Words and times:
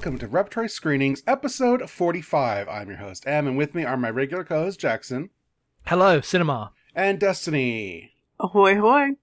and 0.00 0.14
welcome 0.14 0.18
to 0.18 0.34
Repertory 0.34 0.68
Screenings, 0.68 1.22
episode 1.26 1.90
45. 1.90 2.70
I'm 2.70 2.88
your 2.88 2.96
host, 2.96 3.26
Am, 3.26 3.46
and 3.46 3.58
with 3.58 3.74
me 3.74 3.84
are 3.84 3.98
my 3.98 4.08
regular 4.08 4.44
co 4.44 4.64
host, 4.64 4.80
Jackson. 4.80 5.28
Hello, 5.86 6.22
cinema. 6.22 6.72
And 6.94 7.20
Destiny. 7.20 8.14
Ahoy, 8.38 8.76
hoy. 8.76 9.16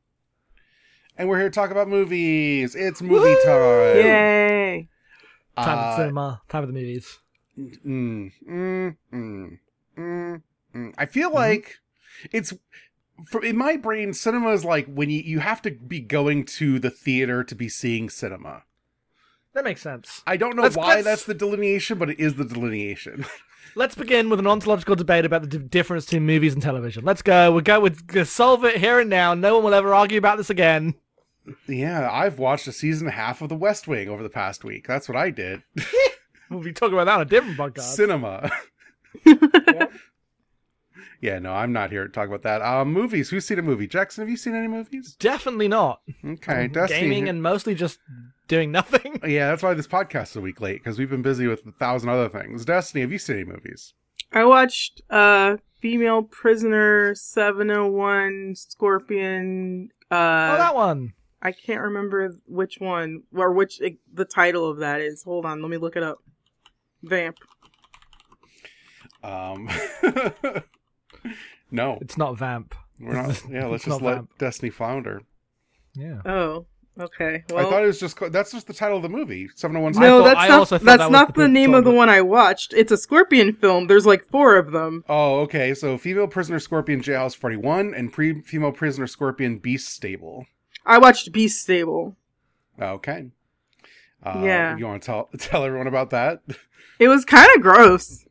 And 1.17 1.29
we're 1.29 1.39
here 1.39 1.49
to 1.49 1.55
talk 1.55 1.71
about 1.71 1.87
movies. 1.87 2.75
It's 2.75 3.01
movie 3.01 3.25
Woo! 3.25 3.43
time. 3.43 4.05
Yay. 4.05 4.89
Time 5.57 5.79
uh, 5.79 5.95
for 5.95 6.01
cinema. 6.03 6.41
Time 6.47 6.61
for 6.61 6.67
the 6.67 6.73
movies. 6.73 7.17
Mm, 7.57 8.31
mm, 8.47 8.97
mm, 9.11 9.59
mm, 9.97 10.41
mm. 10.75 10.93
I 10.95 11.05
feel 11.07 11.29
mm-hmm. 11.29 11.37
like 11.37 11.77
it's 12.31 12.53
for 13.25 13.43
in 13.43 13.57
my 13.57 13.77
brain, 13.77 14.13
cinema 14.13 14.51
is 14.51 14.63
like 14.63 14.85
when 14.85 15.09
you, 15.09 15.23
you 15.23 15.39
have 15.39 15.63
to 15.63 15.71
be 15.71 16.01
going 16.01 16.45
to 16.45 16.77
the 16.77 16.91
theater 16.91 17.43
to 17.43 17.55
be 17.55 17.67
seeing 17.67 18.11
cinema. 18.11 18.61
That 19.57 19.63
makes 19.63 19.81
sense. 19.81 20.21
I 20.27 20.37
don't 20.37 20.55
know 20.55 20.61
let's, 20.61 20.77
why 20.77 20.87
let's, 20.87 21.03
that's 21.03 21.23
the 21.23 21.33
delineation, 21.33 21.97
but 21.97 22.11
it 22.11 22.19
is 22.19 22.35
the 22.35 22.45
delineation. 22.45 23.25
let's 23.75 23.95
begin 23.95 24.29
with 24.29 24.37
an 24.37 24.45
ontological 24.45 24.95
debate 24.95 25.25
about 25.25 25.41
the 25.41 25.47
d- 25.47 25.57
difference 25.57 26.05
between 26.05 26.27
movies 26.27 26.53
and 26.53 26.61
television. 26.61 27.03
Let's 27.03 27.23
go. 27.23 27.51
We'll 27.51 27.61
go 27.61 27.79
with 27.79 28.27
solve 28.27 28.65
it 28.65 28.77
here 28.77 28.99
and 28.99 29.09
now. 29.09 29.33
No 29.33 29.55
one 29.55 29.63
will 29.63 29.73
ever 29.73 29.95
argue 29.95 30.19
about 30.19 30.37
this 30.37 30.51
again. 30.51 30.93
Yeah, 31.67 32.07
I've 32.07 32.37
watched 32.37 32.67
a 32.67 32.71
season 32.71 33.07
and 33.07 33.15
a 33.15 33.17
half 33.17 33.41
of 33.41 33.49
The 33.49 33.55
West 33.55 33.87
Wing 33.87 34.09
over 34.09 34.21
the 34.21 34.29
past 34.29 34.63
week. 34.63 34.85
That's 34.85 35.09
what 35.09 35.17
I 35.17 35.31
did. 35.31 35.63
we'll 36.51 36.61
be 36.61 36.71
talking 36.71 36.93
about 36.93 37.05
that 37.05 37.15
on 37.15 37.21
a 37.21 37.25
different 37.25 37.57
podcast. 37.57 37.95
Cinema. 37.95 38.51
Yeah, 41.19 41.39
no, 41.39 41.51
I'm 41.51 41.73
not 41.73 41.89
here 41.89 42.05
to 42.05 42.13
talk 42.13 42.27
about 42.27 42.43
that. 42.43 42.61
Um, 42.61 42.93
movies. 42.93 43.31
Who's 43.31 43.47
seen 43.47 43.57
a 43.57 43.63
movie? 43.63 43.87
Jackson, 43.87 44.21
have 44.21 44.29
you 44.29 44.37
seen 44.37 44.53
any 44.53 44.67
movies? 44.67 45.15
Definitely 45.19 45.67
not. 45.67 46.01
Okay, 46.23 46.67
Destiny. 46.67 47.01
Gaming 47.01 47.27
and 47.27 47.41
mostly 47.41 47.73
just 47.73 47.97
doing 48.47 48.71
nothing. 48.71 49.21
Yeah, 49.27 49.49
that's 49.49 49.63
why 49.63 49.73
this 49.73 49.87
podcast 49.87 50.29
is 50.29 50.35
a 50.37 50.41
week 50.41 50.61
late 50.61 50.81
because 50.83 50.97
we've 50.97 51.09
been 51.09 51.21
busy 51.21 51.47
with 51.47 51.65
a 51.65 51.71
thousand 51.71 52.09
other 52.09 52.29
things. 52.29 52.63
Destiny, 52.65 53.01
have 53.01 53.11
you 53.11 53.17
seen 53.17 53.37
any 53.37 53.45
movies? 53.45 53.93
I 54.31 54.45
watched 54.45 55.01
uh 55.09 55.57
Female 55.79 56.23
Prisoner 56.23 57.13
701 57.15 58.55
Scorpion. 58.55 59.89
Uh, 60.09 60.15
oh, 60.15 60.57
that 60.57 60.75
one. 60.75 61.13
I 61.41 61.51
can't 61.51 61.81
remember 61.81 62.35
which 62.47 62.77
one 62.79 63.23
or 63.35 63.51
which 63.53 63.79
the 64.11 64.25
title 64.25 64.69
of 64.69 64.77
that 64.77 65.01
is. 65.01 65.23
Hold 65.23 65.45
on, 65.45 65.61
let 65.61 65.69
me 65.69 65.77
look 65.77 65.95
it 65.95 66.03
up. 66.03 66.19
Vamp. 67.03 67.37
Um. 69.23 69.69
no, 71.71 71.97
it's 72.01 72.17
not 72.17 72.37
Vamp. 72.37 72.75
We're 72.99 73.13
not. 73.13 73.43
Yeah, 73.49 73.67
let's 73.67 73.85
just 73.85 74.01
let 74.01 74.15
Vamp. 74.15 74.37
Destiny 74.37 74.69
flounder. 74.69 75.21
Yeah. 75.95 76.21
Oh. 76.25 76.65
Okay. 76.99 77.43
Well, 77.49 77.65
I 77.65 77.69
thought 77.69 77.83
it 77.83 77.87
was 77.87 77.99
just 77.99 78.17
that's 78.31 78.51
just 78.51 78.67
the 78.67 78.73
title 78.73 78.97
of 78.97 79.03
the 79.03 79.09
movie. 79.09 79.49
Seven 79.55 79.75
hundred 79.75 79.95
one. 79.95 80.03
No, 80.03 80.23
that's 80.23 80.49
not. 80.49 80.69
That's 80.69 80.83
that 80.83 81.11
not 81.11 81.35
the, 81.35 81.43
the 81.43 81.47
name 81.47 81.73
of 81.73 81.83
the 81.83 81.91
one 81.91 82.09
I 82.09 82.21
watched. 82.21 82.73
It's 82.73 82.91
a 82.91 82.97
Scorpion 82.97 83.53
film. 83.53 83.87
There's 83.87 84.05
like 84.05 84.25
four 84.25 84.55
of 84.57 84.71
them. 84.71 85.03
Oh, 85.07 85.41
okay. 85.41 85.73
So, 85.73 85.97
female 85.97 86.27
prisoner 86.27 86.59
Scorpion 86.59 87.01
Jailhouse 87.01 87.35
Forty 87.35 87.57
One 87.57 87.93
and 87.93 88.11
pre 88.11 88.41
female 88.41 88.71
prisoner 88.71 89.07
Scorpion 89.07 89.59
Beast 89.59 89.89
Stable. 89.89 90.45
I 90.85 90.97
watched 90.97 91.31
Beast 91.31 91.61
Stable. 91.61 92.15
Okay. 92.81 93.27
Uh, 94.23 94.41
yeah. 94.43 94.77
You 94.77 94.87
want 94.87 95.01
to 95.03 95.05
tell 95.05 95.29
tell 95.37 95.63
everyone 95.63 95.87
about 95.87 96.09
that? 96.11 96.41
It 96.99 97.07
was 97.07 97.25
kind 97.25 97.49
of 97.55 97.61
gross. 97.61 98.25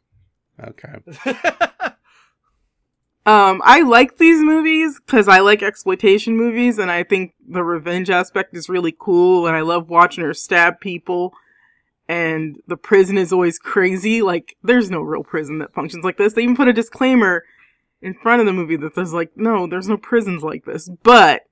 Okay. 0.63 0.95
Um, 3.27 3.61
I 3.65 3.83
like 3.83 4.19
these 4.19 4.41
movies 4.41 5.01
because 5.05 5.27
I 5.27 5.41
like 5.41 5.61
exploitation 5.61 6.37
movies 6.37 6.79
and 6.79 6.93
I 6.93 7.03
think 7.03 7.35
the 7.47 7.65
revenge 7.65 8.09
aspect 8.09 8.57
is 8.57 8.69
really 8.69 8.95
cool 8.97 9.49
and 9.49 9.57
I 9.57 9.63
love 9.63 9.89
watching 9.89 10.23
her 10.23 10.33
stab 10.33 10.79
people. 10.79 11.35
And 12.09 12.59
the 12.69 12.77
prison 12.77 13.19
is 13.19 13.33
always 13.33 13.59
crazy. 13.59 14.23
Like, 14.23 14.57
there's 14.63 14.93
no 14.93 15.01
real 15.01 15.25
prison 15.25 15.59
that 15.59 15.75
functions 15.75 16.05
like 16.05 16.19
this. 16.19 16.35
They 16.35 16.45
even 16.45 16.55
put 16.55 16.69
a 16.69 16.73
disclaimer 16.73 17.43
in 18.01 18.15
front 18.15 18.39
of 18.39 18.47
the 18.47 18.53
movie 18.53 18.77
that 18.77 18.95
there's 18.95 19.13
like, 19.13 19.33
no, 19.35 19.67
there's 19.67 19.89
no 19.89 19.97
prisons 19.97 20.45
like 20.45 20.65
this. 20.65 20.89
But, 21.03 21.43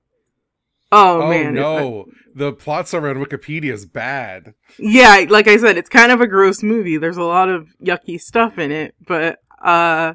oh, 0.93 1.23
oh 1.23 1.29
man. 1.29 1.55
no. 1.55 2.05
the 2.33 2.53
plot 2.53 2.87
summary 2.87 3.11
on 3.11 3.17
Wikipedia 3.17 3.73
is 3.73 3.85
bad. 3.85 4.53
Yeah, 4.79 5.25
like 5.27 5.49
I 5.49 5.57
said, 5.57 5.75
it's 5.75 5.89
kind 5.89 6.13
of 6.13 6.21
a 6.21 6.27
gross 6.27 6.63
movie. 6.63 6.95
There's 6.95 7.17
a 7.17 7.23
lot 7.23 7.49
of 7.49 7.75
yucky 7.83 8.17
stuff 8.17 8.57
in 8.57 8.71
it, 8.71 8.95
but, 9.05 9.39
uh, 9.61 10.13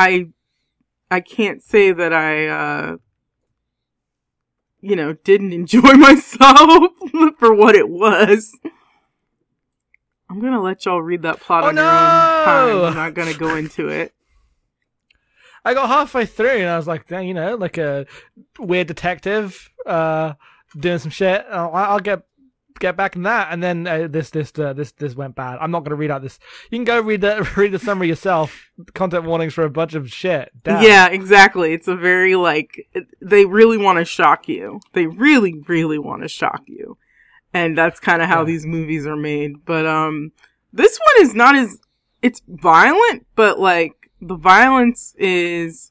I 0.00 0.28
I 1.10 1.20
can't 1.20 1.62
say 1.62 1.92
that 1.92 2.12
I 2.12 2.46
uh 2.48 2.96
you 4.80 4.96
know, 4.96 5.12
didn't 5.12 5.52
enjoy 5.52 5.80
myself 5.94 6.92
for 7.38 7.54
what 7.54 7.74
it 7.74 7.88
was. 7.88 8.58
I'm 10.30 10.40
gonna 10.40 10.62
let 10.62 10.86
y'all 10.86 11.02
read 11.02 11.22
that 11.22 11.40
plot 11.40 11.64
oh, 11.64 11.68
on 11.68 11.74
no! 11.74 11.82
your 11.82 11.90
own 11.90 12.44
time. 12.44 12.84
I'm 12.86 12.94
not 12.94 13.14
gonna 13.14 13.34
go 13.34 13.56
into 13.56 13.88
it. 13.88 14.14
I 15.64 15.74
got 15.74 15.88
halfway 15.88 16.24
through 16.24 16.48
and 16.48 16.70
I 16.70 16.78
was 16.78 16.86
like, 16.86 17.10
you 17.10 17.34
know, 17.34 17.56
like 17.56 17.76
a 17.76 18.06
weird 18.58 18.86
detective 18.86 19.68
uh, 19.84 20.32
doing 20.78 20.98
some 20.98 21.10
shit. 21.10 21.44
I'll, 21.50 21.74
I'll 21.74 22.00
get 22.00 22.22
get 22.80 22.96
back 22.96 23.14
in 23.14 23.22
that, 23.22 23.48
and 23.52 23.62
then 23.62 23.86
uh, 23.86 24.08
this 24.08 24.30
this 24.30 24.52
uh, 24.58 24.72
this 24.72 24.90
this 24.92 25.14
went 25.14 25.36
bad. 25.36 25.58
I'm 25.60 25.70
not 25.70 25.80
going 25.80 25.90
to 25.90 25.96
read 25.96 26.10
out 26.10 26.22
this. 26.22 26.40
You 26.70 26.78
can 26.78 26.84
go 26.84 27.00
read 27.00 27.20
the 27.20 27.48
read 27.56 27.72
the 27.72 27.78
summary 27.78 28.08
yourself. 28.08 28.70
Content 28.94 29.24
warnings 29.24 29.54
for 29.54 29.64
a 29.64 29.70
bunch 29.70 29.94
of 29.94 30.10
shit. 30.10 30.50
Damn. 30.64 30.82
Yeah, 30.82 31.08
exactly. 31.08 31.72
It's 31.72 31.86
a 31.86 31.94
very 31.94 32.34
like 32.34 32.88
they 33.20 33.44
really 33.44 33.76
want 33.76 33.98
to 33.98 34.04
shock 34.04 34.48
you. 34.48 34.80
They 34.94 35.06
really 35.06 35.62
really 35.68 35.98
want 35.98 36.22
to 36.22 36.28
shock 36.28 36.62
you, 36.66 36.98
and 37.54 37.78
that's 37.78 38.00
kind 38.00 38.22
of 38.22 38.28
how 38.28 38.40
yeah. 38.40 38.46
these 38.46 38.66
movies 38.66 39.06
are 39.06 39.16
made. 39.16 39.64
But 39.64 39.86
um, 39.86 40.32
this 40.72 40.98
one 40.98 41.26
is 41.26 41.34
not 41.34 41.54
as 41.54 41.78
it's 42.22 42.42
violent, 42.48 43.26
but 43.36 43.60
like 43.60 44.10
the 44.20 44.36
violence 44.36 45.14
is 45.18 45.89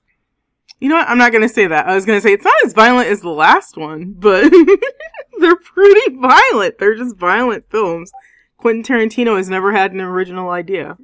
you 0.79 0.89
know 0.89 0.95
what? 0.95 1.09
I'm 1.09 1.17
not 1.17 1.31
gonna 1.31 1.49
say 1.49 1.67
that. 1.67 1.87
I 1.87 1.95
was 1.95 2.05
gonna 2.05 2.21
say 2.21 2.33
it's 2.33 2.45
not 2.45 2.53
as 2.65 2.73
violent 2.73 3.09
as 3.09 3.21
the 3.21 3.29
last 3.29 3.77
one, 3.77 4.13
but 4.17 4.51
they're 5.39 5.55
pretty 5.55 6.15
violent. 6.15 6.77
They're 6.77 6.95
just 6.95 7.17
violent 7.17 7.69
films. 7.69 8.11
Quentin 8.57 8.83
Tarantino 8.83 9.37
has 9.37 9.49
never 9.49 9.71
had 9.71 9.93
an 9.93 10.01
original 10.01 10.49
idea. 10.49 10.97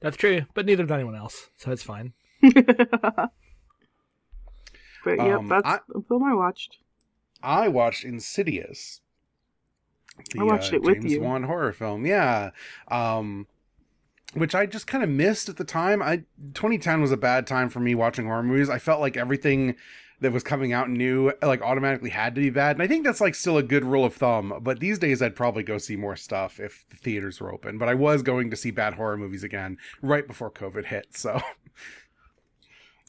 That's 0.00 0.16
true, 0.16 0.42
but 0.54 0.66
neither 0.66 0.84
did 0.84 0.92
anyone 0.92 1.14
else, 1.14 1.50
so 1.56 1.70
it's 1.70 1.82
fine. 1.82 2.12
but 2.42 3.30
yep, 5.06 5.38
um, 5.38 5.48
that's 5.48 5.68
I, 5.68 5.78
the 5.88 6.02
film 6.06 6.24
I 6.24 6.34
watched. 6.34 6.78
I 7.42 7.68
watched 7.68 8.04
Insidious. 8.04 9.00
The, 10.32 10.40
I 10.40 10.42
watched 10.42 10.72
uh, 10.72 10.76
it 10.76 10.82
with 10.82 11.00
James 11.00 11.12
you. 11.12 11.20
Wan 11.20 11.44
horror 11.44 11.72
film, 11.72 12.04
yeah. 12.04 12.50
Um, 12.88 13.46
which 14.34 14.54
I 14.54 14.66
just 14.66 14.86
kind 14.86 15.02
of 15.02 15.10
missed 15.10 15.48
at 15.48 15.56
the 15.56 15.64
time. 15.64 16.02
I 16.02 16.24
2010 16.54 17.00
was 17.00 17.12
a 17.12 17.16
bad 17.16 17.46
time 17.46 17.68
for 17.68 17.80
me 17.80 17.94
watching 17.94 18.26
horror 18.26 18.42
movies. 18.42 18.70
I 18.70 18.78
felt 18.78 19.00
like 19.00 19.16
everything 19.16 19.76
that 20.20 20.32
was 20.32 20.42
coming 20.42 20.72
out 20.72 20.90
new 20.90 21.32
like 21.42 21.62
automatically 21.62 22.10
had 22.10 22.34
to 22.34 22.40
be 22.40 22.50
bad. 22.50 22.76
And 22.76 22.82
I 22.82 22.88
think 22.88 23.04
that's 23.04 23.20
like 23.20 23.34
still 23.34 23.56
a 23.56 23.62
good 23.62 23.84
rule 23.84 24.04
of 24.04 24.14
thumb, 24.14 24.58
but 24.62 24.80
these 24.80 24.98
days 24.98 25.22
I'd 25.22 25.36
probably 25.36 25.62
go 25.62 25.78
see 25.78 25.96
more 25.96 26.16
stuff 26.16 26.58
if 26.58 26.84
the 26.90 26.96
theaters 26.96 27.40
were 27.40 27.52
open. 27.52 27.78
But 27.78 27.88
I 27.88 27.94
was 27.94 28.22
going 28.22 28.50
to 28.50 28.56
see 28.56 28.70
bad 28.70 28.94
horror 28.94 29.16
movies 29.16 29.44
again 29.44 29.78
right 30.02 30.26
before 30.26 30.50
COVID 30.50 30.86
hit, 30.86 31.16
so 31.16 31.40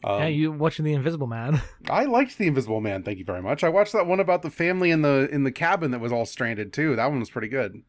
Um, 0.04 0.21
yeah, 0.21 0.27
you 0.27 0.51
watching 0.51 0.86
The 0.86 0.94
Invisible 0.94 1.27
Man? 1.27 1.62
I 1.89 2.06
liked 2.06 2.38
The 2.38 2.48
Invisible 2.48 2.80
Man. 2.80 3.04
Thank 3.04 3.18
you 3.18 3.25
very 3.25 3.42
much. 3.42 3.63
I 3.63 3.69
watched 3.69 3.94
that 3.94 4.07
one 4.07 4.19
about 4.19 4.44
the 4.44 4.50
family 4.50 4.92
in 4.92 5.01
the 5.01 5.27
in 5.31 5.44
the 5.44 5.51
cabin 5.51 5.92
that 5.92 6.00
was 6.00 6.12
all 6.12 6.25
stranded 6.25 6.71
too. 6.71 6.95
That 6.95 7.07
one 7.07 7.19
was 7.19 7.30
pretty 7.30 7.50
good. 7.50 7.83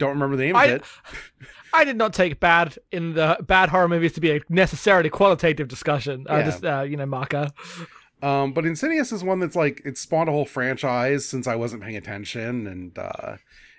Don't 0.00 0.10
remember 0.10 0.36
the 0.36 0.44
name 0.44 0.56
I, 0.56 0.64
of 0.64 0.70
it. 0.70 0.84
I 1.74 1.84
did 1.84 1.96
not 1.96 2.12
take 2.14 2.40
bad 2.40 2.78
in 2.90 3.14
the 3.14 3.36
bad 3.42 3.68
horror 3.68 3.86
movies 3.86 4.14
to 4.14 4.20
be 4.20 4.32
a 4.32 4.40
necessarily 4.48 5.10
qualitative 5.10 5.68
discussion. 5.68 6.26
Uh, 6.28 6.38
yeah. 6.38 6.42
Just 6.42 6.64
uh, 6.64 6.80
you 6.80 6.96
know, 6.96 7.06
marker. 7.06 7.50
Um, 8.22 8.52
but 8.52 8.66
Insidious 8.66 9.12
is 9.12 9.22
one 9.22 9.40
that's 9.40 9.54
like 9.54 9.82
it 9.84 9.98
spawned 9.98 10.28
a 10.28 10.32
whole 10.32 10.46
franchise 10.46 11.26
since 11.26 11.46
I 11.46 11.54
wasn't 11.54 11.82
paying 11.82 11.96
attention, 11.96 12.66
and 12.66 12.98
uh, 12.98 13.36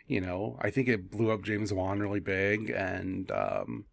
you 0.08 0.22
know, 0.22 0.58
I 0.62 0.70
think 0.70 0.88
it 0.88 1.12
blew 1.12 1.32
up 1.32 1.44
James 1.44 1.74
Wan 1.74 2.00
really 2.00 2.20
big, 2.20 2.70
and 2.70 3.30
um, 3.32 3.86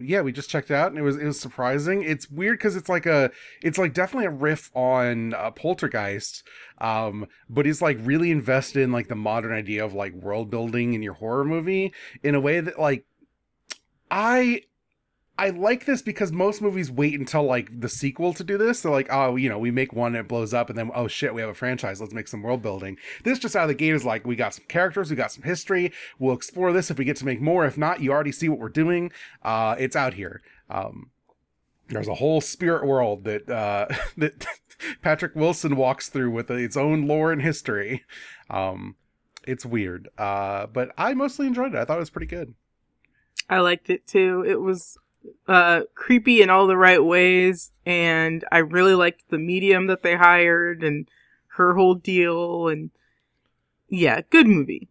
yeah, 0.00 0.20
we 0.20 0.32
just 0.32 0.50
checked 0.50 0.70
out 0.70 0.88
and 0.88 0.98
it 0.98 1.02
was 1.02 1.16
it 1.16 1.24
was 1.24 1.40
surprising. 1.40 2.02
It's 2.02 2.30
weird 2.30 2.58
because 2.58 2.76
it's 2.76 2.88
like 2.88 3.06
a 3.06 3.30
it's 3.62 3.78
like 3.78 3.94
definitely 3.94 4.26
a 4.26 4.30
riff 4.30 4.70
on 4.74 5.34
uh, 5.34 5.50
Poltergeist, 5.50 6.42
um, 6.78 7.26
but 7.48 7.66
he's 7.66 7.82
like 7.82 7.98
really 8.02 8.30
invested 8.30 8.82
in 8.82 8.92
like 8.92 9.08
the 9.08 9.14
modern 9.14 9.52
idea 9.52 9.84
of 9.84 9.94
like 9.94 10.12
world 10.14 10.50
building 10.50 10.94
in 10.94 11.02
your 11.02 11.14
horror 11.14 11.44
movie 11.44 11.92
in 12.22 12.34
a 12.34 12.40
way 12.40 12.60
that 12.60 12.78
like 12.78 13.06
I 14.10 14.62
I 15.38 15.50
like 15.50 15.84
this 15.84 16.02
because 16.02 16.32
most 16.32 16.60
movies 16.60 16.90
wait 16.90 17.18
until 17.18 17.44
like 17.44 17.80
the 17.80 17.88
sequel 17.88 18.34
to 18.34 18.42
do 18.42 18.58
this. 18.58 18.82
They're 18.82 18.90
like, 18.90 19.06
oh, 19.10 19.36
you 19.36 19.48
know, 19.48 19.58
we 19.58 19.70
make 19.70 19.92
one, 19.92 20.16
it 20.16 20.26
blows 20.26 20.52
up, 20.52 20.68
and 20.68 20.76
then 20.76 20.90
oh 20.94 21.06
shit, 21.06 21.32
we 21.32 21.40
have 21.40 21.50
a 21.50 21.54
franchise. 21.54 22.00
Let's 22.00 22.12
make 22.12 22.26
some 22.26 22.42
world 22.42 22.60
building. 22.60 22.98
This 23.22 23.38
just 23.38 23.54
out 23.54 23.62
of 23.62 23.68
the 23.68 23.74
gate 23.74 23.94
is 23.94 24.04
like, 24.04 24.26
we 24.26 24.34
got 24.34 24.54
some 24.54 24.64
characters, 24.68 25.10
we 25.10 25.16
got 25.16 25.30
some 25.30 25.44
history. 25.44 25.92
We'll 26.18 26.34
explore 26.34 26.72
this 26.72 26.90
if 26.90 26.98
we 26.98 27.04
get 27.04 27.16
to 27.18 27.24
make 27.24 27.40
more. 27.40 27.64
If 27.64 27.78
not, 27.78 28.00
you 28.00 28.10
already 28.10 28.32
see 28.32 28.48
what 28.48 28.58
we're 28.58 28.68
doing. 28.68 29.12
Uh, 29.42 29.76
it's 29.78 29.94
out 29.94 30.14
here. 30.14 30.42
Um, 30.68 31.10
there's 31.88 32.08
a 32.08 32.14
whole 32.14 32.40
spirit 32.40 32.84
world 32.84 33.24
that 33.24 33.48
uh, 33.48 33.86
that 34.16 34.44
Patrick 35.02 35.36
Wilson 35.36 35.76
walks 35.76 36.08
through 36.08 36.32
with 36.32 36.50
its 36.50 36.76
own 36.76 37.06
lore 37.06 37.30
and 37.32 37.42
history. 37.42 38.04
Um, 38.50 38.96
It's 39.46 39.64
weird. 39.64 40.08
Uh, 40.18 40.66
but 40.66 40.90
I 40.98 41.14
mostly 41.14 41.46
enjoyed 41.46 41.74
it. 41.74 41.78
I 41.78 41.84
thought 41.84 41.96
it 41.96 42.00
was 42.00 42.10
pretty 42.10 42.26
good. 42.26 42.54
I 43.48 43.60
liked 43.60 43.88
it 43.88 44.06
too. 44.06 44.44
It 44.46 44.60
was 44.60 44.98
uh 45.46 45.82
creepy 45.94 46.42
in 46.42 46.50
all 46.50 46.66
the 46.66 46.76
right 46.76 47.04
ways 47.04 47.72
and 47.84 48.44
I 48.52 48.58
really 48.58 48.94
liked 48.94 49.28
the 49.28 49.38
medium 49.38 49.86
that 49.86 50.02
they 50.02 50.16
hired 50.16 50.82
and 50.82 51.08
her 51.56 51.74
whole 51.74 51.94
deal 51.94 52.68
and 52.68 52.90
yeah, 53.88 54.20
good 54.30 54.46
movie. 54.46 54.88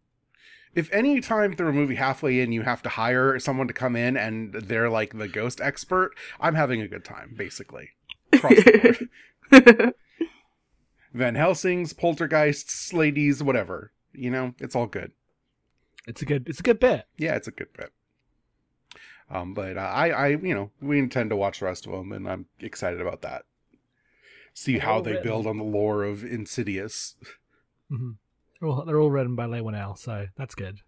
If 0.73 0.91
any 0.91 1.21
time 1.21 1.55
through 1.55 1.69
a 1.69 1.73
movie 1.73 1.95
halfway 1.95 2.39
in 2.39 2.51
you 2.51 2.63
have 2.63 2.81
to 2.83 2.89
hire 2.89 3.39
someone 3.39 3.67
to 3.67 3.73
come 3.73 3.95
in 3.95 4.17
and 4.17 4.53
they're 4.53 4.89
like 4.89 5.17
the 5.17 5.27
ghost 5.27 5.61
expert, 5.61 6.11
I'm 6.39 6.55
having 6.55 6.81
a 6.81 6.87
good 6.87 7.05
time, 7.05 7.33
basically. 7.35 7.89
Across 8.33 8.55
the 8.55 9.07
board. 9.49 9.93
Van 11.13 11.35
Helsing's, 11.35 11.93
poltergeists, 11.93 12.93
ladies, 12.93 13.41
whatever. 13.41 13.91
You 14.13 14.29
know, 14.29 14.53
it's 14.59 14.75
all 14.75 14.85
good. 14.85 15.11
It's 16.07 16.21
a 16.21 16.25
good. 16.25 16.47
It's 16.47 16.59
a 16.59 16.63
good 16.63 16.79
bit. 16.79 17.05
Yeah, 17.17 17.35
it's 17.35 17.47
a 17.47 17.51
good 17.51 17.73
bit. 17.73 17.91
Um, 19.29 19.53
but 19.53 19.77
uh, 19.77 19.81
I, 19.81 20.09
I, 20.09 20.27
you 20.29 20.53
know, 20.53 20.71
we 20.81 20.99
intend 20.99 21.29
to 21.31 21.35
watch 21.35 21.59
the 21.59 21.65
rest 21.65 21.85
of 21.85 21.91
them, 21.91 22.11
and 22.11 22.29
I'm 22.29 22.45
excited 22.59 23.01
about 23.01 23.21
that. 23.23 23.43
See 24.53 24.79
how 24.79 25.01
they 25.01 25.11
written. 25.11 25.23
build 25.27 25.47
on 25.47 25.57
the 25.57 25.63
lore 25.63 26.03
of 26.03 26.23
Insidious. 26.23 27.15
hmm 27.89 28.11
They're 28.59 28.69
all, 28.69 28.85
they're 28.85 28.99
all 28.99 29.11
written 29.11 29.35
by 29.35 29.45
Leigh 29.45 29.59
Whannell, 29.61 29.97
so 29.97 30.27
that's 30.37 30.55
good. 30.55 30.79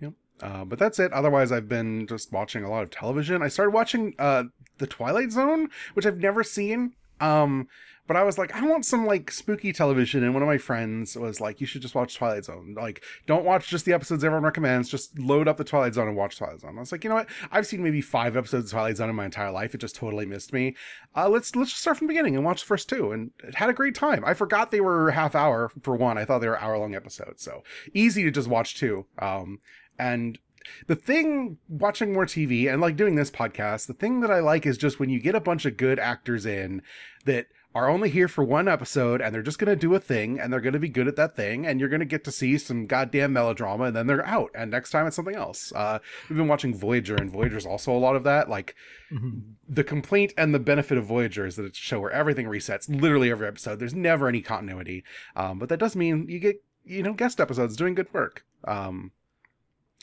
Yep. 0.00 0.12
Uh, 0.42 0.64
but 0.64 0.78
that's 0.78 0.98
it. 0.98 1.12
Otherwise, 1.12 1.50
I've 1.52 1.68
been 1.68 2.06
just 2.06 2.32
watching 2.32 2.62
a 2.64 2.70
lot 2.70 2.82
of 2.82 2.90
television. 2.90 3.42
I 3.42 3.48
started 3.48 3.72
watching 3.72 4.14
uh, 4.18 4.44
The 4.78 4.86
Twilight 4.86 5.32
Zone, 5.32 5.68
which 5.94 6.06
I've 6.06 6.18
never 6.18 6.44
seen. 6.44 6.94
Um, 7.20 7.68
but 8.06 8.16
I 8.16 8.22
was 8.22 8.38
like, 8.38 8.54
I 8.54 8.64
want 8.66 8.84
some 8.84 9.04
like 9.04 9.30
spooky 9.30 9.72
television, 9.72 10.22
and 10.22 10.32
one 10.32 10.42
of 10.42 10.46
my 10.46 10.58
friends 10.58 11.16
was 11.16 11.40
like, 11.40 11.60
"You 11.60 11.66
should 11.66 11.82
just 11.82 11.94
watch 11.94 12.14
Twilight 12.14 12.44
Zone. 12.44 12.74
Like, 12.76 13.02
don't 13.26 13.44
watch 13.44 13.68
just 13.68 13.84
the 13.84 13.92
episodes 13.92 14.22
everyone 14.22 14.44
recommends. 14.44 14.88
Just 14.88 15.18
load 15.18 15.48
up 15.48 15.56
the 15.56 15.64
Twilight 15.64 15.94
Zone 15.94 16.08
and 16.08 16.16
watch 16.16 16.38
Twilight 16.38 16.60
Zone." 16.60 16.76
I 16.76 16.80
was 16.80 16.92
like, 16.92 17.02
you 17.02 17.10
know 17.10 17.16
what? 17.16 17.28
I've 17.50 17.66
seen 17.66 17.82
maybe 17.82 18.00
five 18.00 18.36
episodes 18.36 18.66
of 18.66 18.70
Twilight 18.72 18.98
Zone 18.98 19.10
in 19.10 19.16
my 19.16 19.24
entire 19.24 19.50
life. 19.50 19.74
It 19.74 19.78
just 19.78 19.96
totally 19.96 20.26
missed 20.26 20.52
me. 20.52 20.76
Uh, 21.16 21.28
let's 21.28 21.56
let's 21.56 21.70
just 21.70 21.82
start 21.82 21.96
from 21.96 22.06
the 22.06 22.12
beginning 22.12 22.36
and 22.36 22.44
watch 22.44 22.60
the 22.60 22.66
first 22.66 22.88
two, 22.88 23.10
and 23.10 23.32
it 23.42 23.56
had 23.56 23.70
a 23.70 23.74
great 23.74 23.94
time. 23.94 24.24
I 24.24 24.34
forgot 24.34 24.70
they 24.70 24.80
were 24.80 25.10
half 25.10 25.34
hour 25.34 25.72
for 25.82 25.96
one. 25.96 26.16
I 26.16 26.24
thought 26.24 26.40
they 26.40 26.48
were 26.48 26.60
hour 26.60 26.78
long 26.78 26.94
episodes, 26.94 27.42
so 27.42 27.64
easy 27.92 28.22
to 28.22 28.30
just 28.30 28.48
watch 28.48 28.76
two. 28.76 29.06
Um, 29.18 29.58
and 29.98 30.38
the 30.86 30.96
thing 30.96 31.58
watching 31.68 32.12
more 32.12 32.26
TV 32.26 32.70
and 32.72 32.80
like 32.80 32.96
doing 32.96 33.14
this 33.14 33.30
podcast, 33.30 33.86
the 33.86 33.94
thing 33.94 34.20
that 34.20 34.30
I 34.30 34.40
like 34.40 34.66
is 34.66 34.78
just 34.78 34.98
when 35.00 35.10
you 35.10 35.20
get 35.20 35.34
a 35.34 35.40
bunch 35.40 35.64
of 35.64 35.76
good 35.76 35.98
actors 35.98 36.46
in 36.46 36.82
that 37.24 37.46
are 37.76 37.90
only 37.90 38.08
here 38.08 38.26
for 38.26 38.42
one 38.42 38.68
episode 38.68 39.20
and 39.20 39.34
they're 39.34 39.42
just 39.42 39.58
going 39.58 39.68
to 39.68 39.76
do 39.76 39.94
a 39.94 40.00
thing 40.00 40.40
and 40.40 40.50
they're 40.50 40.62
going 40.62 40.72
to 40.72 40.78
be 40.78 40.88
good 40.88 41.06
at 41.06 41.16
that 41.16 41.36
thing 41.36 41.66
and 41.66 41.78
you're 41.78 41.90
going 41.90 42.00
to 42.00 42.06
get 42.06 42.24
to 42.24 42.32
see 42.32 42.56
some 42.56 42.86
goddamn 42.86 43.34
melodrama 43.34 43.84
and 43.84 43.94
then 43.94 44.06
they're 44.06 44.24
out 44.26 44.50
and 44.54 44.70
next 44.70 44.90
time 44.90 45.06
it's 45.06 45.14
something 45.14 45.34
else. 45.34 45.74
Uh, 45.76 45.98
we've 46.30 46.38
been 46.38 46.48
watching 46.48 46.74
Voyager 46.74 47.16
and 47.16 47.30
Voyager's 47.30 47.66
also 47.66 47.92
a 47.92 47.98
lot 47.98 48.16
of 48.16 48.24
that. 48.24 48.48
Like 48.48 48.74
hmm 49.10 49.40
the 49.68 49.84
complaint 49.84 50.32
and 50.38 50.54
the 50.54 50.58
benefit 50.60 50.96
of 50.96 51.04
Voyager 51.04 51.44
is 51.44 51.56
that 51.56 51.64
it's 51.64 51.78
a 51.78 51.82
show 51.82 52.00
where 52.00 52.12
everything 52.12 52.46
resets 52.46 52.88
literally 52.88 53.30
every 53.30 53.48
episode. 53.48 53.78
There's 53.78 53.94
never 53.94 54.28
any 54.28 54.40
continuity. 54.40 55.04
Um, 55.34 55.58
but 55.58 55.68
that 55.68 55.78
does 55.78 55.96
mean 55.96 56.26
you 56.28 56.38
get, 56.38 56.62
you 56.84 57.02
know, 57.02 57.12
guest 57.12 57.40
episodes 57.40 57.76
doing 57.76 57.96
good 57.96 58.12
work. 58.14 58.44
Um, 58.64 59.10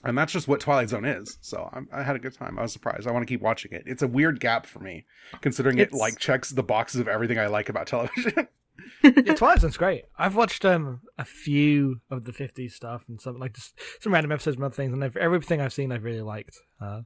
and 0.04 0.18
that's 0.18 0.34
just 0.34 0.48
what 0.48 0.60
Twilight 0.60 0.90
Zone 0.90 1.06
is. 1.06 1.38
So 1.42 1.70
I'm, 1.72 1.88
I 1.92 2.04
had 2.04 2.16
a 2.16 2.20
good 2.20 2.34
time. 2.34 2.60
I 2.60 2.64
was 2.64 2.74
surprised. 2.74 3.08
I 3.08 3.12
want 3.12 3.26
to 3.28 3.32
keep 3.32 3.42
watching 3.42 3.72
it. 3.72 3.84
It's 3.86 4.02
a 4.02 4.08
weird 4.08 4.40
gap 4.40 4.66
for 4.66 4.80
me, 4.80 5.06
considering 5.42 5.78
it 5.78 5.94
like 5.94 6.20
checks 6.20 6.50
the 6.50 6.64
boxes 6.64 7.00
of 7.00 7.08
everything 7.08 7.40
I 7.40 7.48
like 7.48 7.70
about 7.70 7.88
television. 7.88 8.48
yeah, 9.04 9.34
Twilight 9.34 9.62
Zone's 9.62 9.78
great. 9.78 10.06
I've 10.18 10.36
watched 10.36 10.66
um 10.66 11.02
a 11.18 11.26
few 11.26 12.02
of 12.10 12.26
the 12.26 12.32
'50s 12.32 12.72
stuff 12.72 13.04
and 13.08 13.22
some 13.22 13.40
like 13.40 13.54
just 13.54 13.80
some 14.02 14.14
random 14.14 14.32
episodes 14.32 14.58
and 14.58 14.66
other 14.66 14.76
things, 14.76 14.94
and 14.94 15.04
I've, 15.04 15.18
everything 15.18 15.62
I've 15.62 15.74
seen 15.74 15.92
I've 15.92 16.04
really 16.04 16.22
liked. 16.22 16.60
Uh, 16.82 17.02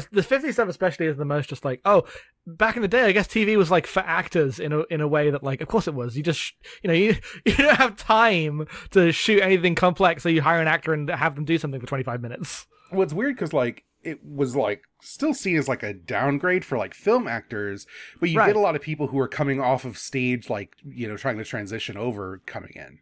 the 0.00 0.22
'50s 0.22 0.52
stuff 0.54 0.68
especially 0.68 1.06
is 1.06 1.16
the 1.16 1.24
most 1.24 1.48
just 1.48 1.64
like 1.64 1.80
oh, 1.84 2.04
back 2.46 2.76
in 2.76 2.82
the 2.82 2.88
day 2.88 3.04
I 3.04 3.12
guess 3.12 3.26
TV 3.28 3.56
was 3.56 3.70
like 3.70 3.86
for 3.86 4.00
actors 4.00 4.58
in 4.58 4.72
a 4.72 4.80
in 4.90 5.00
a 5.00 5.08
way 5.08 5.30
that 5.30 5.42
like 5.42 5.60
of 5.60 5.68
course 5.68 5.86
it 5.88 5.94
was. 5.94 6.16
You 6.16 6.22
just 6.22 6.52
you 6.82 6.88
know 6.88 6.94
you 6.94 7.16
you 7.44 7.56
don't 7.56 7.76
have 7.76 7.96
time 7.96 8.66
to 8.90 9.12
shoot 9.12 9.40
anything 9.42 9.74
complex, 9.74 10.22
so 10.22 10.28
you 10.28 10.42
hire 10.42 10.60
an 10.60 10.68
actor 10.68 10.92
and 10.92 11.08
have 11.10 11.34
them 11.34 11.44
do 11.44 11.58
something 11.58 11.80
for 11.80 11.86
25 11.86 12.20
minutes. 12.20 12.66
well, 12.92 13.02
it's 13.02 13.12
weird 13.14 13.36
because 13.36 13.52
like 13.52 13.84
it 14.02 14.18
was 14.22 14.54
like 14.54 14.82
still 15.00 15.32
seen 15.32 15.56
as 15.56 15.66
like 15.66 15.82
a 15.82 15.94
downgrade 15.94 16.62
for 16.64 16.76
like 16.76 16.92
film 16.92 17.26
actors, 17.26 17.86
but 18.20 18.28
you 18.28 18.38
Right. 18.38 18.48
get 18.48 18.56
a 18.56 18.60
lot 18.60 18.76
of 18.76 18.82
people 18.82 19.06
who 19.06 19.18
are 19.18 19.28
coming 19.28 19.60
off 19.60 19.84
of 19.86 19.96
stage, 19.96 20.50
like 20.50 20.74
you 20.84 21.08
know, 21.08 21.16
trying 21.16 21.38
to 21.38 21.44
transition 21.44 21.96
over 21.96 22.42
coming 22.44 22.72
in. 22.74 22.98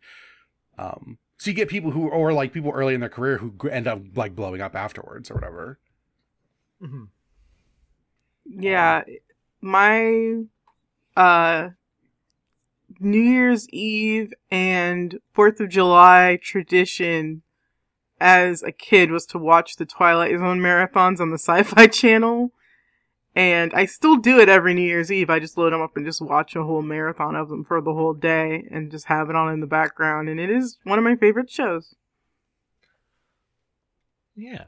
Um, 0.79 1.19
so 1.39 1.51
you 1.51 1.57
get 1.57 1.69
people 1.69 1.91
who, 1.91 2.09
or 2.09 2.33
like 2.33 2.53
people 2.53 2.71
early 2.71 2.95
in 2.95 3.01
their 3.01 3.09
career 3.09 3.39
who 3.39 3.69
end 3.69 3.89
up 3.89 4.01
like 4.15 4.37
blowing 4.37 4.61
up 4.61 4.77
afterwards 4.77 5.29
or 5.31 5.35
whatever. 5.35 5.81
Hmm 6.83 7.05
Yeah, 8.45 9.03
my 9.61 10.45
uh 11.17 11.71
New 13.01 13.21
Year's 13.21 13.69
Eve 13.71 14.33
and 14.51 15.19
4th 15.35 15.61
of 15.61 15.69
July 15.69 16.39
tradition 16.43 17.43
as 18.21 18.63
a 18.63 18.73
kid 18.73 19.11
was 19.11 19.27
to 19.27 19.39
watch 19.39 19.77
the 19.77 19.87
Twilight 19.87 20.39
Zone 20.39 20.61
marathons 20.61 21.21
on 21.21 21.31
the 21.31 21.39
Sci-Fi 21.39 21.87
channel. 21.89 22.53
And 23.35 23.73
I 23.75 23.87
still 23.87 24.17
do 24.17 24.41
it 24.41 24.49
every 24.49 24.75
New 24.75 24.83
Year's 24.83 25.13
Eve. 25.13 25.31
I 25.31 25.41
just 25.41 25.59
load 25.59 25.73
them 25.73 25.83
up 25.83 25.97
and 25.97 26.07
just 26.07 26.23
watch 26.23 26.57
a 26.57 26.65
whole 26.65 26.83
marathon 26.83 27.37
of 27.37 27.49
them 27.51 27.65
for 27.65 27.81
the 27.81 27.95
whole 27.95 28.15
day 28.15 28.69
and 28.71 28.91
just 28.91 29.07
have 29.07 29.31
it 29.31 29.37
on 29.37 29.53
in 29.53 29.61
the 29.61 29.67
background. 29.67 30.29
And 30.29 30.41
it 30.41 30.51
is 30.51 30.79
one 30.85 30.99
of 30.99 31.05
my 31.05 31.17
favorite 31.17 31.51
shows. 31.51 31.95
Yeah. 34.35 34.65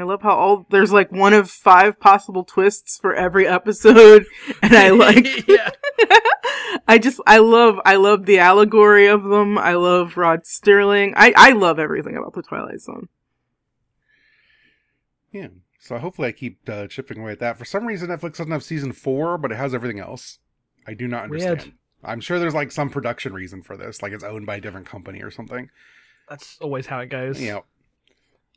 I 0.00 0.04
love 0.04 0.22
how 0.22 0.34
all 0.34 0.66
there's 0.70 0.92
like 0.92 1.12
one 1.12 1.34
of 1.34 1.50
five 1.50 2.00
possible 2.00 2.42
twists 2.42 2.98
for 2.98 3.14
every 3.14 3.46
episode, 3.46 4.24
and 4.62 4.74
I 4.74 4.88
like. 4.90 5.46
yeah. 5.46 5.70
I 6.88 6.98
just 6.98 7.20
I 7.26 7.38
love 7.38 7.78
I 7.84 7.96
love 7.96 8.26
the 8.26 8.38
allegory 8.38 9.06
of 9.06 9.24
them. 9.24 9.58
I 9.58 9.74
love 9.74 10.16
Rod 10.16 10.42
Serling. 10.44 11.12
I 11.16 11.32
I 11.36 11.52
love 11.52 11.78
everything 11.78 12.16
about 12.16 12.32
the 12.32 12.42
Twilight 12.42 12.80
Zone. 12.80 13.08
Yeah. 15.30 15.48
So 15.78 15.98
hopefully 15.98 16.28
I 16.28 16.32
keep 16.32 16.68
uh, 16.68 16.86
chipping 16.88 17.20
away 17.20 17.32
at 17.32 17.38
that. 17.40 17.58
For 17.58 17.64
some 17.64 17.86
reason, 17.86 18.08
Netflix 18.08 18.36
doesn't 18.36 18.50
have 18.50 18.62
season 18.62 18.92
four, 18.92 19.38
but 19.38 19.52
it 19.52 19.56
has 19.56 19.74
everything 19.74 20.00
else. 20.00 20.38
I 20.86 20.94
do 20.94 21.06
not 21.06 21.24
understand. 21.24 21.60
Weird. 21.62 21.72
I'm 22.02 22.20
sure 22.20 22.38
there's 22.38 22.54
like 22.54 22.72
some 22.72 22.90
production 22.90 23.32
reason 23.32 23.62
for 23.62 23.76
this, 23.76 24.02
like 24.02 24.12
it's 24.12 24.24
owned 24.24 24.46
by 24.46 24.56
a 24.56 24.60
different 24.60 24.86
company 24.86 25.22
or 25.22 25.30
something. 25.30 25.70
That's 26.28 26.58
always 26.60 26.86
how 26.86 27.00
it 27.00 27.08
goes. 27.08 27.40
Yeah. 27.40 27.60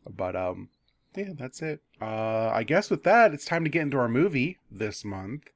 But 0.09 0.35
um, 0.35 0.69
yeah, 1.15 1.33
that's 1.37 1.61
it. 1.61 1.81
Uh, 2.01 2.49
I 2.53 2.63
guess 2.63 2.89
with 2.89 3.03
that, 3.03 3.33
it's 3.33 3.45
time 3.45 3.63
to 3.63 3.69
get 3.69 3.83
into 3.83 3.97
our 3.97 4.07
movie 4.07 4.57
this 4.71 5.05
month. 5.05 5.49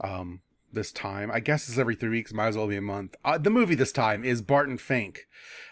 Um, 0.00 0.40
this 0.72 0.90
time, 0.90 1.30
I 1.30 1.40
guess 1.40 1.68
it's 1.68 1.78
every 1.78 1.94
three 1.94 2.08
weeks. 2.08 2.32
Might 2.32 2.48
as 2.48 2.56
well 2.56 2.66
be 2.66 2.76
a 2.76 2.82
month. 2.82 3.14
Uh, 3.24 3.38
the 3.38 3.50
movie 3.50 3.74
this 3.74 3.92
time 3.92 4.24
is 4.24 4.40
Barton 4.40 4.78
Fink, 4.78 5.26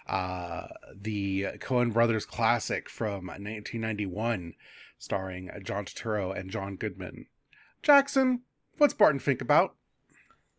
uh, 0.06 0.66
the 0.94 1.46
Coen 1.58 1.92
Brothers 1.92 2.26
classic 2.26 2.88
from 2.88 3.26
1991, 3.26 4.54
starring 4.98 5.50
John 5.62 5.86
Turturro 5.86 6.38
and 6.38 6.50
John 6.50 6.76
Goodman. 6.76 7.26
Jackson, 7.82 8.42
what's 8.76 8.94
Barton 8.94 9.20
Fink 9.20 9.40
about? 9.40 9.74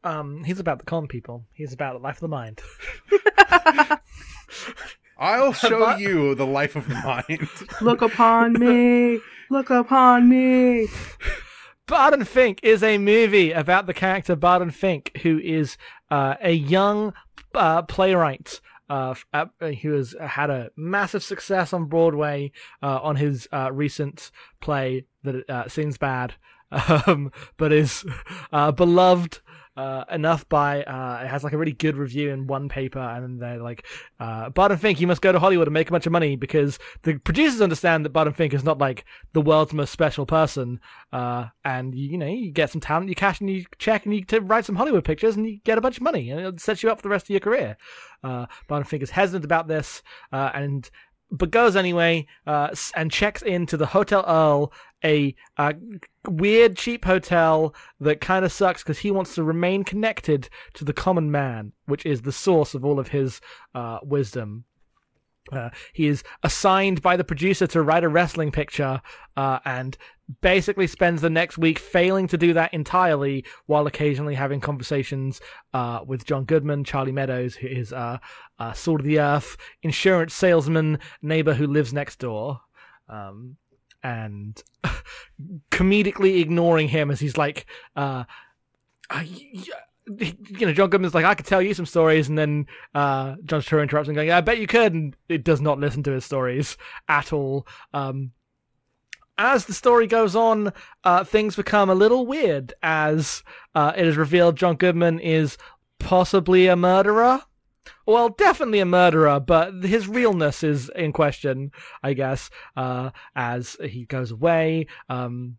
Um, 0.04 0.44
he's 0.44 0.60
about 0.60 0.80
the 0.80 0.86
con 0.86 1.08
people. 1.08 1.46
He's 1.54 1.74
about 1.74 1.94
the 1.94 2.00
life 2.00 2.16
of 2.16 2.22
the 2.22 2.28
mind. 2.28 2.62
I'll 5.22 5.54
show 5.70 5.80
But- 5.80 6.00
you 6.02 6.36
the 6.36 6.46
life 6.48 6.76
of 6.76 6.88
the 6.90 6.96
mind. 6.96 7.48
Look 7.82 8.02
upon 8.02 8.54
me, 8.54 9.20
look 9.50 9.70
upon 9.70 10.28
me. 10.28 10.88
Barton 11.88 12.24
Fink 12.26 12.60
is 12.64 12.82
a 12.84 12.98
movie 12.98 13.52
about 13.52 13.86
the 13.86 13.94
character 13.94 14.36
Barton 14.36 14.72
Fink, 14.72 15.12
who 15.24 15.40
is 15.40 15.78
uh, 16.10 16.36
a 16.42 16.52
young 16.54 17.14
uh, 17.54 17.82
playwright 17.84 18.62
uh, 18.90 19.12
f- 19.12 19.26
uh, 19.34 19.46
who 19.82 19.94
has 19.94 20.16
had 20.22 20.50
a 20.50 20.70
massive 20.78 21.22
success 21.24 21.74
on 21.74 21.86
Broadway 21.86 22.52
uh, 22.82 23.00
on 23.02 23.18
his 23.18 23.48
uh, 23.54 23.70
recent 23.74 24.32
play 24.62 25.06
that 25.24 25.50
uh, 25.50 25.68
seems 25.68 25.98
bad, 25.98 26.34
um, 27.06 27.32
but 27.58 27.72
is 27.74 28.06
uh, 28.54 28.72
beloved. 28.72 29.40
Uh, 29.82 30.06
enough 30.12 30.48
by 30.48 30.84
uh, 30.84 31.22
it 31.24 31.28
has 31.28 31.44
like 31.44 31.54
a 31.54 31.58
really 31.58 31.72
good 31.72 31.98
review 31.98 32.30
in 32.30 32.46
one 32.46 32.70
paper, 32.70 33.00
and 33.00 33.42
they're 33.42 33.58
like, 33.58 33.84
uh, 34.20 34.76
Fink, 34.78 35.02
you 35.02 35.08
must 35.08 35.24
go 35.24 35.32
to 35.32 35.40
Hollywood 35.40 35.68
and 35.68 35.74
make 35.74 35.88
a 35.88 35.92
bunch 35.92 36.06
of 36.06 36.12
money 36.12 36.36
because 36.36 36.78
the 37.02 37.18
producers 37.18 37.62
understand 37.62 38.06
that 38.06 38.12
Barton 38.12 38.36
Fink 38.36 38.54
is 38.54 38.64
not 38.64 38.78
like 38.78 39.06
the 39.34 39.42
world's 39.42 39.74
most 39.74 39.92
special 39.92 40.28
person, 40.28 40.80
uh, 41.12 41.48
and 41.66 41.96
you, 41.96 42.12
you 42.12 42.18
know 42.20 42.28
you 42.28 42.52
get 42.52 42.70
some 42.70 42.80
talent, 42.80 43.10
you 43.10 43.16
cash 43.16 43.40
and 43.42 43.50
you 43.50 43.66
check, 43.80 44.06
and 44.06 44.14
you 44.14 44.24
t- 44.24 44.38
write 44.38 44.66
some 44.66 44.76
Hollywood 44.76 45.04
pictures, 45.04 45.36
and 45.36 45.48
you 45.48 45.60
get 45.64 45.80
a 45.80 45.82
bunch 45.82 45.98
of 45.98 46.04
money, 46.04 46.30
and 46.30 46.40
it 46.40 46.62
sets 46.62 46.84
you 46.84 46.92
up 46.92 47.00
for 47.00 47.02
the 47.02 47.10
rest 47.10 47.26
of 47.26 47.32
your 47.32 47.40
career. 47.40 47.76
Uh, 48.24 48.46
Fink 48.86 49.02
is 49.02 49.10
hesitant 49.10 49.46
about 49.46 49.68
this, 49.68 50.04
uh, 50.32 50.52
and 50.54 50.92
but 51.32 51.50
goes 51.50 51.76
anyway 51.76 52.28
uh, 52.46 52.70
and 52.96 53.10
checks 53.10 53.42
into 53.42 53.78
the 53.78 53.86
Hotel 53.88 54.24
Earle 54.28 54.72
a 55.04 55.36
uh, 55.58 55.74
weird 56.28 56.78
cheap 56.78 57.06
hotel 57.06 57.74
that 58.00 58.22
kind 58.22 58.46
of 58.46 58.52
sucks 58.52 58.84
because 58.84 59.00
he 59.00 59.12
wants 59.12 59.36
to 59.36 59.44
remain 59.44 59.84
connected 59.84 60.50
to 60.74 60.86
the 60.86 60.94
common 60.94 61.32
man, 61.32 61.74
which 61.86 62.06
is 62.06 62.22
the 62.22 62.32
source 62.32 62.74
of 62.74 62.86
all 62.86 63.00
of 63.00 63.10
his 63.10 63.42
uh, 63.76 64.00
wisdom. 64.04 64.66
Uh, 65.52 65.70
he 65.94 66.08
is 66.08 66.24
assigned 66.44 67.02
by 67.02 67.18
the 67.18 67.24
producer 67.24 67.66
to 67.68 67.82
write 67.82 68.04
a 68.04 68.10
wrestling 68.10 68.52
picture 68.52 69.02
uh, 69.36 69.60
and 69.66 69.98
basically 70.42 70.88
spends 70.88 71.22
the 71.22 71.30
next 71.30 71.58
week 71.58 71.80
failing 71.80 72.28
to 72.28 72.38
do 72.38 72.54
that 72.54 72.74
entirely 72.74 73.44
while 73.66 73.88
occasionally 73.88 74.36
having 74.36 74.60
conversations 74.60 75.42
uh, 75.74 76.00
with 76.06 76.26
John 76.26 76.46
Goodman, 76.46 76.84
Charlie 76.84 77.12
Meadows, 77.12 77.56
who 77.56 77.68
is 77.68 77.92
uh, 77.92 78.20
uh, 78.60 78.74
Sword 78.74 79.02
of 79.02 79.08
the 79.08 79.20
Earth, 79.20 79.58
insurance 79.82 80.34
salesman 80.34 81.00
neighbor 81.22 81.54
who 81.54 81.68
lives 81.68 81.92
next 81.92 82.20
door. 82.20 82.62
Um, 83.10 83.58
and 84.04 84.62
comedically 85.72 86.40
ignoring 86.40 86.88
him 86.88 87.12
as 87.12 87.20
he's 87.20 87.38
like, 87.38 87.66
uh, 87.96 88.24
uh, 89.10 89.24
you 90.20 90.66
know, 90.66 90.74
John 90.74 90.90
Goodman's 90.90 91.14
like, 91.14 91.26
I 91.26 91.36
could 91.36 91.46
tell 91.46 91.62
you 91.62 91.74
some 91.74 91.86
stories, 91.86 92.28
and 92.30 92.38
then 92.38 92.68
uh, 92.96 93.36
John 93.46 93.62
Turturro 93.62 93.84
interrupts 93.84 94.10
and 94.10 94.16
going, 94.16 94.28
yeah, 94.28 94.38
I 94.38 94.42
bet 94.42 94.60
you 94.60 94.68
could, 94.68 94.94
and 94.94 95.16
it 95.30 95.44
does 95.44 95.62
not 95.62 95.80
listen 95.80 96.04
to 96.04 96.12
his 96.12 96.26
stories 96.26 96.78
at 97.08 97.32
all. 97.32 97.68
Um, 97.94 98.32
as 99.38 99.66
the 99.66 99.74
story 99.74 100.08
goes 100.08 100.36
on, 100.36 100.74
uh, 101.04 101.24
things 101.24 101.56
become 101.56 101.90
a 101.90 101.96
little 101.96 102.26
weird 102.26 102.74
as 102.84 103.44
uh, 103.74 103.94
it 103.96 104.06
is 104.06 104.18
revealed 104.18 104.58
John 104.58 104.76
Goodman 104.76 105.20
is 105.20 105.58
possibly 106.00 106.68
a 106.68 106.76
murderer. 106.76 107.42
Well, 108.06 108.30
definitely 108.30 108.80
a 108.80 108.86
murderer, 108.86 109.40
but 109.40 109.84
his 109.84 110.08
realness 110.08 110.64
is 110.64 110.90
in 110.96 111.14
question, 111.14 111.72
I 112.04 112.14
guess, 112.14 112.50
uh, 112.76 113.12
as 113.36 113.78
he 113.84 114.06
goes 114.06 114.32
away. 114.32 114.88
Um, 115.10 115.58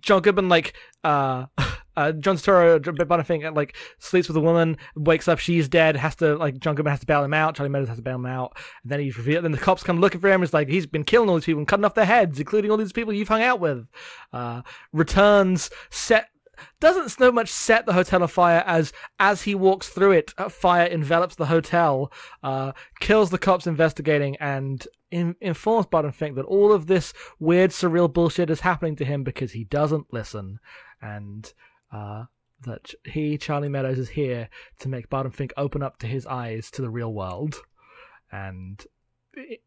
John 0.00 0.22
Goodman, 0.22 0.48
like, 0.48 0.74
uh, 1.04 1.46
uh, 1.96 2.12
John 2.12 2.36
Turturro, 2.36 3.54
like, 3.54 3.76
sleeps 3.98 4.28
with 4.28 4.36
a 4.36 4.40
woman, 4.40 4.78
wakes 4.96 5.28
up, 5.28 5.38
she's 5.38 5.68
dead, 5.68 5.96
has 5.96 6.16
to, 6.16 6.36
like, 6.36 6.58
John 6.58 6.74
Goodman 6.74 6.92
has 6.92 7.00
to 7.00 7.06
bail 7.06 7.22
him 7.22 7.34
out, 7.34 7.54
Charlie 7.54 7.70
Meadows 7.70 7.88
has 7.88 7.98
to 7.98 8.02
bail 8.02 8.16
him 8.16 8.26
out, 8.26 8.56
and 8.82 8.90
then 8.90 9.00
he's 9.00 9.18
revealed, 9.18 9.44
then 9.44 9.52
the 9.52 9.58
cops 9.58 9.82
come 9.82 10.00
looking 10.00 10.20
for 10.20 10.30
him, 10.30 10.42
it's 10.42 10.54
like, 10.54 10.68
he's 10.68 10.86
been 10.86 11.04
killing 11.04 11.28
all 11.28 11.34
these 11.34 11.44
people 11.44 11.60
and 11.60 11.68
cutting 11.68 11.84
off 11.84 11.94
their 11.94 12.04
heads, 12.04 12.38
including 12.38 12.70
all 12.70 12.76
these 12.76 12.92
people 12.92 13.12
you've 13.12 13.28
hung 13.28 13.42
out 13.42 13.60
with. 13.60 13.86
Uh, 14.32 14.62
returns, 14.92 15.70
set, 15.90 16.28
doesn't 16.80 17.10
so 17.10 17.32
much 17.32 17.48
set 17.48 17.86
the 17.86 17.92
hotel 17.92 18.22
afire 18.22 18.62
as 18.66 18.92
as 19.18 19.42
he 19.42 19.54
walks 19.54 19.88
through 19.88 20.12
it, 20.12 20.32
fire 20.50 20.86
envelops 20.86 21.34
the 21.34 21.46
hotel, 21.46 22.12
uh, 22.42 22.72
kills 23.00 23.30
the 23.30 23.38
cops 23.38 23.66
investigating, 23.66 24.36
and 24.36 24.86
in, 25.10 25.36
informs 25.40 25.86
Barton 25.86 26.12
Fink 26.12 26.36
that 26.36 26.44
all 26.44 26.72
of 26.72 26.86
this 26.86 27.12
weird, 27.38 27.70
surreal 27.70 28.12
bullshit 28.12 28.50
is 28.50 28.60
happening 28.60 28.96
to 28.96 29.04
him 29.04 29.22
because 29.22 29.52
he 29.52 29.64
doesn't 29.64 30.12
listen, 30.12 30.58
and 31.00 31.52
uh, 31.92 32.24
that 32.64 32.94
he, 33.04 33.36
Charlie 33.38 33.68
Meadows, 33.68 33.98
is 33.98 34.08
here 34.08 34.48
to 34.80 34.88
make 34.88 35.10
Barton 35.10 35.32
Fink 35.32 35.52
open 35.56 35.82
up 35.82 35.98
to 35.98 36.06
his 36.06 36.26
eyes 36.26 36.70
to 36.72 36.82
the 36.82 36.90
real 36.90 37.12
world, 37.12 37.56
and 38.30 38.84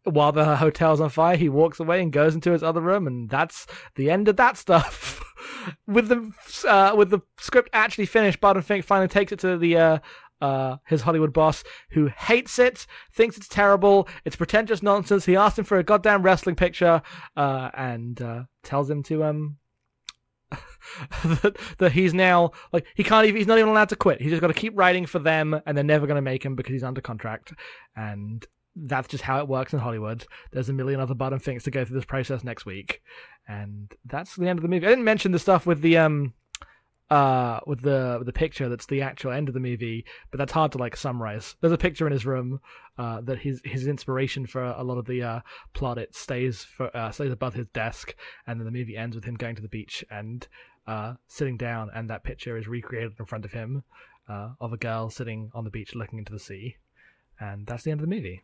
while 0.03 0.31
the 0.31 0.57
hotel's 0.57 1.01
on 1.01 1.09
fire, 1.09 1.35
he 1.35 1.49
walks 1.49 1.79
away 1.79 2.01
and 2.01 2.11
goes 2.11 2.35
into 2.35 2.51
his 2.51 2.63
other 2.63 2.81
room, 2.81 3.07
and 3.07 3.29
that's 3.29 3.65
the 3.95 4.11
end 4.11 4.27
of 4.27 4.37
that 4.37 4.57
stuff. 4.57 5.21
with 5.87 6.07
the 6.07 6.31
uh, 6.67 6.95
with 6.95 7.09
the 7.09 7.21
script 7.39 7.69
actually 7.73 8.05
finished, 8.05 8.39
Barton 8.39 8.61
Fink 8.61 8.85
finally 8.85 9.07
takes 9.07 9.31
it 9.31 9.39
to 9.39 9.57
the 9.57 9.77
uh, 9.77 9.99
uh, 10.41 10.77
his 10.85 11.01
Hollywood 11.01 11.33
boss, 11.33 11.63
who 11.91 12.07
hates 12.07 12.59
it, 12.59 12.85
thinks 13.11 13.37
it's 13.37 13.47
terrible, 13.47 14.07
it's 14.23 14.35
pretentious 14.35 14.83
nonsense. 14.83 15.25
He 15.25 15.35
asks 15.35 15.57
him 15.57 15.65
for 15.65 15.77
a 15.77 15.83
goddamn 15.83 16.21
wrestling 16.21 16.55
picture, 16.55 17.01
uh, 17.35 17.69
and 17.73 18.21
uh, 18.21 18.43
tells 18.63 18.89
him 18.89 19.03
to 19.03 19.23
um. 19.23 19.57
that, 21.79 21.91
he's 21.93 22.13
now 22.13 22.51
like 22.71 22.85
he 22.95 23.03
can't 23.03 23.25
even 23.25 23.37
he's 23.37 23.47
not 23.47 23.57
even 23.57 23.69
allowed 23.69 23.89
to 23.89 23.95
quit. 23.95 24.21
He's 24.21 24.29
just 24.29 24.41
got 24.41 24.47
to 24.47 24.53
keep 24.53 24.77
writing 24.77 25.05
for 25.07 25.19
them, 25.19 25.59
and 25.65 25.75
they're 25.75 25.83
never 25.83 26.05
going 26.05 26.15
to 26.15 26.21
make 26.21 26.45
him 26.45 26.55
because 26.55 26.71
he's 26.71 26.83
under 26.83 27.01
contract. 27.01 27.51
And 27.95 28.45
that's 28.75 29.07
just 29.07 29.23
how 29.23 29.39
it 29.39 29.47
works 29.47 29.73
in 29.73 29.79
Hollywood. 29.79 30.25
There's 30.51 30.69
a 30.69 30.73
million 30.73 30.99
other 30.99 31.13
Barton 31.13 31.39
Finks 31.39 31.63
to 31.63 31.71
go 31.71 31.85
through 31.85 31.95
this 31.95 32.05
process 32.05 32.43
next 32.43 32.65
week, 32.65 33.01
and 33.47 33.93
that's 34.05 34.35
the 34.35 34.47
end 34.47 34.59
of 34.59 34.63
the 34.63 34.69
movie. 34.69 34.85
I 34.85 34.89
didn't 34.89 35.05
mention 35.05 35.31
the 35.31 35.39
stuff 35.39 35.65
with 35.65 35.81
the 35.81 35.97
um 35.97 36.33
uh 37.11 37.59
with 37.67 37.81
the 37.81 38.15
with 38.17 38.25
the 38.25 38.33
picture 38.33 38.67
that's 38.67 38.87
the 38.87 39.03
actual 39.03 39.31
end 39.31 39.47
of 39.47 39.53
the 39.53 39.59
movie 39.59 40.03
but 40.31 40.39
that's 40.39 40.51
hard 40.51 40.71
to 40.71 40.79
like 40.79 40.97
summarize 40.97 41.55
there's 41.61 41.71
a 41.71 41.77
picture 41.77 42.07
in 42.07 42.11
his 42.11 42.25
room 42.25 42.59
uh 42.97 43.21
that 43.21 43.37
his 43.37 43.61
his 43.63 43.85
inspiration 43.85 44.47
for 44.47 44.63
a 44.63 44.81
lot 44.81 44.97
of 44.97 45.05
the 45.05 45.21
uh 45.21 45.39
plot 45.73 45.99
it 45.99 46.15
stays 46.15 46.63
for 46.63 46.95
uh 46.97 47.11
stays 47.11 47.31
above 47.31 47.53
his 47.53 47.67
desk 47.67 48.15
and 48.47 48.59
then 48.59 48.65
the 48.65 48.71
movie 48.71 48.97
ends 48.97 49.15
with 49.15 49.23
him 49.23 49.35
going 49.35 49.55
to 49.55 49.61
the 49.61 49.67
beach 49.67 50.03
and 50.09 50.47
uh 50.87 51.13
sitting 51.27 51.57
down 51.57 51.91
and 51.93 52.09
that 52.09 52.23
picture 52.23 52.57
is 52.57 52.67
recreated 52.67 53.13
in 53.19 53.25
front 53.25 53.45
of 53.45 53.51
him 53.51 53.83
uh 54.27 54.49
of 54.59 54.73
a 54.73 54.77
girl 54.77 55.07
sitting 55.07 55.51
on 55.53 55.63
the 55.63 55.69
beach 55.69 55.93
looking 55.93 56.17
into 56.17 56.33
the 56.33 56.39
sea 56.39 56.75
and 57.39 57.67
that's 57.67 57.83
the 57.83 57.91
end 57.91 58.01
of 58.01 58.09
the 58.09 58.15
movie 58.15 58.41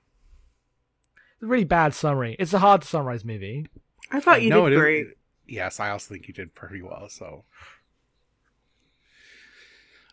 really 1.41 1.63
bad 1.63 1.93
summary 1.93 2.35
it's 2.39 2.53
a 2.53 2.59
hard 2.59 2.81
to 2.81 2.87
summarize 2.87 3.25
movie 3.25 3.65
I 4.11 4.19
thought 4.19 4.41
you 4.41 4.49
No, 4.49 4.65
did 4.69 4.73
it 4.73 4.75
is- 4.75 4.81
great. 4.81 5.07
yes, 5.47 5.79
I 5.79 5.89
also 5.89 6.13
think 6.13 6.27
you 6.27 6.33
did 6.33 6.53
pretty 6.53 6.81
well. 6.81 7.07
So, 7.09 7.45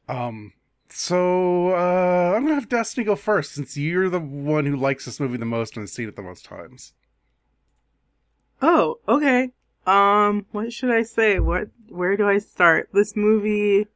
um, 0.09 0.53
so 0.89 1.71
uh, 1.71 2.33
I'm 2.35 2.43
gonna 2.43 2.55
have 2.55 2.69
Destiny 2.69 3.05
go 3.05 3.17
first 3.17 3.53
since 3.53 3.77
you're 3.77 4.09
the 4.09 4.21
one 4.21 4.67
who 4.67 4.77
likes 4.77 5.05
this 5.05 5.21
movie 5.21 5.37
the 5.37 5.45
most 5.45 5.77
and 5.77 5.83
has 5.83 5.93
seen 5.93 6.09
it 6.09 6.17
the 6.17 6.23
most 6.23 6.45
times. 6.45 6.93
Oh, 8.63 8.99
okay. 9.09 9.51
Um, 9.87 10.47
what 10.53 10.73
should 10.73 10.91
I 10.91 11.03
say? 11.03 11.39
What, 11.41 11.69
where 11.89 12.17
do 12.17 12.29
I 12.29 12.39
start? 12.39 12.89
This 12.93 13.17
movie, 13.17 13.87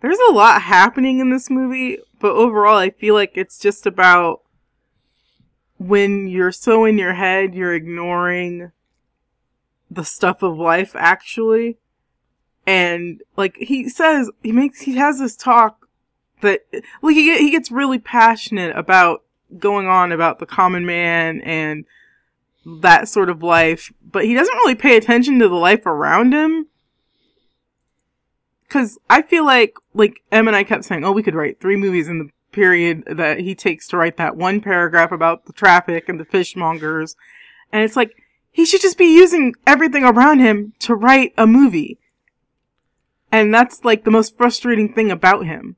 there's 0.00 0.18
a 0.28 0.32
lot 0.32 0.62
happening 0.62 1.18
in 1.20 1.30
this 1.30 1.50
movie, 1.50 1.98
but 2.20 2.32
overall 2.32 2.76
I 2.78 2.90
feel 2.90 3.14
like 3.14 3.32
it's 3.34 3.58
just 3.58 3.86
about 3.86 4.40
when 5.78 6.28
you're 6.28 6.52
so 6.52 6.84
in 6.84 6.98
your 6.98 7.14
head, 7.14 7.54
you're 7.54 7.74
ignoring 7.74 8.72
the 9.90 10.04
stuff 10.04 10.42
of 10.42 10.58
life 10.58 10.96
actually. 10.96 11.78
And 12.66 13.22
like 13.36 13.56
he 13.56 13.88
says, 13.88 14.30
he 14.42 14.52
makes, 14.52 14.80
he 14.80 14.96
has 14.96 15.18
this 15.18 15.36
talk 15.36 15.88
that, 16.40 16.62
like 17.02 17.14
he, 17.14 17.36
he 17.38 17.50
gets 17.50 17.70
really 17.70 17.98
passionate 17.98 18.76
about 18.76 19.22
going 19.58 19.86
on 19.86 20.10
about 20.10 20.38
the 20.38 20.46
common 20.46 20.84
man 20.84 21.40
and 21.42 21.84
that 22.82 23.08
sort 23.08 23.30
of 23.30 23.42
life, 23.42 23.92
but 24.02 24.24
he 24.24 24.34
doesn't 24.34 24.56
really 24.56 24.74
pay 24.74 24.96
attention 24.96 25.38
to 25.38 25.48
the 25.48 25.54
life 25.54 25.86
around 25.86 26.32
him. 26.32 26.66
Cause 28.68 28.98
I 29.08 29.22
feel 29.22 29.44
like, 29.44 29.76
like, 29.94 30.20
Em 30.32 30.48
and 30.48 30.56
I 30.56 30.64
kept 30.64 30.84
saying, 30.84 31.04
oh, 31.04 31.12
we 31.12 31.22
could 31.22 31.36
write 31.36 31.60
three 31.60 31.76
movies 31.76 32.08
in 32.08 32.18
the 32.18 32.30
period 32.56 33.04
that 33.06 33.38
he 33.38 33.54
takes 33.54 33.86
to 33.86 33.98
write 33.98 34.16
that 34.16 34.36
one 34.36 34.62
paragraph 34.62 35.12
about 35.12 35.44
the 35.44 35.52
traffic 35.52 36.08
and 36.08 36.18
the 36.18 36.24
fishmongers. 36.24 37.14
And 37.70 37.84
it's 37.84 37.96
like, 37.96 38.16
he 38.50 38.64
should 38.64 38.80
just 38.80 38.96
be 38.96 39.14
using 39.14 39.54
everything 39.66 40.02
around 40.02 40.40
him 40.40 40.72
to 40.78 40.94
write 40.94 41.34
a 41.36 41.46
movie. 41.46 41.98
And 43.30 43.52
that's 43.52 43.84
like 43.84 44.04
the 44.04 44.10
most 44.10 44.38
frustrating 44.38 44.94
thing 44.94 45.10
about 45.10 45.44
him. 45.44 45.76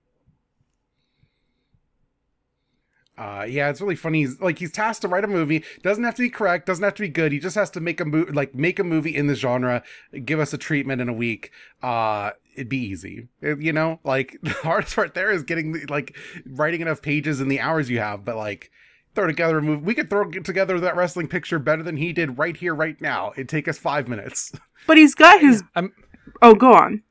Uh, 3.17 3.45
yeah, 3.49 3.69
it's 3.69 3.81
really 3.81 3.97
funny. 3.97 4.21
He's 4.21 4.41
like 4.41 4.61
he's 4.61 4.71
tasked 4.71 5.03
to 5.03 5.09
write 5.09 5.25
a 5.25 5.29
movie. 5.29 5.65
Doesn't 5.83 6.05
have 6.05 6.15
to 6.15 6.23
be 6.23 6.31
correct. 6.31 6.67
Doesn't 6.67 6.85
have 6.85 6.95
to 6.95 7.03
be 7.03 7.09
good. 7.09 7.33
He 7.33 7.41
just 7.41 7.57
has 7.57 7.69
to 7.71 7.81
make 7.81 8.01
a 8.01 8.05
movie, 8.05 8.31
like 8.31 8.55
make 8.55 8.79
a 8.79 8.85
movie 8.85 9.17
in 9.17 9.27
the 9.27 9.35
genre. 9.35 9.83
Give 10.25 10.39
us 10.39 10.53
a 10.53 10.59
treatment 10.59 11.03
in 11.03 11.09
a 11.09 11.13
week. 11.13 11.51
Uh, 11.83 12.31
it'd 12.59 12.69
be 12.69 12.79
easy. 12.79 13.29
It- 13.41 13.61
you 13.61 13.73
know, 13.73 14.01
like 14.05 14.37
the 14.43 14.51
hardest 14.51 14.95
part 14.97 15.15
there 15.15 15.31
is 15.31 15.43
getting 15.45 15.87
like 15.89 16.17
writing 16.47 16.81
enough 16.81 17.01
pages 17.03 17.41
in 17.41 17.49
the 17.49 17.61
hours 17.61 17.89
you 17.89 17.99
have. 18.01 18.25
But 18.25 18.37
like 18.37 18.71
throw 19.15 19.27
together 19.27 19.59
a 19.59 19.63
movie. 19.63 19.83
We 19.83 19.95
could 19.95 20.11
throw 20.11 20.31
together 20.31 20.79
that 20.81 20.95
wrestling 20.95 21.29
picture 21.29 21.59
better 21.59 21.83
than 21.83 21.97
he 21.97 22.13
did 22.13 22.39
right 22.39 22.57
here, 22.57 22.75
right 22.75 23.01
now. 23.01 23.33
It'd 23.33 23.49
take 23.49 23.67
us 23.69 23.79
five 23.79 24.07
minutes. 24.09 24.53
But 24.87 24.97
he's 24.97 25.15
got 25.15 25.41
his, 25.41 25.63
I'm, 25.75 25.93
oh, 26.41 26.55
go 26.55 26.73
on. 26.73 27.03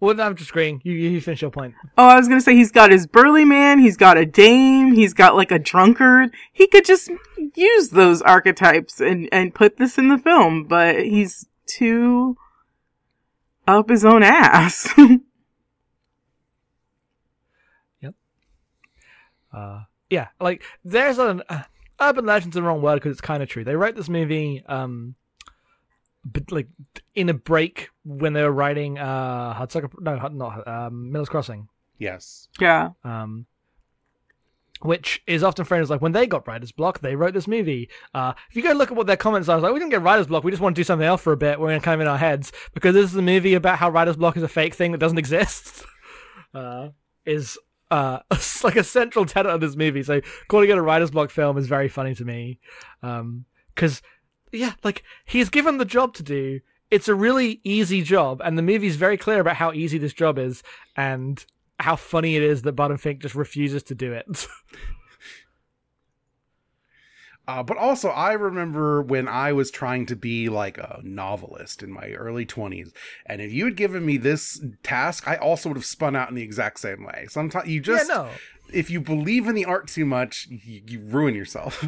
well, 0.00 0.18
I'm 0.20 0.34
just 0.34 0.50
agreeing. 0.50 0.80
You, 0.82 0.92
you 0.92 1.20
finish 1.20 1.42
your 1.42 1.50
point. 1.50 1.74
Oh, 1.96 2.08
I 2.08 2.16
was 2.16 2.26
gonna 2.26 2.40
say 2.40 2.54
he's 2.54 2.72
got 2.72 2.90
his 2.90 3.06
burly 3.06 3.44
man, 3.44 3.78
he's 3.78 3.96
got 3.98 4.16
a 4.16 4.26
dame, 4.26 4.94
he's 4.94 5.14
got 5.14 5.36
like 5.36 5.52
a 5.52 5.58
drunkard. 5.58 6.34
He 6.52 6.66
could 6.66 6.84
just 6.84 7.10
use 7.54 7.90
those 7.90 8.22
archetypes 8.22 8.98
and, 9.00 9.28
and 9.30 9.54
put 9.54 9.76
this 9.76 9.98
in 9.98 10.08
the 10.08 10.18
film, 10.18 10.64
but 10.64 11.00
he's 11.04 11.46
too 11.66 12.36
up 13.66 13.88
his 13.88 14.04
own 14.04 14.22
ass. 14.22 14.88
Uh, 19.52 19.84
yeah, 20.10 20.28
like 20.40 20.62
there's 20.84 21.18
an 21.18 21.42
uh, 21.48 21.62
urban 22.00 22.26
legend's 22.26 22.54
the 22.54 22.62
wrong 22.62 22.82
word 22.82 22.96
because 22.96 23.12
it's 23.12 23.20
kind 23.20 23.42
of 23.42 23.48
true. 23.48 23.64
They 23.64 23.76
wrote 23.76 23.94
this 23.94 24.08
movie, 24.08 24.64
um, 24.66 25.14
but 26.24 26.50
like 26.50 26.68
in 27.14 27.28
a 27.28 27.34
break 27.34 27.90
when 28.04 28.32
they 28.32 28.42
were 28.42 28.52
writing 28.52 28.98
uh, 28.98 29.54
Hudsucker, 29.54 29.90
no, 30.00 30.18
Hud- 30.18 30.34
not 30.34 30.66
um, 30.66 31.12
Miller's 31.12 31.28
Crossing. 31.28 31.68
yes. 31.98 32.48
yeah. 32.60 32.90
Um, 33.04 33.46
which 34.80 35.22
is 35.26 35.42
often 35.42 35.64
framed 35.64 35.82
as 35.82 35.90
like 35.90 36.02
when 36.02 36.12
they 36.12 36.26
got 36.26 36.46
writer's 36.46 36.72
block, 36.72 37.00
they 37.00 37.16
wrote 37.16 37.34
this 37.34 37.48
movie. 37.48 37.88
Uh, 38.12 38.34
if 38.50 38.56
you 38.56 38.62
go 38.62 38.72
look 38.72 38.90
at 38.90 38.96
what 38.96 39.06
their 39.06 39.16
comments 39.16 39.48
are, 39.48 39.52
I 39.52 39.54
was 39.56 39.62
like, 39.62 39.72
we 39.72 39.78
didn't 39.78 39.92
get 39.92 40.02
writer's 40.02 40.26
block. 40.26 40.44
We 40.44 40.50
just 40.50 40.62
want 40.62 40.76
to 40.76 40.80
do 40.80 40.84
something 40.84 41.06
else 41.06 41.22
for 41.22 41.32
a 41.32 41.36
bit. 41.36 41.58
We're 41.58 41.68
going 41.68 41.80
to 41.80 41.84
kind 41.84 41.94
of 41.94 42.00
in 42.02 42.08
our 42.10 42.18
heads 42.18 42.52
because 42.74 42.94
this 42.94 43.10
is 43.10 43.16
a 43.16 43.22
movie 43.22 43.54
about 43.54 43.78
how 43.78 43.90
writer's 43.90 44.16
block 44.16 44.36
is 44.36 44.42
a 44.42 44.48
fake 44.48 44.74
thing 44.74 44.92
that 44.92 44.98
doesn't 44.98 45.18
exist. 45.24 45.84
Uh, 46.52 46.90
is 47.24 47.58
uh, 47.90 48.20
like 48.64 48.76
a 48.76 48.84
central 48.84 49.24
tenet 49.24 49.52
of 49.52 49.60
this 49.60 49.76
movie. 49.76 50.02
So 50.02 50.20
calling 50.48 50.68
it 50.68 50.78
a 50.78 50.82
writer's 50.82 51.10
block 51.10 51.30
film 51.30 51.56
is 51.58 51.66
very 51.66 51.88
funny 51.88 52.14
to 52.16 52.24
me. 52.24 52.58
Um, 53.02 53.44
cause 53.76 54.02
yeah, 54.52 54.72
like 54.82 55.02
he's 55.24 55.48
given 55.48 55.78
the 55.78 55.84
job 55.84 56.14
to 56.14 56.22
do. 56.22 56.60
It's 56.90 57.08
a 57.08 57.14
really 57.14 57.60
easy 57.64 58.02
job, 58.02 58.40
and 58.44 58.56
the 58.56 58.62
movie's 58.62 58.96
very 58.96 59.16
clear 59.16 59.40
about 59.40 59.56
how 59.56 59.72
easy 59.72 59.98
this 59.98 60.12
job 60.12 60.38
is, 60.38 60.62
and 60.96 61.44
how 61.84 61.96
funny 61.96 62.34
it 62.34 62.42
is 62.42 62.62
that 62.62 62.72
Barton 62.72 62.96
Fink 62.96 63.20
just 63.20 63.34
refuses 63.34 63.82
to 63.84 63.94
do 63.94 64.14
it. 64.14 64.46
Uh, 67.46 67.62
but 67.62 67.76
also, 67.76 68.08
I 68.08 68.32
remember 68.32 69.02
when 69.02 69.28
I 69.28 69.52
was 69.52 69.70
trying 69.70 70.06
to 70.06 70.16
be 70.16 70.48
like 70.48 70.78
a 70.78 71.02
novelist 71.02 71.82
in 71.82 71.92
my 71.92 72.12
early 72.12 72.46
20s, 72.46 72.90
and 73.26 73.42
if 73.42 73.52
you 73.52 73.66
had 73.66 73.76
given 73.76 74.06
me 74.06 74.16
this 74.16 74.64
task, 74.82 75.28
I 75.28 75.36
also 75.36 75.68
would 75.68 75.76
have 75.76 75.84
spun 75.84 76.16
out 76.16 76.30
in 76.30 76.36
the 76.36 76.42
exact 76.42 76.80
same 76.80 77.04
way. 77.04 77.26
Sometimes 77.28 77.68
you 77.68 77.82
just, 77.82 78.08
yeah, 78.08 78.14
no. 78.14 78.30
if 78.72 78.88
you 78.88 78.98
believe 78.98 79.46
in 79.46 79.54
the 79.54 79.66
art 79.66 79.88
too 79.88 80.06
much, 80.06 80.46
you, 80.48 80.80
you 80.86 81.00
ruin 81.00 81.34
yourself. 81.34 81.82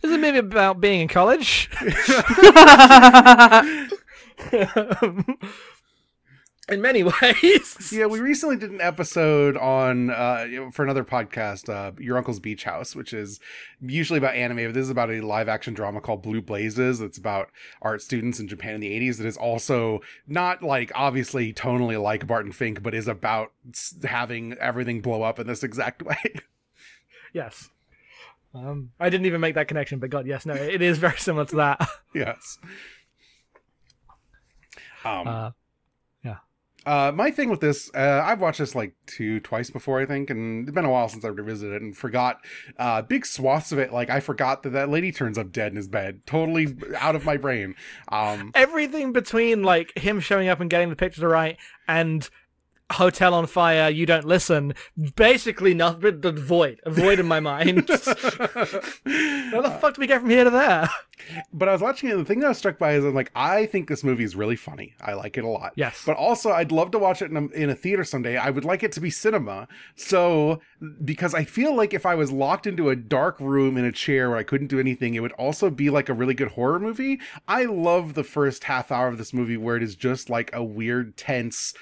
this 0.00 0.10
is 0.10 0.16
movie 0.16 0.38
about 0.38 0.80
being 0.80 1.02
in 1.02 1.08
college. 1.08 1.68
in 6.72 6.80
many 6.80 7.02
ways. 7.22 7.92
yeah, 7.92 8.06
we 8.06 8.18
recently 8.20 8.56
did 8.56 8.70
an 8.70 8.80
episode 8.80 9.56
on 9.56 10.10
uh, 10.10 10.46
for 10.72 10.82
another 10.82 11.04
podcast, 11.04 11.68
uh, 11.68 11.92
Your 12.00 12.16
Uncle's 12.16 12.40
Beach 12.40 12.64
House, 12.64 12.96
which 12.96 13.12
is 13.12 13.38
usually 13.80 14.18
about 14.18 14.34
anime, 14.34 14.56
but 14.56 14.74
this 14.74 14.84
is 14.84 14.90
about 14.90 15.10
a 15.10 15.20
live 15.20 15.48
action 15.48 15.74
drama 15.74 16.00
called 16.00 16.22
Blue 16.22 16.40
Blazes. 16.42 17.00
It's 17.00 17.18
about 17.18 17.50
art 17.80 18.02
students 18.02 18.40
in 18.40 18.48
Japan 18.48 18.74
in 18.74 18.80
the 18.80 18.90
80s. 18.90 19.18
That 19.18 19.26
is 19.26 19.36
also 19.36 20.00
not 20.26 20.62
like 20.62 20.90
obviously 20.94 21.52
tonally 21.52 22.00
like 22.02 22.26
Barton 22.26 22.52
Fink, 22.52 22.82
but 22.82 22.94
is 22.94 23.06
about 23.08 23.52
having 24.04 24.54
everything 24.54 25.00
blow 25.00 25.22
up 25.22 25.38
in 25.38 25.46
this 25.46 25.62
exact 25.62 26.02
way. 26.04 26.16
yes. 27.32 27.68
Um, 28.54 28.90
I 29.00 29.08
didn't 29.08 29.26
even 29.26 29.40
make 29.40 29.54
that 29.54 29.68
connection, 29.68 29.98
but 29.98 30.10
God, 30.10 30.26
yes, 30.26 30.44
no, 30.44 30.54
it 30.54 30.82
is 30.82 30.98
very 30.98 31.16
similar 31.16 31.46
to 31.46 31.56
that. 31.56 31.88
yes. 32.14 32.58
Um, 35.04 35.26
uh, 35.26 35.50
uh, 36.84 37.12
my 37.14 37.30
thing 37.30 37.48
with 37.48 37.60
this, 37.60 37.90
uh, 37.94 38.22
I've 38.24 38.40
watched 38.40 38.58
this 38.58 38.74
like 38.74 38.94
two, 39.06 39.40
twice 39.40 39.70
before, 39.70 40.00
I 40.00 40.06
think, 40.06 40.30
and 40.30 40.66
it's 40.68 40.74
been 40.74 40.84
a 40.84 40.90
while 40.90 41.08
since 41.08 41.24
I've 41.24 41.36
revisited 41.36 41.74
it 41.74 41.82
and 41.82 41.96
forgot 41.96 42.38
uh, 42.78 43.02
big 43.02 43.24
swaths 43.24 43.72
of 43.72 43.78
it. 43.78 43.92
Like 43.92 44.10
I 44.10 44.20
forgot 44.20 44.62
that 44.62 44.70
that 44.70 44.88
lady 44.88 45.12
turns 45.12 45.38
up 45.38 45.52
dead 45.52 45.72
in 45.72 45.76
his 45.76 45.88
bed, 45.88 46.26
totally 46.26 46.76
out 46.98 47.14
of 47.14 47.24
my 47.24 47.36
brain. 47.36 47.74
Um, 48.10 48.50
Everything 48.54 49.12
between 49.12 49.62
like 49.62 49.96
him 49.96 50.20
showing 50.20 50.48
up 50.48 50.60
and 50.60 50.68
getting 50.68 50.90
the 50.90 50.96
picture 50.96 51.28
right 51.28 51.56
and 51.86 52.28
hotel 52.92 53.34
on 53.34 53.46
fire, 53.46 53.90
you 53.90 54.06
don't 54.06 54.24
listen. 54.24 54.74
Basically, 55.16 55.74
nothing 55.74 56.20
but 56.20 56.38
void, 56.38 56.80
a 56.84 56.90
void 56.90 57.18
in 57.18 57.26
my 57.26 57.40
mind. 57.40 57.88
How 57.88 59.60
the 59.60 59.76
fuck 59.80 59.94
do 59.94 60.00
we 60.00 60.06
get 60.06 60.20
from 60.20 60.30
here 60.30 60.44
to 60.44 60.50
there? 60.50 60.88
But 61.52 61.68
I 61.68 61.72
was 61.72 61.82
watching 61.82 62.08
it, 62.08 62.12
and 62.12 62.20
the 62.20 62.24
thing 62.24 62.40
that 62.40 62.46
I 62.46 62.48
was 62.50 62.58
struck 62.58 62.78
by 62.78 62.94
is 62.94 63.04
I'm 63.04 63.14
like, 63.14 63.30
I 63.34 63.66
think 63.66 63.88
this 63.88 64.02
movie 64.02 64.24
is 64.24 64.34
really 64.34 64.56
funny. 64.56 64.94
I 65.00 65.12
like 65.14 65.38
it 65.38 65.44
a 65.44 65.48
lot. 65.48 65.72
Yes. 65.76 66.02
But 66.04 66.16
also, 66.16 66.50
I'd 66.50 66.72
love 66.72 66.90
to 66.92 66.98
watch 66.98 67.22
it 67.22 67.30
in 67.30 67.36
a, 67.36 67.46
in 67.48 67.70
a 67.70 67.74
theater 67.74 68.04
someday. 68.04 68.36
I 68.36 68.50
would 68.50 68.64
like 68.64 68.82
it 68.82 68.92
to 68.92 69.00
be 69.00 69.10
cinema. 69.10 69.68
So, 69.94 70.60
because 71.04 71.34
I 71.34 71.44
feel 71.44 71.74
like 71.74 71.94
if 71.94 72.06
I 72.06 72.14
was 72.14 72.32
locked 72.32 72.66
into 72.66 72.90
a 72.90 72.96
dark 72.96 73.38
room 73.40 73.76
in 73.76 73.84
a 73.84 73.92
chair 73.92 74.30
where 74.30 74.38
I 74.38 74.42
couldn't 74.42 74.66
do 74.68 74.80
anything, 74.80 75.14
it 75.14 75.20
would 75.20 75.32
also 75.32 75.70
be 75.70 75.90
like 75.90 76.08
a 76.08 76.14
really 76.14 76.34
good 76.34 76.48
horror 76.48 76.80
movie. 76.80 77.20
I 77.46 77.64
love 77.64 78.14
the 78.14 78.24
first 78.24 78.64
half 78.64 78.90
hour 78.90 79.08
of 79.08 79.18
this 79.18 79.32
movie 79.32 79.56
where 79.56 79.76
it 79.76 79.82
is 79.82 79.94
just 79.94 80.28
like 80.28 80.50
a 80.52 80.64
weird, 80.64 81.16
tense, 81.16 81.74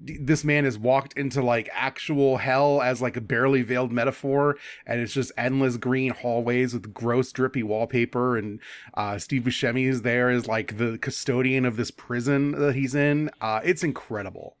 this 0.00 0.44
man 0.44 0.64
has 0.64 0.78
walked 0.78 1.16
into 1.18 1.42
like 1.42 1.68
actual 1.72 2.36
hell 2.36 2.80
as 2.80 3.02
like 3.02 3.16
a 3.16 3.20
barely 3.20 3.62
veiled 3.62 3.90
metaphor 3.92 4.56
and 4.86 5.00
it's 5.00 5.12
just 5.12 5.32
endless 5.36 5.76
green 5.76 6.12
hallways 6.12 6.72
with 6.72 6.94
gross 6.94 7.32
drippy 7.32 7.62
wallpaper 7.62 8.36
and 8.36 8.60
uh 8.94 9.18
steve 9.18 9.42
buscemi 9.42 9.88
is 9.88 10.02
there 10.02 10.30
as 10.30 10.46
like 10.46 10.78
the 10.78 10.98
custodian 10.98 11.64
of 11.64 11.76
this 11.76 11.90
prison 11.90 12.52
that 12.52 12.74
he's 12.74 12.94
in. 12.94 13.30
Uh 13.40 13.60
it's 13.64 13.82
incredible. 13.82 14.56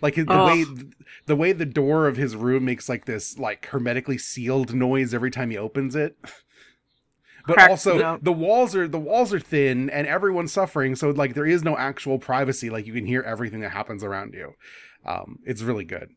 Like 0.00 0.16
the 0.16 0.24
Oh. 0.28 0.44
way 0.46 0.64
the 1.26 1.36
way 1.36 1.52
the 1.52 1.64
door 1.66 2.08
of 2.08 2.16
his 2.16 2.34
room 2.34 2.64
makes 2.64 2.88
like 2.88 3.04
this 3.04 3.38
like 3.38 3.66
hermetically 3.66 4.18
sealed 4.18 4.74
noise 4.74 5.14
every 5.14 5.30
time 5.30 5.50
he 5.50 5.58
opens 5.58 5.94
it 5.94 6.16
but 7.46 7.54
Cracks 7.54 7.70
also 7.70 8.18
the 8.22 8.32
walls 8.32 8.76
are 8.76 8.86
the 8.86 9.00
walls 9.00 9.32
are 9.32 9.40
thin 9.40 9.90
and 9.90 10.06
everyone's 10.06 10.52
suffering. 10.52 10.94
So 10.94 11.10
like 11.10 11.34
there 11.34 11.46
is 11.46 11.62
no 11.62 11.76
actual 11.76 12.18
privacy. 12.18 12.70
Like 12.70 12.86
you 12.86 12.92
can 12.92 13.06
hear 13.06 13.22
everything 13.22 13.60
that 13.60 13.70
happens 13.70 14.04
around 14.04 14.34
you. 14.34 14.54
Um 15.04 15.38
it's 15.44 15.62
really 15.62 15.84
good. 15.84 16.10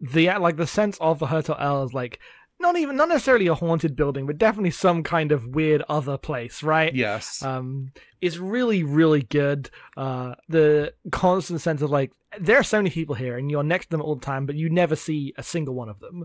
The 0.00 0.30
like 0.38 0.56
the 0.56 0.66
sense 0.66 0.98
of 1.00 1.18
the 1.18 1.26
Hotel 1.26 1.56
Earle 1.58 1.84
is 1.84 1.94
like 1.94 2.20
not 2.60 2.76
even 2.76 2.96
not 2.96 3.08
necessarily 3.08 3.46
a 3.48 3.54
haunted 3.54 3.96
building, 3.96 4.26
but 4.26 4.38
definitely 4.38 4.70
some 4.70 5.02
kind 5.02 5.32
of 5.32 5.48
weird 5.48 5.82
other 5.88 6.16
place, 6.16 6.62
right? 6.62 6.94
yes. 6.94 7.42
Um 7.42 7.92
is 8.20 8.38
really 8.38 8.82
really 8.82 9.22
good. 9.22 9.70
Uh 9.96 10.34
the 10.48 10.94
constant 11.10 11.60
sense 11.60 11.82
of 11.82 11.90
like 11.90 12.12
there 12.38 12.58
are 12.58 12.64
so 12.64 12.78
many 12.78 12.90
people 12.90 13.14
here 13.14 13.36
and 13.38 13.50
you're 13.50 13.62
next 13.62 13.86
to 13.86 13.90
them 13.90 14.02
all 14.02 14.16
the 14.16 14.24
time 14.24 14.44
but 14.44 14.56
you 14.56 14.68
never 14.68 14.96
see 14.96 15.32
a 15.36 15.42
single 15.42 15.74
one 15.74 15.88
of 15.88 16.00
them. 16.00 16.24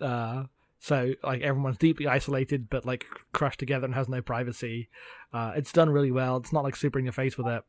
Uh 0.00 0.44
so 0.78 1.12
like 1.24 1.40
everyone's 1.42 1.78
deeply 1.78 2.06
isolated 2.06 2.68
but 2.70 2.84
like 2.84 3.06
crushed 3.32 3.58
together 3.58 3.84
and 3.86 3.94
has 3.94 4.08
no 4.08 4.20
privacy. 4.22 4.88
Uh 5.32 5.52
it's 5.56 5.72
done 5.72 5.90
really 5.90 6.10
well. 6.12 6.36
It's 6.36 6.52
not 6.52 6.64
like 6.64 6.76
super 6.76 6.98
in 6.98 7.04
your 7.04 7.12
face 7.12 7.36
with 7.38 7.46
it. 7.46 7.62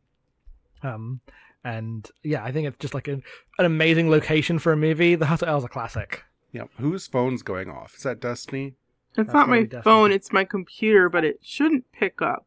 Um 0.83 1.21
and 1.63 2.09
yeah 2.23 2.43
i 2.43 2.51
think 2.51 2.67
it's 2.67 2.77
just 2.77 2.93
like 2.93 3.07
an, 3.07 3.23
an 3.57 3.65
amazing 3.65 4.09
location 4.11 4.59
for 4.59 4.71
a 4.71 4.77
movie. 4.77 5.15
The 5.15 5.25
hotel 5.25 5.57
is 5.57 5.63
a 5.63 5.67
classic. 5.67 6.23
Yeah 6.51 6.63
whose 6.79 7.07
phone's 7.07 7.41
going 7.41 7.69
off? 7.69 7.95
Is 7.95 8.03
that 8.03 8.19
destiny? 8.19 8.75
It's 9.09 9.17
That's 9.17 9.33
not 9.33 9.49
my 9.49 9.61
Destiny. 9.63 9.81
phone, 9.81 10.11
it's 10.11 10.31
my 10.31 10.43
computer, 10.43 11.09
but 11.09 11.25
it 11.25 11.39
shouldn't 11.41 11.91
pick 11.91 12.21
up. 12.21 12.45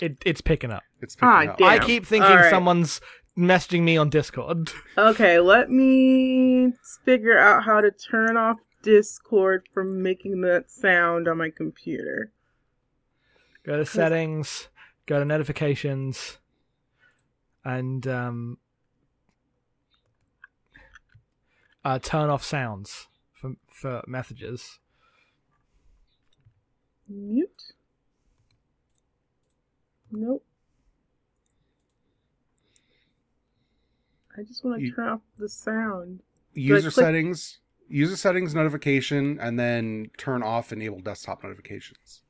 it, 0.00 0.16
it's 0.26 0.40
picking 0.40 0.72
up. 0.72 0.82
It's 1.00 1.14
picking 1.14 1.28
Ah, 1.28 1.44
up. 1.52 1.58
damn. 1.58 1.68
i 1.68 1.78
keep 1.78 2.04
thinking 2.06 2.28
All 2.30 2.36
right. 2.38 2.50
someone's 2.50 3.00
messaging 3.38 3.82
me 3.82 3.96
on 3.96 4.10
discord. 4.10 4.72
Okay, 4.96 5.38
let 5.38 5.70
me 5.70 6.72
figure 7.04 7.38
out 7.38 7.62
how 7.64 7.80
to 7.80 7.92
turn 7.92 8.36
off 8.36 8.56
Discord 8.82 9.68
from 9.72 10.02
making 10.02 10.40
that 10.42 10.70
sound 10.70 11.28
on 11.28 11.38
my 11.38 11.50
computer. 11.50 12.30
Go 13.64 13.76
to 13.76 13.84
settings, 13.86 14.68
go 15.06 15.18
to 15.18 15.24
notifications, 15.24 16.38
and 17.64 18.06
um, 18.06 18.58
uh, 21.84 21.98
turn 21.98 22.30
off 22.30 22.44
sounds 22.44 23.08
for 23.32 23.52
for 23.68 24.02
messages. 24.06 24.78
Mute? 27.08 27.72
Nope. 30.10 30.44
I 34.36 34.42
just 34.42 34.64
want 34.64 34.78
to 34.80 34.86
You- 34.86 34.94
turn 34.94 35.08
off 35.08 35.20
the 35.38 35.48
sound. 35.48 36.22
user 36.54 36.90
click- 36.90 37.04
settings 37.04 37.58
user 37.88 38.16
settings 38.16 38.54
notification 38.54 39.38
and 39.40 39.58
then 39.58 40.10
turn 40.16 40.42
off 40.42 40.72
enable 40.72 41.00
desktop 41.00 41.42
notifications 41.42 42.22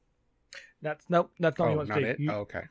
That's 0.82 1.04
nope. 1.08 1.30
That's 1.40 1.58
not 1.58 1.64
what 1.64 1.68
oh 1.68 1.72
you 1.72 1.76
want 1.78 1.88
not 1.88 1.94
to 1.96 2.00
do. 2.02 2.08
it 2.10 2.20
You- 2.20 2.32
oh, 2.32 2.40
okay 2.40 2.62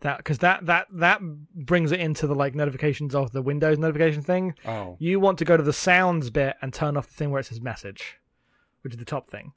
That 0.00 0.16
because 0.18 0.38
that 0.38 0.66
that 0.66 0.86
that 0.92 1.20
brings 1.54 1.92
it 1.92 2.00
into 2.00 2.26
the 2.26 2.34
like 2.34 2.54
notifications 2.54 3.14
of 3.14 3.32
the 3.32 3.42
Windows 3.42 3.78
notification 3.78 4.22
thing. 4.22 4.54
oh 4.66 4.96
You 4.98 5.20
want 5.20 5.38
to 5.38 5.44
go 5.44 5.56
to 5.56 5.62
the 5.62 5.72
sounds 5.72 6.30
bit 6.30 6.56
and 6.62 6.72
turn 6.72 6.96
off 6.96 7.06
the 7.08 7.14
thing 7.14 7.30
where 7.30 7.40
it 7.40 7.46
says 7.46 7.60
message, 7.60 8.18
which 8.82 8.92
is 8.94 8.98
the 8.98 9.04
top 9.04 9.30
thing. 9.30 9.52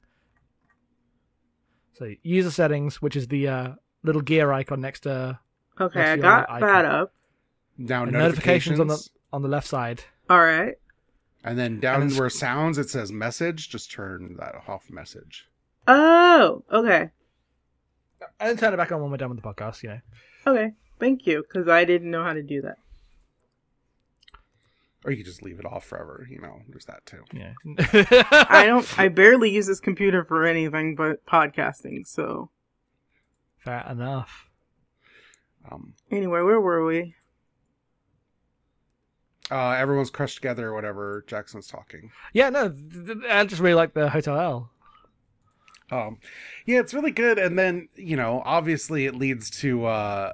So 1.94 2.12
user 2.22 2.50
settings, 2.50 3.00
which 3.00 3.16
is 3.16 3.28
the 3.28 3.48
uh, 3.48 3.68
little 4.02 4.20
gear 4.22 4.52
icon 4.52 4.80
next 4.80 5.00
to 5.00 5.38
Okay, 5.80 5.98
What's 5.98 6.10
I 6.10 6.16
got 6.16 6.60
that 6.60 6.84
up. 6.84 7.12
now 7.78 8.04
notifications, 8.04 8.78
notifications 8.78 8.80
on 8.80 8.86
the 8.88 9.08
on 9.32 9.42
the 9.42 9.48
left 9.48 9.66
side. 9.66 10.04
All 10.30 10.40
right. 10.40 10.74
And 11.46 11.58
then 11.58 11.80
down 11.80 12.02
and 12.02 12.10
it's- 12.10 12.18
where 12.20 12.28
sounds 12.28 12.76
it 12.78 12.90
says 12.90 13.10
message 13.12 13.70
just 13.70 13.90
turn 13.90 14.36
that 14.38 14.54
off 14.68 14.90
message 14.90 15.48
Oh, 15.88 16.64
okay. 16.72 17.10
And 18.40 18.48
then 18.50 18.56
turn 18.56 18.74
it 18.74 18.76
back 18.76 18.90
on 18.92 19.00
when 19.00 19.10
we're 19.10 19.16
done 19.18 19.30
with 19.30 19.40
the 19.40 19.48
podcast. 19.48 19.82
You 19.84 19.88
know. 19.90 20.00
Okay. 20.46 20.72
Thank 20.98 21.26
you, 21.26 21.42
because 21.46 21.68
I 21.68 21.84
didn't 21.84 22.10
know 22.10 22.24
how 22.24 22.32
to 22.32 22.42
do 22.42 22.62
that. 22.62 22.78
or 25.04 25.12
you 25.12 25.18
could 25.18 25.26
just 25.26 25.42
leave 25.42 25.58
it 25.60 25.64
off 25.66 25.84
forever 25.84 26.26
you 26.28 26.40
know 26.40 26.60
there's 26.68 26.86
that 26.86 27.04
too 27.06 27.22
Yeah. 27.32 27.52
I 28.50 28.64
don't. 28.66 28.98
I 28.98 29.08
barely 29.08 29.50
use 29.50 29.66
this 29.68 29.78
computer 29.80 30.24
for 30.24 30.44
anything 30.44 30.96
but 30.96 31.24
podcasting. 31.26 32.06
So 32.06 32.50
Fair 33.58 33.84
enough. 33.88 34.48
um 35.70 35.94
anyway, 36.10 36.40
where 36.40 36.60
were 36.60 36.84
we? 36.84 37.14
Uh, 39.50 39.70
everyone's 39.70 40.10
crushed 40.10 40.36
together 40.36 40.68
or 40.68 40.74
whatever. 40.74 41.24
Jackson's 41.26 41.68
talking. 41.68 42.10
Yeah, 42.32 42.50
no, 42.50 42.68
th- 42.68 43.06
th- 43.06 43.18
I 43.30 43.44
just 43.44 43.62
really 43.62 43.74
like 43.74 43.94
the 43.94 44.10
Hotel. 44.10 44.70
Um, 45.90 46.18
yeah, 46.64 46.80
it's 46.80 46.92
really 46.92 47.12
good. 47.12 47.38
And 47.38 47.58
then 47.58 47.88
you 47.94 48.16
know, 48.16 48.42
obviously, 48.44 49.06
it 49.06 49.14
leads 49.14 49.50
to 49.60 49.86
uh, 49.86 50.32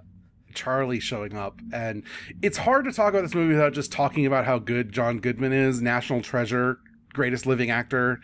Charlie 0.55 1.01
showing 1.01 1.37
up, 1.37 1.61
and 1.73 2.05
it's 2.41 2.57
hard 2.59 2.87
to 2.87 2.93
talk 2.93 3.13
about 3.13 3.23
this 3.23 3.35
movie 3.35 3.53
without 3.53 3.75
just 3.75 3.93
talking 3.93 4.25
about 4.25 4.47
how 4.47 4.59
good 4.59 4.93
John 4.93 5.19
Goodman 5.19 5.53
is, 5.53 5.83
national 5.83 6.23
treasure, 6.23 6.79
greatest 7.13 7.45
living 7.47 7.71
actor. 7.71 8.21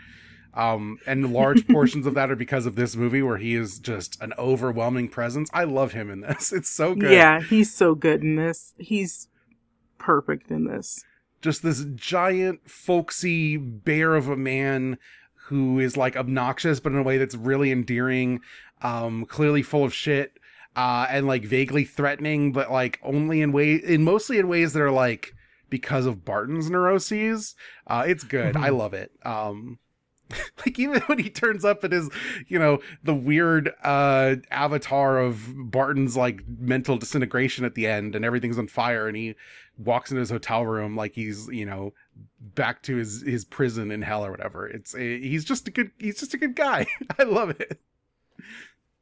Um, 0.55 0.99
and 1.07 1.33
large 1.35 1.69
portions 1.69 2.07
of 2.07 2.15
that 2.15 2.31
are 2.31 2.37
because 2.37 2.65
of 2.65 2.75
this 2.77 2.97
movie 2.97 3.23
where 3.23 3.37
he 3.37 3.55
is 3.55 3.79
just 3.79 4.21
an 4.23 4.33
overwhelming 4.39 5.09
presence. 5.09 5.51
I 5.53 5.65
love 5.65 5.93
him 5.93 6.11
in 6.11 6.21
this. 6.21 6.53
It's 6.59 6.71
so 6.71 6.95
good. 6.95 7.13
Yeah, 7.13 7.41
he's 7.41 7.73
so 7.73 7.95
good 7.95 8.23
in 8.23 8.37
this. 8.37 8.73
He's 8.79 9.29
perfect 9.99 10.51
in 10.51 10.65
this. 10.65 11.05
just 11.43 11.63
this 11.63 11.85
giant 11.95 12.69
folksy 12.69 13.57
bear 13.57 14.15
of 14.15 14.29
a 14.29 14.37
man 14.37 14.99
who 15.47 15.79
is 15.79 15.97
like 15.97 16.17
obnoxious 16.17 16.81
but 16.81 16.93
in 16.93 16.99
a 16.99 17.03
way 17.03 17.17
that's 17.19 17.35
really 17.35 17.71
endearing 17.73 18.41
um 18.83 19.25
clearly 19.25 19.63
full 19.63 19.85
of 19.85 19.95
shit 19.95 20.33
uh 20.77 21.07
and 21.11 21.27
like 21.27 21.45
vaguely 21.45 21.85
threatening 21.85 22.53
but 22.53 22.71
like 22.71 22.99
only 23.03 23.41
in 23.41 23.51
way 23.53 23.75
in 23.75 24.05
mostly 24.05 24.39
in 24.39 24.47
ways 24.49 24.73
that 24.73 24.83
are 24.83 24.91
like 24.91 25.33
because 25.71 26.07
of 26.07 26.25
barton's 26.25 26.71
neuroses. 26.71 27.55
Uh 27.87 28.05
it's 28.07 28.25
good. 28.25 28.57
I 28.57 28.69
love 28.71 28.95
it. 28.95 29.11
Um 29.25 29.79
like 30.59 30.79
even 30.79 31.01
when 31.03 31.19
he 31.19 31.31
turns 31.31 31.65
up 31.65 31.85
at 31.85 31.93
his 31.93 32.11
you 32.47 32.59
know 32.59 32.79
the 33.03 33.15
weird 33.15 33.73
uh 33.83 34.37
avatar 34.51 35.19
of 35.19 35.53
barton's 35.71 36.17
like 36.17 36.43
mental 36.59 36.97
disintegration 36.97 37.65
at 37.65 37.75
the 37.75 37.87
end 37.87 38.15
and 38.15 38.25
everything's 38.25 38.59
on 38.59 38.69
fire 38.69 39.09
and 39.09 39.17
he 39.17 39.35
walks 39.79 40.11
into 40.11 40.21
his 40.21 40.31
hotel 40.31 40.67
room 40.67 40.97
like 40.97 41.15
he's 41.15 41.49
you 41.49 41.65
know 41.65 41.93
back 42.55 42.83
to 42.83 42.97
his 42.97 43.23
his 43.23 43.45
prison 43.45 43.91
in 43.91 44.03
hell 44.03 44.25
or 44.25 44.31
whatever 44.31 44.67
it's 44.67 44.95
a, 44.95 45.21
he's 45.21 45.45
just 45.45 45.69
a 45.69 45.71
good 45.71 45.91
he's 45.99 46.19
just 46.19 46.35
a 46.35 46.39
good 46.39 46.55
guy 46.55 46.87
i 47.19 47.23
love 47.23 47.51
it 47.51 47.81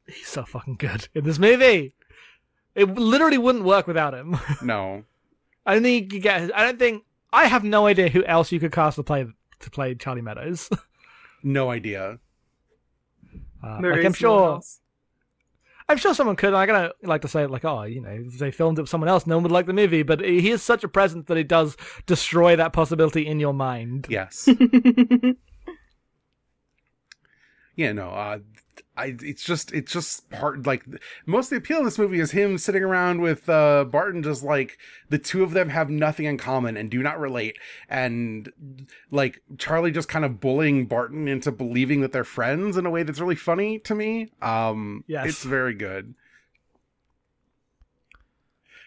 He's 0.07 0.27
so 0.27 0.43
fucking 0.43 0.75
good 0.75 1.09
in 1.13 1.25
this 1.25 1.37
movie. 1.37 1.93
It 2.75 2.95
literally 2.95 3.37
wouldn't 3.37 3.65
work 3.65 3.87
without 3.87 4.13
him. 4.13 4.37
no 4.61 5.03
I 5.65 5.73
don't 5.73 5.83
think 5.83 6.03
you 6.03 6.09
could 6.09 6.23
get. 6.23 6.55
I 6.57 6.63
don't 6.63 6.79
think. 6.79 7.03
I 7.33 7.45
have 7.47 7.63
no 7.63 7.87
idea 7.87 8.07
who 8.07 8.23
else 8.23 8.51
you 8.51 8.59
could 8.59 8.71
cast 8.71 8.95
to 8.95 9.03
play 9.03 9.27
to 9.59 9.69
play 9.69 9.95
Charlie 9.95 10.21
Meadows. 10.21 10.69
No 11.43 11.69
idea 11.71 12.19
Uh, 13.63 13.79
like 13.81 14.03
I'm 14.05 14.13
sure. 14.13 14.55
else. 14.55 14.79
I'm 15.89 15.97
sure 15.97 16.13
someone 16.13 16.35
could. 16.35 16.53
I'm 16.53 16.67
gonna 16.67 16.91
like 17.03 17.21
to 17.21 17.27
say 17.29 17.45
like, 17.47 17.63
oh, 17.65 17.83
you 17.83 18.01
know, 18.01 18.09
if 18.27 18.37
they 18.39 18.51
filmed 18.51 18.77
it 18.77 18.81
with 18.81 18.89
someone 18.89 19.07
else, 19.09 19.25
no 19.25 19.37
one 19.37 19.43
would 19.43 19.51
like 19.53 19.65
the 19.67 19.73
movie. 19.73 20.03
But 20.03 20.19
he 20.21 20.51
is 20.51 20.61
such 20.61 20.83
a 20.83 20.87
presence 20.89 21.25
that 21.27 21.37
it 21.37 21.47
does 21.47 21.77
destroy 22.05 22.55
that 22.57 22.73
possibility 22.73 23.25
in 23.25 23.39
your 23.39 23.53
mind. 23.53 24.05
yes 24.09 24.47
yeah 27.75 27.91
no 27.93 28.09
uh 28.09 28.39
I, 28.95 29.15
it's 29.21 29.43
just 29.43 29.71
it's 29.73 29.91
just 29.91 30.29
part 30.29 30.65
like 30.65 30.83
most 31.25 31.45
of 31.45 31.49
the 31.51 31.55
appeal 31.57 31.79
of 31.79 31.85
this 31.85 31.97
movie 31.99 32.19
is 32.19 32.31
him 32.31 32.57
sitting 32.57 32.83
around 32.83 33.21
with 33.21 33.47
uh 33.49 33.83
Barton 33.85 34.23
just 34.23 34.43
like 34.43 34.77
the 35.09 35.19
two 35.19 35.43
of 35.43 35.51
them 35.51 35.69
have 35.69 35.89
nothing 35.89 36.25
in 36.25 36.37
common 36.37 36.77
and 36.77 36.89
do 36.89 37.03
not 37.03 37.19
relate. 37.19 37.57
And 37.89 38.51
like 39.11 39.41
Charlie 39.57 39.91
just 39.91 40.09
kind 40.09 40.25
of 40.25 40.39
bullying 40.39 40.85
Barton 40.85 41.27
into 41.27 41.51
believing 41.51 42.01
that 42.01 42.11
they're 42.11 42.23
friends 42.23 42.77
in 42.77 42.85
a 42.85 42.89
way 42.89 43.03
that's 43.03 43.19
really 43.19 43.35
funny 43.35 43.79
to 43.79 43.93
me. 43.95 44.29
Um 44.41 45.03
Yes. 45.07 45.27
it's 45.27 45.43
very 45.43 45.73
good. 45.73 46.15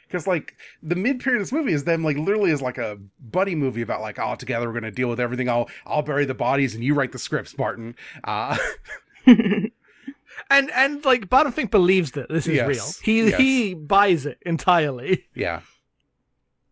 Because 0.06 0.26
like 0.26 0.56
the 0.82 0.96
mid 0.96 1.20
period 1.20 1.40
of 1.40 1.46
this 1.46 1.52
movie 1.52 1.72
is 1.72 1.84
them 1.84 2.02
like 2.02 2.16
literally 2.16 2.50
is 2.50 2.60
like 2.60 2.78
a 2.78 2.98
buddy 3.20 3.54
movie 3.54 3.82
about 3.82 4.00
like 4.00 4.18
oh 4.18 4.34
together 4.34 4.66
we're 4.66 4.74
gonna 4.74 4.90
deal 4.90 5.08
with 5.08 5.20
everything. 5.20 5.48
I'll 5.48 5.68
I'll 5.86 6.02
bury 6.02 6.24
the 6.24 6.34
bodies 6.34 6.74
and 6.74 6.82
you 6.82 6.94
write 6.94 7.12
the 7.12 7.18
scripts 7.18 7.52
Barton. 7.52 7.94
Uh 8.24 8.56
And 10.50 10.70
and 10.72 11.04
like 11.04 11.28
Barton 11.30 11.52
Fink 11.52 11.70
believes 11.70 12.10
that 12.12 12.28
this 12.28 12.46
is 12.46 12.54
Yes. 12.56 12.68
real. 12.68 12.86
He 13.04 13.30
Yes. 13.30 13.38
he 13.38 13.74
buys 13.74 14.26
it 14.26 14.38
entirely. 14.42 15.26
yeah 15.34 15.60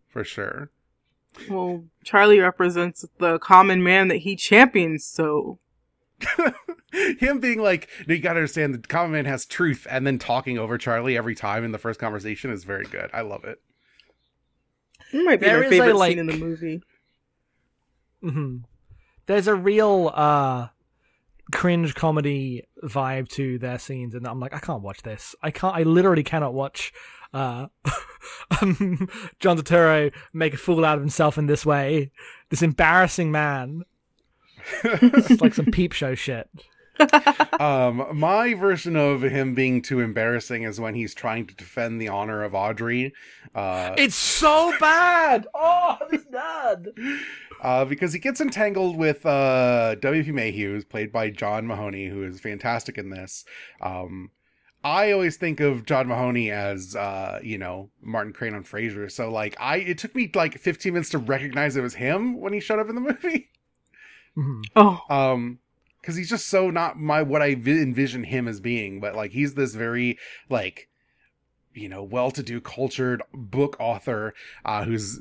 for 0.09 0.25
sure 0.25 0.71
well, 1.49 1.85
Charlie 2.03 2.41
represents 2.41 3.05
the 3.19 3.39
common 3.39 3.81
man 3.85 4.09
that 4.09 4.17
he 4.17 4.35
champions, 4.35 5.05
so 5.05 5.61
him 6.93 7.39
being 7.39 7.61
like 7.63 7.89
no, 8.09 8.15
you 8.15 8.21
gotta 8.21 8.39
understand 8.41 8.75
the 8.75 8.79
common 8.79 9.13
man 9.13 9.25
has 9.27 9.47
truth 9.47 9.87
and 9.89 10.05
then 10.05 10.19
talking 10.19 10.59
over 10.59 10.77
charlie 10.79 11.17
every 11.17 11.37
time 11.37 11.63
in 11.65 11.71
the 11.71 11.79
first 11.79 12.01
conversation 12.01 12.51
is 12.51 12.65
very 12.65 12.87
good 12.87 13.09
i 13.13 13.21
love 13.21 13.45
it 13.45 13.61
it 15.13 15.25
might 15.25 15.39
be 15.39 15.47
There 15.47 15.61
my 15.61 15.67
is 15.67 15.73
a, 15.73 15.77
favorite 15.77 15.97
like- 15.97 16.11
scene 16.11 16.19
in 16.19 16.27
the 16.27 16.37
movie. 16.37 16.83
hmm 18.21 18.57
There's 19.27 19.47
a 19.47 19.55
real 19.55 20.11
uh 20.13 20.69
cringe 21.53 21.95
comedy 21.95 22.65
vibe 22.83 23.29
to 23.31 23.59
their 23.59 23.79
scenes, 23.79 24.15
and 24.15 24.27
I'm 24.27 24.41
like, 24.41 24.55
I 24.55 24.59
can't 24.59 24.83
watch 24.83 25.03
this. 25.03 25.35
I 25.43 25.51
can't. 25.51 25.77
I 25.77 25.83
literally 25.83 26.25
cannot 26.25 26.55
watch 26.55 26.93
uh 27.35 27.67
um, 28.63 29.09
John 29.39 29.59
Turturro 29.59 30.13
make 30.33 30.55
a 30.55 30.57
fool 30.57 30.85
out 30.85 30.97
of 30.97 31.03
himself 31.03 31.39
in 31.39 31.47
this 31.47 31.67
way. 31.67 32.11
This 32.51 32.63
embarrassing 32.63 33.31
man. 33.31 33.85
It's 34.85 35.41
like 35.41 35.55
some 35.55 35.67
peep 35.67 35.93
show 35.93 36.15
shit. 36.15 36.49
um 37.61 38.07
my 38.19 38.55
version 38.55 38.97
of 38.97 39.23
him 39.23 39.55
being 39.55 39.81
too 39.83 40.01
embarrassing 40.01 40.63
is 40.63 40.81
when 40.81 40.95
he's 40.95 41.15
trying 41.15 41.47
to 41.47 41.55
defend 41.55 42.01
the 42.01 42.09
honor 42.09 42.43
of 42.43 42.55
audrey 42.55 43.13
uh 43.55 43.95
It's 43.97 44.15
so 44.15 44.73
bad. 44.81 45.47
Oh, 45.55 45.97
this 46.11 46.25
bad. 46.27 46.89
uh, 47.63 47.85
because 47.85 48.13
he 48.13 48.19
gets 48.19 48.41
entangled 48.41 48.97
with 48.97 49.25
uh, 49.27 49.95
W.P. 49.97 50.31
Mayhew, 50.33 50.73
who's 50.75 50.85
played 50.85 51.11
by 51.11 51.31
John 51.31 51.67
Mahoney, 51.67 52.07
who 52.09 52.23
is 52.25 52.41
fantastic 52.41 52.99
in 52.99 53.11
this. 53.11 53.45
Um, 53.81 54.31
I 54.85 55.11
always 55.13 55.37
think 55.39 55.59
of 55.61 55.87
John 55.87 56.07
Mahoney 56.09 56.51
as, 56.53 56.95
uh, 56.95 57.41
you 57.43 57.59
know, 57.59 57.91
Martin 58.01 58.33
Crane 58.33 58.55
on 58.55 58.63
Frasier. 58.65 59.11
So, 59.11 59.31
like, 59.33 59.57
I 59.59 59.79
it 59.79 59.99
took 59.99 60.15
me 60.15 60.31
like 60.35 60.57
15 60.59 60.93
minutes 60.93 61.11
to 61.11 61.19
recognize 61.19 61.77
it 61.77 61.81
was 61.83 61.95
him 61.95 62.39
when 62.39 62.53
he 62.53 62.61
showed 62.61 62.79
up 62.79 62.89
in 62.91 62.95
the 62.95 63.01
movie. 63.13 63.49
Mhm. 64.37 64.63
Oh, 64.77 65.01
Um, 65.09 65.59
because 66.01 66.17
he's 66.17 66.31
just 66.31 66.49
so 66.49 66.71
not 66.71 66.99
my 66.99 67.23
what 67.23 67.43
I 67.43 67.55
vi- 67.55 67.83
envision 67.83 68.25
him 68.25 68.49
as 68.49 68.61
being. 68.61 69.01
But 69.01 69.15
like, 69.15 69.33
he's 69.33 69.55
this 69.55 69.75
very 69.75 70.19
like 70.49 70.89
you 71.79 71.89
know, 71.89 72.03
well-to-do, 72.03 72.61
cultured 72.61 73.23
book 73.33 73.77
author 73.79 74.35
uh, 74.65 74.85
who's 74.85 75.19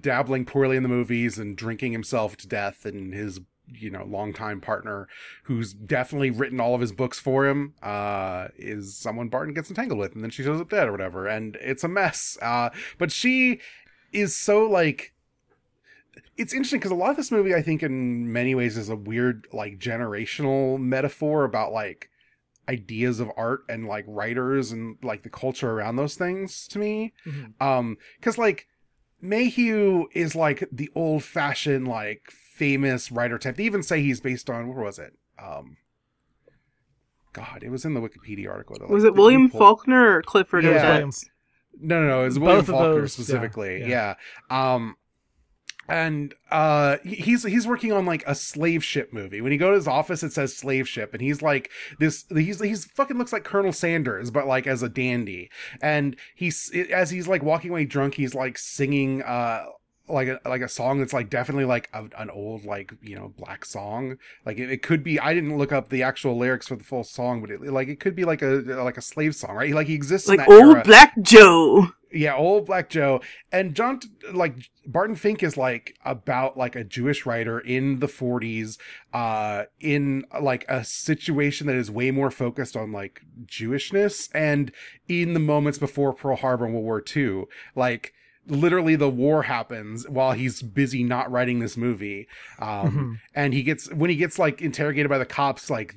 dabbling 0.00 0.44
poorly 0.44 0.76
in 0.76 0.82
the 0.82 0.88
movies 0.88 1.38
and 1.38 1.56
drinking 1.56 1.92
himself 1.92 2.36
to 2.36 2.46
death, 2.46 2.84
and 2.84 3.12
his 3.12 3.40
you 3.68 3.90
know 3.90 4.04
longtime 4.04 4.60
partner, 4.60 5.08
who's 5.44 5.72
definitely 5.72 6.30
written 6.30 6.60
all 6.60 6.74
of 6.74 6.80
his 6.80 6.92
books 6.92 7.18
for 7.18 7.46
him, 7.46 7.74
uh, 7.82 8.48
is 8.56 8.96
someone 8.96 9.28
Barton 9.28 9.54
gets 9.54 9.68
entangled 9.68 9.98
with, 9.98 10.14
and 10.14 10.22
then 10.22 10.30
she 10.30 10.42
shows 10.42 10.60
up 10.60 10.70
dead 10.70 10.88
or 10.88 10.92
whatever, 10.92 11.26
and 11.26 11.56
it's 11.60 11.84
a 11.84 11.88
mess. 11.88 12.38
Uh, 12.40 12.70
but 12.98 13.12
she 13.12 13.60
is 14.12 14.36
so 14.36 14.64
like. 14.64 15.12
It's 16.36 16.52
interesting 16.52 16.78
because 16.80 16.92
a 16.92 16.96
lot 16.96 17.10
of 17.10 17.16
this 17.16 17.30
movie, 17.30 17.54
I 17.54 17.62
think, 17.62 17.82
in 17.82 18.32
many 18.32 18.54
ways, 18.54 18.76
is 18.76 18.88
a 18.88 18.96
weird, 18.96 19.46
like, 19.52 19.78
generational 19.78 20.78
metaphor 20.78 21.44
about 21.44 21.72
like 21.72 22.10
ideas 22.68 23.20
of 23.20 23.30
art 23.36 23.60
and 23.68 23.86
like 23.86 24.04
writers 24.08 24.72
and 24.72 24.96
like 25.02 25.22
the 25.22 25.30
culture 25.30 25.70
around 25.70 25.94
those 25.96 26.16
things 26.16 26.66
to 26.66 26.80
me 26.80 27.12
Mhm. 27.24 27.52
um 27.62 27.96
because 28.18 28.38
like 28.38 28.66
mayhew 29.20 30.06
is 30.14 30.34
like 30.34 30.68
the 30.72 30.90
old 30.96 31.22
fashioned 31.22 31.86
like 31.86 32.28
famous 32.32 33.12
writer 33.12 33.38
type 33.38 33.54
they 33.54 33.62
even 33.64 33.84
say 33.84 34.02
he's 34.02 34.20
based 34.20 34.50
on 34.50 34.66
where 34.66 34.82
was 34.82 34.98
it 34.98 35.14
um 35.40 35.76
god 37.32 37.62
it 37.62 37.70
was 37.70 37.84
in 37.84 37.94
the 37.94 38.00
wikipedia 38.00 38.50
article 38.50 38.76
that, 38.80 38.88
was 38.90 39.04
it 39.04 39.14
William 39.14 39.46
people- 39.46 39.60
Faulkner 39.60 40.16
or 40.16 40.22
Clifford 40.22 40.64
Yeah. 40.64 40.70
Evans? 40.70 41.24
William. 41.74 41.88
no 41.88 42.00
no 42.02 42.08
no 42.08 42.22
it 42.22 42.24
was 42.24 42.38
Both 42.38 42.42
william 42.46 42.58
of 42.60 42.66
faulkner 42.66 43.00
those, 43.02 43.18
yeah, 43.18 43.24
specifically 43.24 43.80
yeah. 43.82 44.14
yeah. 44.50 44.74
um 44.74 44.96
and 45.88 46.34
uh 46.50 46.96
he's 47.04 47.44
he's 47.44 47.66
working 47.66 47.92
on 47.92 48.06
like 48.06 48.24
a 48.26 48.34
slave 48.34 48.84
ship 48.84 49.12
movie. 49.12 49.40
When 49.40 49.52
you 49.52 49.58
go 49.58 49.70
to 49.70 49.76
his 49.76 49.88
office 49.88 50.22
it 50.22 50.32
says 50.32 50.56
slave 50.56 50.88
ship 50.88 51.12
and 51.12 51.22
he's 51.22 51.42
like 51.42 51.70
this 51.98 52.24
he's 52.30 52.60
he's 52.60 52.84
fucking 52.84 53.18
looks 53.18 53.32
like 53.32 53.44
colonel 53.44 53.72
sanders 53.72 54.30
but 54.30 54.46
like 54.46 54.66
as 54.66 54.82
a 54.82 54.88
dandy. 54.88 55.50
And 55.80 56.16
he's 56.34 56.70
as 56.92 57.10
he's 57.10 57.28
like 57.28 57.42
walking 57.42 57.70
away 57.70 57.84
drunk 57.84 58.14
he's 58.14 58.34
like 58.34 58.58
singing 58.58 59.22
uh 59.22 59.66
like 60.08 60.28
a 60.28 60.40
like 60.44 60.60
a 60.60 60.68
song 60.68 60.98
that's 60.98 61.12
like 61.12 61.28
definitely 61.28 61.64
like 61.64 61.88
a, 61.92 62.04
an 62.18 62.30
old 62.30 62.64
like 62.64 62.92
you 63.02 63.16
know 63.16 63.32
black 63.36 63.64
song 63.64 64.16
like 64.44 64.58
it, 64.58 64.70
it 64.70 64.82
could 64.82 65.02
be 65.02 65.18
i 65.20 65.34
didn't 65.34 65.56
look 65.56 65.72
up 65.72 65.88
the 65.88 66.02
actual 66.02 66.36
lyrics 66.36 66.68
for 66.68 66.76
the 66.76 66.84
full 66.84 67.04
song 67.04 67.40
but 67.40 67.50
it 67.50 67.60
like 67.62 67.88
it 67.88 67.98
could 67.98 68.14
be 68.14 68.24
like 68.24 68.42
a 68.42 68.62
like 68.84 68.96
a 68.96 69.02
slave 69.02 69.34
song 69.34 69.54
right 69.56 69.74
like 69.74 69.88
he 69.88 69.94
exists 69.94 70.28
in 70.28 70.36
Like 70.36 70.48
old 70.48 70.76
era. 70.76 70.82
Black 70.84 71.14
Joe. 71.20 71.88
Yeah, 72.12 72.36
old 72.36 72.66
Black 72.66 72.88
Joe. 72.88 73.20
And 73.52 73.74
John, 73.74 74.00
like, 74.32 74.54
Barton 74.86 75.16
Fink 75.16 75.42
is 75.42 75.56
like 75.56 75.96
about 76.04 76.56
like 76.56 76.76
a 76.76 76.84
Jewish 76.84 77.26
writer 77.26 77.58
in 77.58 77.98
the 77.98 78.06
40s, 78.06 78.78
uh, 79.12 79.64
in 79.80 80.24
like 80.40 80.64
a 80.68 80.84
situation 80.84 81.66
that 81.66 81.76
is 81.76 81.90
way 81.90 82.10
more 82.10 82.30
focused 82.30 82.76
on 82.76 82.92
like 82.92 83.22
Jewishness 83.44 84.30
and 84.32 84.72
in 85.08 85.34
the 85.34 85.40
moments 85.40 85.78
before 85.78 86.12
Pearl 86.12 86.36
Harbor 86.36 86.64
and 86.64 86.74
World 86.74 86.84
War 86.84 87.04
II. 87.14 87.44
Like, 87.74 88.14
literally 88.48 88.96
the 88.96 89.08
war 89.10 89.42
happens 89.42 90.08
while 90.08 90.32
he's 90.32 90.62
busy 90.62 91.02
not 91.02 91.30
writing 91.30 91.58
this 91.58 91.76
movie. 91.76 92.28
Um 92.58 92.90
Mhm. 92.90 93.20
and 93.34 93.54
he 93.54 93.62
gets 93.62 93.92
when 93.92 94.10
he 94.10 94.16
gets 94.16 94.38
like 94.38 94.62
interrogated 94.62 95.08
by 95.10 95.18
the 95.18 95.26
cops 95.26 95.68
like 95.70 95.94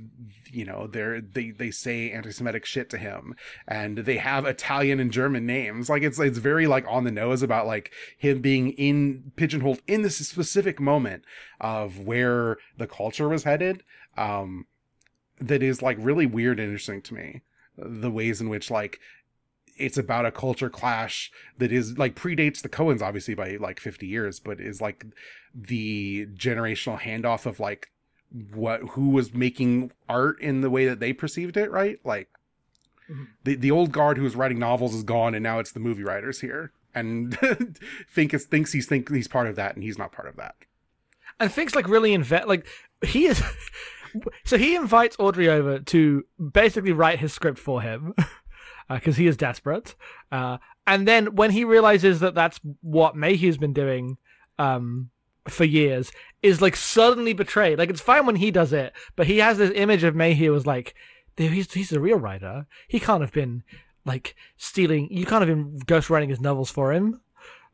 you 0.51 0.65
know 0.65 0.87
they're 0.87 1.21
they 1.21 1.51
they 1.51 1.69
say 1.69 2.11
anti-semitic 2.11 2.65
shit 2.65 2.89
to 2.89 2.97
him. 2.97 3.35
And 3.67 3.99
they 3.99 4.17
have 4.17 4.45
italian 4.45 4.99
and 4.99 5.11
german 5.11 5.45
names. 5.45 5.89
Like 5.89 6.01
it's 6.01 6.19
it's 6.19 6.39
very 6.39 6.65
like 6.65 6.85
on 6.87 7.03
the 7.03 7.11
nose 7.11 7.43
about 7.43 7.67
like 7.67 7.91
him 8.17 8.41
being 8.41 8.71
in 8.71 9.31
pigeonholed 9.35 9.81
in 9.85 10.01
this 10.01 10.17
specific 10.27 10.79
moment 10.79 11.23
of 11.61 11.99
where 11.99 12.57
the 12.77 12.87
culture 12.87 13.29
was 13.29 13.43
headed 13.43 13.83
um 14.17 14.65
that 15.39 15.61
is 15.63 15.81
like 15.81 15.97
really 15.99 16.25
weird 16.25 16.59
and 16.59 16.67
interesting 16.69 17.01
to 17.03 17.13
me. 17.13 17.41
The 17.77 18.11
ways 18.11 18.41
in 18.41 18.49
which 18.49 18.69
like 18.69 18.99
it's 19.79 19.97
about 19.97 20.25
a 20.25 20.31
culture 20.31 20.69
clash 20.69 21.31
that 21.57 21.71
is 21.71 21.97
like 21.97 22.15
predates 22.15 22.61
the 22.61 22.69
Coens 22.69 23.01
obviously 23.01 23.33
by 23.33 23.57
like 23.59 23.79
50 23.79 24.05
years, 24.07 24.39
but 24.39 24.59
is 24.59 24.81
like 24.81 25.05
the 25.55 26.27
generational 26.35 26.99
handoff 26.99 27.45
of 27.45 27.59
like 27.59 27.91
what 28.53 28.81
who 28.91 29.09
was 29.09 29.33
making 29.33 29.91
art 30.07 30.39
in 30.41 30.61
the 30.61 30.69
way 30.69 30.85
that 30.85 30.99
they 30.99 31.13
perceived 31.13 31.57
it, 31.57 31.71
right? 31.71 31.99
Like 32.03 32.29
Mhm. 33.09 33.27
the 33.43 33.55
the 33.55 33.71
old 33.71 33.91
guard 33.91 34.17
who 34.17 34.23
was 34.23 34.35
writing 34.35 34.59
novels 34.59 34.93
is 34.93 35.01
gone, 35.03 35.33
and 35.33 35.41
now 35.41 35.57
it's 35.57 35.71
the 35.71 35.79
movie 35.79 36.03
writers 36.03 36.41
here. 36.41 36.71
And 36.93 37.35
Fink 38.07 38.33
is, 38.35 38.45
thinks 38.45 38.71
he's 38.71 38.85
think 38.85 39.09
he's 39.11 39.27
part 39.27 39.47
of 39.47 39.55
that, 39.55 39.73
and 39.75 39.83
he's 39.83 39.97
not 39.97 40.11
part 40.11 40.27
of 40.27 40.35
that. 40.35 40.55
and 41.39 41.51
things 41.51 41.73
like 41.75 41.87
really 41.87 42.13
invent 42.13 42.47
like 42.47 42.67
he 43.03 43.25
is 43.25 43.41
so 44.43 44.57
he 44.57 44.75
invites 44.75 45.15
audrey 45.19 45.47
over 45.49 45.79
to 45.79 46.25
basically 46.51 46.91
write 46.91 47.19
his 47.19 47.31
script 47.33 47.57
for 47.59 47.81
him 47.81 48.13
because 48.89 49.17
he 49.17 49.27
is 49.27 49.37
desperate. 49.37 49.95
Uh, 50.31 50.57
and 50.87 51.07
then 51.07 51.35
when 51.35 51.51
he 51.51 51.63
realizes 51.63 52.19
that 52.21 52.35
that's 52.35 52.59
what 52.81 53.15
mayhew's 53.15 53.57
been 53.57 53.73
doing 53.73 54.17
um, 54.57 55.09
for 55.47 55.63
years 55.63 56.11
is 56.41 56.61
like 56.61 56.75
suddenly 56.75 57.33
betrayed. 57.33 57.77
Like 57.77 57.89
it's 57.89 58.01
fine 58.01 58.25
when 58.25 58.37
he 58.37 58.51
does 58.51 58.73
it 58.73 58.93
but 59.15 59.27
he 59.27 59.37
has 59.37 59.57
this 59.57 59.71
image 59.75 60.03
of 60.03 60.15
mayhew 60.15 60.55
as 60.55 60.65
like 60.65 60.95
he's, 61.37 61.71
he's 61.73 61.91
a 61.91 61.99
real 61.99 62.17
writer. 62.17 62.65
He 62.87 62.99
can't 62.99 63.21
have 63.21 63.33
been 63.33 63.63
like 64.05 64.35
stealing 64.57 65.07
you 65.11 65.25
can't 65.25 65.45
have 65.45 65.55
been 65.55 65.79
ghostwriting 65.81 66.29
his 66.29 66.41
novels 66.41 66.71
for 66.71 66.93
him 66.93 67.21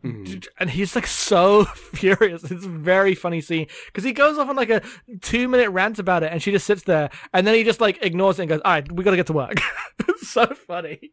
Mhm. 0.04 0.46
and 0.60 0.70
he's 0.70 0.96
like 0.96 1.08
so 1.08 1.66
furious. 1.94 2.44
It's 2.44 2.66
a 2.66 2.70
very 2.70 3.16
funny 3.16 3.42
scene 3.42 3.66
because 3.88 4.04
he 4.04 4.14
goes 4.14 4.38
off 4.38 4.50
on 4.50 4.56
like 4.56 4.70
a 4.70 4.82
two 5.22 5.48
minute 5.48 5.72
rant 5.72 5.98
about 5.98 6.22
it, 6.24 6.32
and 6.32 6.44
she 6.44 6.52
just 6.52 6.68
sits 6.68 6.84
there, 6.84 7.10
and 7.34 7.48
then 7.48 7.56
he 7.56 7.64
just 7.64 7.82
like 7.82 7.98
ignores 8.04 8.38
it 8.38 8.44
and 8.44 8.50
goes, 8.50 8.62
"All 8.64 8.74
right, 8.74 8.92
we 8.92 9.04
got 9.04 9.12
to 9.12 9.18
get 9.18 9.28
to 9.28 9.34
work." 9.34 9.58
it's 10.08 10.30
so 10.30 10.46
funny. 10.48 11.12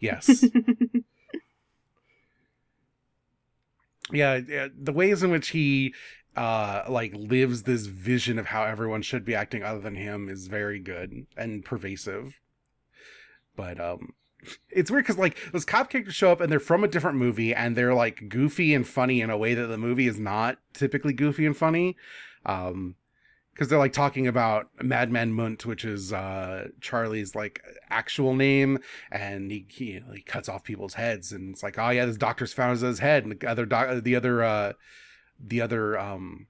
Yes. 0.00 0.44
yeah, 4.12 4.40
yeah, 4.46 4.68
the 4.76 4.92
ways 4.92 5.22
in 5.22 5.30
which 5.30 5.48
he 5.50 5.94
uh 6.36 6.84
like 6.88 7.12
lives 7.14 7.64
this 7.64 7.86
vision 7.86 8.38
of 8.38 8.46
how 8.46 8.64
everyone 8.64 9.02
should 9.02 9.24
be 9.24 9.34
acting 9.34 9.62
other 9.62 9.80
than 9.80 9.96
him 9.96 10.28
is 10.28 10.46
very 10.46 10.78
good 10.78 11.26
and 11.36 11.64
pervasive. 11.64 12.38
But 13.56 13.80
um 13.80 14.14
it's 14.70 14.90
weird 14.90 15.04
because 15.04 15.18
like 15.18 15.36
those 15.52 15.64
cop 15.64 15.90
characters 15.90 16.14
show 16.14 16.30
up 16.30 16.40
and 16.40 16.50
they're 16.50 16.60
from 16.60 16.84
a 16.84 16.88
different 16.88 17.18
movie 17.18 17.54
and 17.54 17.76
they're 17.76 17.94
like 17.94 18.28
goofy 18.28 18.74
and 18.74 18.86
funny 18.86 19.20
in 19.20 19.30
a 19.30 19.36
way 19.36 19.54
that 19.54 19.66
the 19.66 19.78
movie 19.78 20.06
is 20.06 20.18
not 20.18 20.58
typically 20.72 21.12
goofy 21.12 21.46
and 21.46 21.56
funny. 21.56 21.96
Um 22.46 22.94
because 23.52 23.70
they're 23.70 23.78
like 23.78 23.92
talking 23.92 24.28
about 24.28 24.68
Madman 24.80 25.32
Mundt, 25.32 25.66
which 25.66 25.84
is 25.84 26.12
uh 26.12 26.68
Charlie's 26.80 27.34
like 27.34 27.60
actual 27.90 28.36
name, 28.36 28.78
and 29.10 29.50
he, 29.50 29.66
he 29.68 30.00
he 30.14 30.22
cuts 30.22 30.48
off 30.48 30.62
people's 30.62 30.94
heads, 30.94 31.32
and 31.32 31.52
it's 31.52 31.64
like, 31.64 31.76
oh 31.76 31.90
yeah, 31.90 32.06
this 32.06 32.16
doctor's 32.16 32.52
found 32.52 32.78
his 32.78 33.00
head, 33.00 33.24
and 33.24 33.32
the 33.32 33.48
other 33.48 33.66
doc, 33.66 34.04
the 34.04 34.14
other 34.14 34.44
uh 34.44 34.74
the 35.40 35.60
other 35.60 35.98
um 35.98 36.46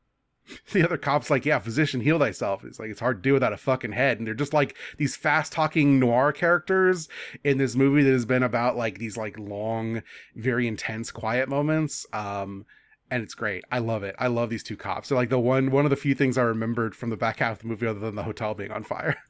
the 0.72 0.84
other 0.84 0.96
cop's 0.96 1.30
like, 1.30 1.44
yeah, 1.44 1.58
physician, 1.58 2.00
heal 2.00 2.18
thyself. 2.18 2.64
It's 2.64 2.78
like 2.78 2.90
it's 2.90 3.00
hard 3.00 3.22
to 3.22 3.28
do 3.28 3.34
without 3.34 3.52
a 3.52 3.56
fucking 3.56 3.92
head, 3.92 4.18
and 4.18 4.26
they're 4.26 4.34
just 4.34 4.52
like 4.52 4.76
these 4.96 5.16
fast 5.16 5.52
talking 5.52 5.98
noir 5.98 6.32
characters 6.32 7.08
in 7.44 7.58
this 7.58 7.76
movie 7.76 8.02
that 8.02 8.12
has 8.12 8.26
been 8.26 8.42
about 8.42 8.76
like 8.76 8.98
these 8.98 9.16
like 9.16 9.38
long, 9.38 10.02
very 10.34 10.66
intense, 10.66 11.11
quiet 11.11 11.48
moments. 11.48 12.06
Um, 12.12 12.66
and 13.11 13.22
it's 13.22 13.34
great. 13.34 13.64
I 13.70 13.78
love 13.78 14.02
it. 14.02 14.14
I 14.18 14.26
love 14.26 14.50
these 14.50 14.62
two 14.62 14.76
cops. 14.76 15.08
They're 15.08 15.16
like 15.16 15.30
the 15.30 15.38
one 15.38 15.70
one 15.70 15.84
of 15.84 15.90
the 15.90 15.96
few 15.96 16.14
things 16.14 16.37
I 16.37 16.42
remembered 16.42 16.94
from 16.94 17.11
the 17.11 17.16
back 17.16 17.38
half 17.38 17.56
of 17.56 17.62
the 17.62 17.68
movie, 17.68 17.87
other 17.87 18.00
than 18.00 18.14
the 18.14 18.22
hotel 18.22 18.54
being 18.54 18.70
on 18.72 18.84
fire. 18.84 19.16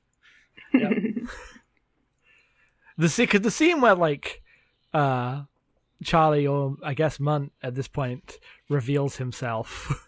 The 2.99 3.09
scene, 3.09 3.29
cause 3.29 3.43
the 3.43 3.51
scene 3.53 3.81
where 3.81 3.95
like 3.95 4.43
uh 4.93 5.43
Charlie 6.03 6.49
or 6.49 6.77
I 6.83 6.95
guess 6.95 7.21
Mundt 7.21 7.53
at 7.63 7.77
this 7.77 7.87
point 7.87 8.39
reveals 8.69 9.17
himself 9.17 10.08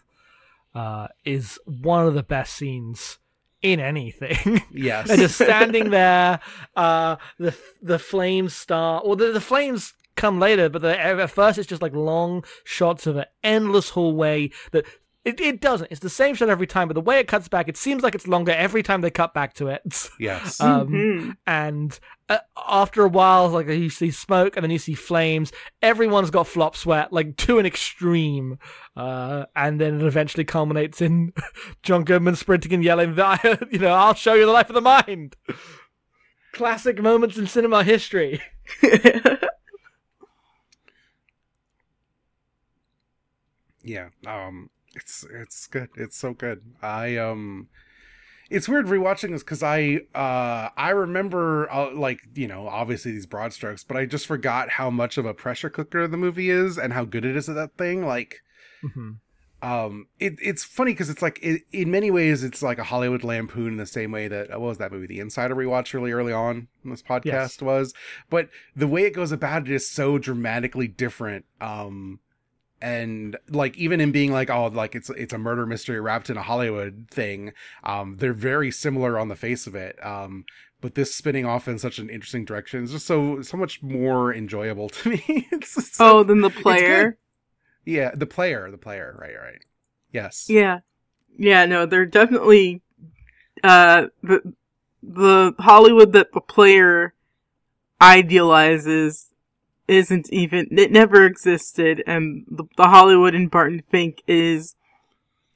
uh 0.75 1.07
is 1.25 1.59
one 1.65 2.07
of 2.07 2.13
the 2.13 2.23
best 2.23 2.53
scenes 2.55 3.19
in 3.61 3.79
anything. 3.79 4.61
Yes. 4.71 5.07
They're 5.07 5.17
just 5.17 5.35
standing 5.35 5.89
there. 5.99 6.39
Uh, 6.75 7.17
the 7.37 7.55
the 7.81 7.99
flames 7.99 8.55
start, 8.55 9.03
or 9.05 9.15
the, 9.15 9.31
the 9.31 9.41
flames 9.41 9.93
come 10.15 10.39
later, 10.39 10.69
but 10.69 10.81
the, 10.81 10.99
at 10.99 11.29
first 11.29 11.57
it's 11.57 11.67
just 11.67 11.81
like 11.81 11.93
long 11.93 12.43
shots 12.63 13.05
of 13.07 13.17
an 13.17 13.25
endless 13.43 13.89
hallway 13.91 14.49
that. 14.71 14.85
It, 15.23 15.39
it 15.39 15.61
doesn't. 15.61 15.91
It's 15.91 15.99
the 15.99 16.09
same 16.09 16.33
shot 16.33 16.49
every 16.49 16.65
time, 16.65 16.87
but 16.87 16.95
the 16.95 17.01
way 17.01 17.19
it 17.19 17.27
cuts 17.27 17.47
back, 17.47 17.67
it 17.67 17.77
seems 17.77 18.01
like 18.01 18.15
it's 18.15 18.27
longer 18.27 18.51
every 18.53 18.81
time 18.81 19.01
they 19.01 19.11
cut 19.11 19.35
back 19.35 19.53
to 19.55 19.67
it. 19.67 20.09
yes. 20.19 20.59
Um, 20.59 20.87
Mhm. 20.87 21.37
and 21.45 21.99
uh, 22.27 22.39
after 22.67 23.03
a 23.03 23.07
while, 23.07 23.47
like 23.49 23.67
you 23.67 23.91
see 23.91 24.09
smoke 24.09 24.55
and 24.57 24.63
then 24.63 24.71
you 24.71 24.79
see 24.79 24.95
flames. 24.95 25.51
Everyone's 25.83 26.31
got 26.31 26.47
flop 26.47 26.75
sweat, 26.75 27.13
like 27.13 27.37
to 27.37 27.59
an 27.59 27.67
extreme. 27.67 28.57
Uh, 28.97 29.45
and 29.55 29.79
then 29.79 30.01
it 30.01 30.07
eventually 30.07 30.43
culminates 30.43 31.01
in 31.01 31.33
John 31.83 32.03
Goodman 32.03 32.35
sprinting 32.35 32.73
and 32.73 32.83
yelling, 32.83 33.13
that, 33.13 33.67
"You 33.71 33.77
know, 33.77 33.93
I'll 33.93 34.15
show 34.15 34.33
you 34.33 34.47
the 34.47 34.51
life 34.51 34.69
of 34.69 34.75
the 34.75 34.81
mind." 34.81 35.35
Classic 36.51 36.99
moments 36.99 37.37
in 37.37 37.45
cinema 37.45 37.83
history. 37.83 38.41
yeah. 43.83 44.09
Um 44.25 44.69
it's 44.95 45.25
it's 45.33 45.67
good. 45.67 45.89
It's 45.95 46.17
so 46.17 46.33
good. 46.33 46.61
I 46.81 47.17
um 47.17 47.67
it's 48.49 48.67
weird 48.67 48.87
rewatching 48.87 49.31
this 49.31 49.43
because 49.43 49.63
I 49.63 50.01
uh 50.13 50.69
I 50.75 50.89
remember 50.89 51.71
uh, 51.71 51.91
like 51.93 52.19
you 52.35 52.47
know 52.47 52.67
obviously 52.67 53.11
these 53.11 53.25
broad 53.25 53.53
strokes, 53.53 53.83
but 53.83 53.97
I 53.97 54.05
just 54.05 54.27
forgot 54.27 54.69
how 54.71 54.89
much 54.89 55.17
of 55.17 55.25
a 55.25 55.33
pressure 55.33 55.69
cooker 55.69 56.07
the 56.07 56.17
movie 56.17 56.49
is 56.49 56.77
and 56.77 56.91
how 56.93 57.05
good 57.05 57.25
it 57.25 57.35
is 57.35 57.47
at 57.49 57.55
that 57.55 57.77
thing. 57.77 58.05
Like 58.05 58.41
Mhm. 58.83 59.17
um 59.61 60.07
it, 60.19 60.33
it's 60.41 60.63
funny 60.63 60.91
because 60.91 61.09
it's 61.09 61.21
like 61.21 61.37
it, 61.43 61.61
in 61.71 61.91
many 61.91 62.09
ways 62.09 62.43
it's 62.43 62.63
like 62.63 62.79
a 62.79 62.83
hollywood 62.83 63.23
lampoon 63.23 63.67
in 63.67 63.77
the 63.77 63.85
same 63.85 64.11
way 64.11 64.27
that 64.27 64.49
what 64.49 64.61
was 64.61 64.79
that 64.79 64.91
movie 64.91 65.05
the 65.05 65.19
insider 65.19 65.53
we 65.53 65.67
watched 65.67 65.93
really 65.93 66.11
early 66.11 66.33
on 66.33 66.67
in 66.83 66.89
this 66.89 67.03
podcast 67.03 67.25
Yes. 67.25 67.61
was 67.61 67.93
but 68.31 68.49
the 68.75 68.87
way 68.87 69.03
it 69.03 69.13
goes 69.13 69.31
about 69.31 69.67
it 69.67 69.71
is 69.71 69.87
so 69.87 70.17
dramatically 70.17 70.87
different 70.87 71.45
um 71.61 72.19
and 72.81 73.37
like 73.49 73.77
even 73.77 74.01
in 74.01 74.11
being 74.11 74.31
like 74.31 74.49
oh 74.49 74.67
like 74.67 74.95
it's 74.95 75.09
it's 75.11 75.33
a 75.33 75.37
murder 75.37 75.65
mystery 75.65 75.99
wrapped 75.99 76.29
in 76.29 76.37
a 76.37 76.41
hollywood 76.41 77.07
thing 77.11 77.53
um 77.83 78.17
they're 78.17 78.33
very 78.33 78.71
similar 78.71 79.19
on 79.19 79.27
the 79.27 79.35
face 79.35 79.67
of 79.67 79.75
it 79.75 80.03
um 80.05 80.43
but 80.81 80.95
this 80.95 81.13
spinning 81.13 81.45
off 81.45 81.67
in 81.67 81.77
such 81.77 81.99
an 81.99 82.09
interesting 82.09 82.43
direction 82.43 82.83
is 82.83 82.91
just 82.91 83.05
so 83.05 83.41
so 83.41 83.55
much 83.55 83.83
more 83.83 84.33
enjoyable 84.33 84.89
to 84.89 85.09
me 85.09 85.47
it's, 85.51 85.93
so- 85.95 86.19
oh, 86.19 86.23
than 86.23 86.41
the 86.41 86.49
player. 86.49 87.17
yeah 87.85 88.11
the 88.15 88.25
player 88.25 88.69
the 88.71 88.77
player 88.77 89.15
right 89.19 89.35
right 89.39 89.63
yes 90.11 90.47
Yeah. 90.49 90.79
Yeah, 91.37 91.65
no, 91.65 91.85
they're 91.85 92.05
definitely 92.05 92.81
uh 93.63 94.07
the 94.21 94.53
the 95.01 95.55
Hollywood 95.59 96.11
that 96.13 96.33
the 96.33 96.41
player 96.41 97.13
idealizes 98.01 99.30
isn't 99.91 100.31
even 100.31 100.67
it 100.71 100.91
never 100.91 101.25
existed 101.25 102.01
and 102.07 102.45
the, 102.49 102.63
the 102.77 102.87
Hollywood 102.87 103.35
in 103.35 103.47
Barton 103.47 103.83
Fink 103.91 104.23
is 104.25 104.75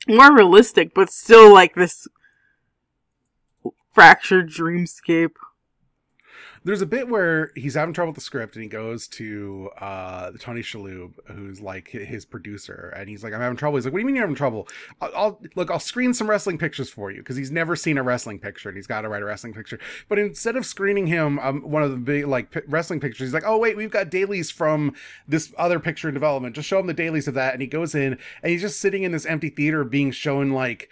more 0.07 0.35
realistic 0.35 0.93
but 0.93 1.09
still 1.09 1.53
like 1.53 1.73
this 1.75 2.07
fractured 3.95 4.49
dreamscape. 4.49 5.35
There's 6.65 6.81
a 6.81 6.87
bit 6.87 7.07
where 7.07 7.51
he's 7.55 7.75
having 7.75 7.93
trouble 7.93 8.09
with 8.09 8.15
the 8.15 8.21
script 8.21 8.55
and 8.55 8.63
he 8.63 8.67
goes 8.67 9.07
to 9.09 9.69
uh 9.79 10.31
Tony 10.39 10.61
Shalhoub, 10.61 11.13
who's 11.27 11.61
like 11.61 11.89
his 11.89 12.25
producer, 12.25 12.91
and 12.97 13.07
he's 13.07 13.23
like, 13.23 13.33
"I'm 13.33 13.39
having 13.39 13.55
trouble." 13.55 13.77
He's 13.77 13.85
like, 13.85 13.93
"What 13.93 13.99
do 13.99 14.01
you 14.01 14.07
mean 14.07 14.15
you're 14.15 14.23
having 14.23 14.35
trouble? 14.35 14.67
I'll, 14.99 15.11
I'll 15.15 15.41
look. 15.53 15.69
I'll 15.69 15.79
screen 15.79 16.11
some 16.15 16.27
wrestling 16.27 16.57
pictures 16.57 16.89
for 16.89 17.11
you 17.11 17.19
because 17.19 17.37
he's 17.37 17.51
never 17.51 17.75
seen 17.75 17.99
a 17.99 18.03
wrestling 18.03 18.39
picture 18.39 18.67
and 18.67 18.75
he's 18.75 18.87
got 18.87 19.01
to 19.01 19.09
write 19.09 19.21
a 19.21 19.25
wrestling 19.25 19.53
picture." 19.53 19.79
But 20.09 20.17
instead 20.17 20.55
of 20.55 20.65
screening 20.65 21.05
him 21.05 21.37
um, 21.37 21.61
one 21.61 21.83
of 21.83 21.91
the 21.91 21.97
big 21.97 22.25
like 22.25 22.49
pi- 22.49 22.63
wrestling 22.67 22.99
pictures, 22.99 23.27
he's 23.27 23.33
like, 23.33 23.45
"Oh 23.45 23.59
wait, 23.59 23.77
we've 23.77 23.91
got 23.91 24.09
dailies 24.09 24.49
from 24.49 24.95
this 25.27 25.53
other 25.59 25.79
picture 25.79 26.07
in 26.07 26.15
development. 26.15 26.55
Just 26.55 26.67
show 26.67 26.79
him 26.79 26.87
the 26.87 26.95
dailies 26.95 27.27
of 27.27 27.35
that." 27.35 27.53
And 27.53 27.61
he 27.61 27.67
goes 27.67 27.93
in 27.93 28.17
and 28.41 28.51
he's 28.51 28.61
just 28.61 28.79
sitting 28.79 29.03
in 29.03 29.11
this 29.11 29.27
empty 29.27 29.49
theater 29.49 29.83
being 29.83 30.09
shown 30.09 30.49
like 30.49 30.89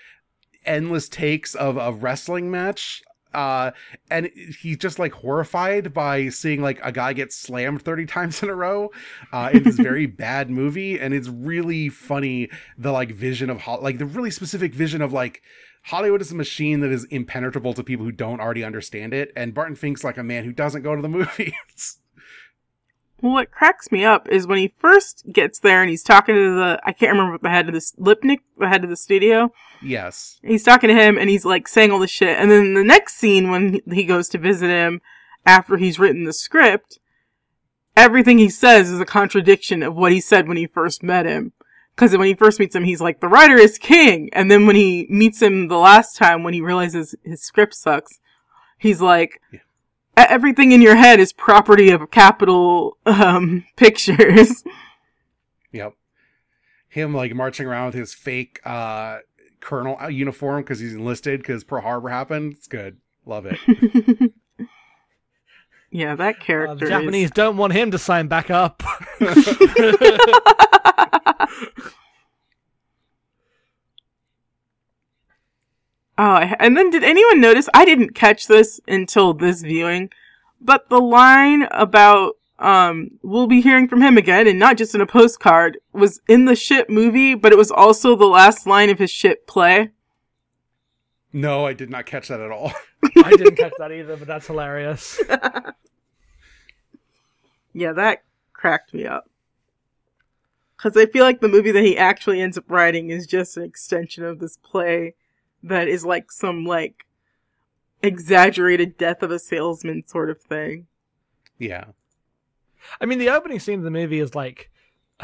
endless 0.66 1.10
takes 1.10 1.56
of 1.56 1.78
a 1.78 1.92
wrestling 1.92 2.52
match 2.52 3.02
uh 3.34 3.72
and 4.10 4.30
he's 4.62 4.78
just 4.78 5.00
like 5.00 5.14
horrified 5.14 5.94
by 5.94 6.30
seeing 6.30 6.62
like 6.62 6.80
a 6.84 6.92
guy 6.92 7.14
get 7.14 7.32
slammed 7.32 7.82
30 7.82 8.06
times 8.08 8.44
in 8.44 8.50
a 8.50 8.56
row. 8.56 8.90
Uh 9.32 9.50
in 9.54 9.64
this 9.64 9.76
very 9.76 10.06
bad 10.24 10.50
movie 10.50 11.00
and 11.00 11.14
it's 11.14 11.28
really 11.28 11.90
funny 11.90 12.50
the 12.78 12.92
like 12.92 13.12
vision 13.12 13.50
of 13.50 13.66
like 13.82 13.98
the 13.98 14.06
really 14.06 14.32
specific 14.32 14.74
vision 14.74 15.02
of 15.02 15.14
like 15.14 15.42
Hollywood 15.86 16.22
is 16.22 16.32
a 16.32 16.36
machine 16.36 16.80
that 16.80 16.92
is 16.92 17.04
impenetrable 17.06 17.74
to 17.74 17.84
people 17.84 18.06
who 18.06 18.12
don't 18.12 18.40
already 18.40 18.64
understand 18.64 19.14
it 19.14 19.32
and 19.36 19.54
Barton 19.54 19.76
Fink's 19.76 20.04
like 20.04 20.18
a 20.18 20.24
man 20.24 20.46
who 20.46 20.52
doesn't 20.52 20.82
go 20.84 20.96
to 20.96 21.02
the 21.02 21.10
movies 21.10 22.00
Well, 23.24 23.32
what 23.32 23.52
cracks 23.52 23.90
me 23.90 24.04
up 24.04 24.28
is 24.28 24.46
when 24.46 24.58
he 24.58 24.68
first 24.68 25.24
gets 25.32 25.58
there 25.58 25.80
and 25.82 25.90
he's 25.90 26.04
talking 26.04 26.36
to 26.36 26.56
the 26.56 26.82
I 26.84 26.92
can't 26.92 27.14
remember 27.14 27.32
what 27.32 27.42
the 27.42 27.50
head 27.50 27.70
of 27.70 27.74
this 27.74 27.94
Lipnick, 27.94 28.40
the 28.60 28.68
head 28.68 28.84
of 28.84 28.90
the 28.90 28.98
studio. 28.98 29.54
yes 29.82 30.42
He's 30.44 30.62
talking 30.62 30.90
to 30.90 30.94
him 30.94 31.18
and 31.18 31.30
he's 31.30 31.46
like 31.46 31.70
saying 31.70 31.90
all 31.90 32.00
this 32.00 32.12
shit. 32.12 32.38
And 32.38 32.52
then 32.52 32.74
the 32.74 32.84
next 32.84 33.16
scene 33.16 33.50
when 33.50 33.80
he 33.90 34.04
goes 34.04 34.28
to 34.30 34.38
visit 34.38 34.70
him 34.70 35.00
after 35.46 35.78
he's 35.78 36.00
written 36.00 36.26
the 36.26 36.34
script, 36.34 37.00
everything 37.96 38.40
he 38.40 38.50
says 38.50 38.90
is 38.90 39.00
a 39.00 39.06
contradiction 39.06 39.84
of 39.84 39.96
what 39.96 40.12
he 40.12 40.20
said 40.20 40.50
when 40.50 40.58
he 40.58 40.68
first 40.68 41.02
met 41.02 41.26
him. 41.26 41.54
Cause 41.96 42.18
when 42.18 42.28
he 42.28 42.34
first 42.34 42.60
meets 42.60 42.76
him, 42.76 42.84
he's 42.84 43.00
like, 43.00 43.22
the 43.22 43.30
writer 43.30 43.56
is 43.56 43.78
king. 43.78 44.30
And 44.34 44.52
then 44.52 44.68
when 44.68 44.76
he 44.76 45.08
meets 45.10 45.42
him 45.42 45.70
the 45.70 45.78
last 45.78 46.18
time, 46.18 46.44
when 46.44 46.54
he 46.54 46.60
realizes 46.62 47.16
his 47.24 47.42
script 47.42 47.74
sucks, 47.74 48.20
he's 48.78 49.00
like, 49.00 49.40
Yeah. 49.54 49.60
"E- 50.18 50.26
everything 50.30 50.72
in 50.72 50.82
your 50.82 50.96
head 50.96 51.20
is 51.20 51.34
property 51.34 51.90
of 51.90 52.10
Capitol, 52.12 52.98
um, 53.06 53.66
Pictures. 53.76 54.64
Yep. 55.72 55.94
Him 56.90 57.14
like 57.16 57.34
marching 57.34 57.66
around 57.68 57.88
with 57.88 57.96
his 57.96 58.14
fake 58.14 58.60
uh 58.66 59.18
colonel 59.60 60.10
uniform 60.12 60.62
because 60.62 60.80
he's 60.80 60.94
enlisted 60.94 61.40
because 61.42 61.64
Pearl 61.64 61.82
Harbor 61.82 62.10
happened. 62.10 62.54
It's 62.54 62.68
good. 62.68 62.98
Love 63.26 63.46
it. 63.48 63.58
yeah, 65.90 66.16
that 66.16 66.36
Uh, 66.36 66.40
character 66.40 66.76
the 66.76 66.84
is- 66.86 66.90
Japanese 66.90 67.32
don't 67.32 67.58
want 67.58 67.74
him 67.74 67.90
to 67.92 67.98
sign 67.98 68.28
back 68.28 68.50
up. 68.52 68.84
Oh, 76.18 76.36
and 76.36 76.78
then 76.78 76.90
did 76.92 77.04
anyone 77.04 77.42
notice? 77.42 77.68
I 77.74 77.86
didn't 77.86 78.14
catch 78.14 78.48
this 78.48 78.80
until 78.88 79.34
this 79.34 79.62
viewing, 79.64 80.10
but 80.62 80.90
the 80.90 81.00
line 81.02 81.64
about 81.72 82.38
um 82.60 83.10
we'll 83.24 83.48
be 83.48 83.62
hearing 83.62 83.88
from 83.88 84.02
him 84.02 84.16
again 84.16 84.48
and 84.48 84.60
not 84.60 84.78
just 84.78 84.94
in 84.94 85.02
a 85.02 85.08
postcard 85.08 85.80
was 85.92 86.22
in 86.28 86.46
the 86.46 86.56
ship 86.56 86.88
movie, 86.90 87.34
but 87.34 87.52
it 87.52 87.58
was 87.58 87.72
also 87.72 88.16
the 88.16 88.28
last 88.28 88.68
line 88.68 88.90
of 88.92 89.00
his 89.00 89.10
ship 89.12 89.48
play. 89.48 89.90
no, 91.34 91.66
I 91.66 91.74
did 91.74 91.90
not 91.90 92.06
catch 92.06 92.28
that 92.28 92.40
at 92.40 92.52
all. 92.52 92.72
I 93.24 93.32
didn't 93.36 93.56
catch 93.56 93.74
that 93.80 93.92
either, 93.92 94.16
but 94.16 94.28
that's 94.28 94.48
hilarious. 94.48 95.20
Yeah, 97.74 97.92
that 97.94 98.24
cracked 98.54 98.94
me 98.94 99.06
up. 99.08 99.28
Cuz 100.78 100.96
I 100.96 101.08
feel 101.08 101.24
like 101.24 101.42
the 101.42 101.48
movie 101.48 101.72
that 101.72 101.84
he 101.84 101.98
actually 101.98 102.40
ends 102.40 102.58
up 102.58 102.66
writing 102.68 103.10
is 103.10 103.26
just 103.26 103.58
an 103.58 103.64
extension 103.64 104.24
of 104.24 104.38
this 104.40 104.58
play 104.58 105.16
that 105.64 105.88
is 105.88 106.06
like 106.06 106.32
some 106.32 106.66
like 106.66 107.06
exaggerated 108.02 108.98
death 108.98 109.24
of 109.24 109.32
a 109.32 109.40
salesman 109.40 110.06
sort 110.08 110.30
of 110.30 110.42
thing. 110.42 110.88
yeah. 111.58 111.86
I 113.00 113.06
mean, 113.06 113.18
the 113.18 113.30
opening 113.30 113.60
scene 113.60 113.80
of 113.80 113.86
the 113.86 113.92
movie 113.92 114.20
is 114.20 114.36
like 114.36 114.70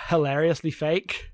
hilariously 0.08 0.72
fake. 0.72 1.32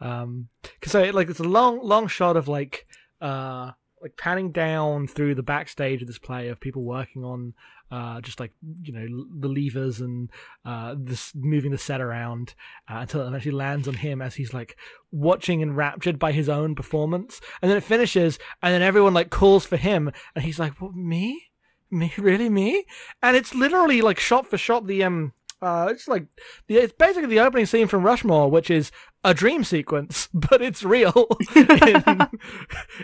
Um, 0.00 0.48
cause 0.80 0.90
so 0.90 1.02
like 1.10 1.28
it's 1.30 1.38
a 1.38 1.44
long, 1.44 1.80
long 1.86 2.08
shot 2.08 2.36
of 2.36 2.48
like, 2.48 2.86
uh, 3.20 3.70
like 4.02 4.16
panning 4.16 4.50
down 4.50 5.06
through 5.06 5.36
the 5.36 5.44
backstage 5.44 6.02
of 6.02 6.08
this 6.08 6.18
play 6.18 6.48
of 6.48 6.58
people 6.58 6.82
working 6.82 7.24
on, 7.24 7.54
uh, 7.90 8.20
just 8.20 8.40
like 8.40 8.52
you 8.82 8.92
know 8.92 9.26
the 9.38 9.48
levers 9.48 10.00
and 10.00 10.30
uh, 10.64 10.94
this 10.98 11.32
moving 11.34 11.70
the 11.70 11.78
set 11.78 12.00
around 12.00 12.54
uh, 12.90 12.98
until 12.98 13.20
it 13.26 13.34
actually 13.34 13.52
lands 13.52 13.86
on 13.86 13.94
him 13.94 14.20
as 14.20 14.34
he's 14.34 14.52
like 14.52 14.76
watching 15.10 15.62
enraptured 15.62 16.18
by 16.18 16.32
his 16.32 16.48
own 16.48 16.74
performance, 16.74 17.40
and 17.62 17.70
then 17.70 17.78
it 17.78 17.84
finishes, 17.84 18.38
and 18.62 18.74
then 18.74 18.82
everyone 18.82 19.14
like 19.14 19.30
calls 19.30 19.64
for 19.64 19.76
him, 19.76 20.10
and 20.34 20.44
he's 20.44 20.58
like, 20.58 20.80
"What 20.80 20.94
me?" 20.94 21.50
me 21.88 22.12
really 22.18 22.48
me 22.48 22.84
and 23.22 23.36
it's 23.36 23.54
literally 23.54 24.02
like 24.02 24.18
shot 24.18 24.44
for 24.44 24.58
shot 24.58 24.88
the 24.88 25.04
um 25.04 25.32
uh 25.62 25.86
it's 25.88 26.08
like 26.08 26.26
the, 26.66 26.74
it's 26.78 26.92
basically 26.92 27.28
the 27.28 27.38
opening 27.38 27.64
scene 27.64 27.86
from 27.86 28.02
rushmore 28.02 28.50
which 28.50 28.68
is 28.68 28.90
a 29.22 29.32
dream 29.32 29.62
sequence 29.62 30.28
but 30.34 30.60
it's 30.60 30.82
real 30.82 31.28
in, 31.54 32.28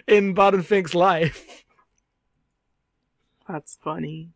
in 0.09 0.35
Barton 0.35 0.62
Fink's 0.62 0.97
life 0.97 1.64
That's 3.49 3.77
funny. 3.83 4.31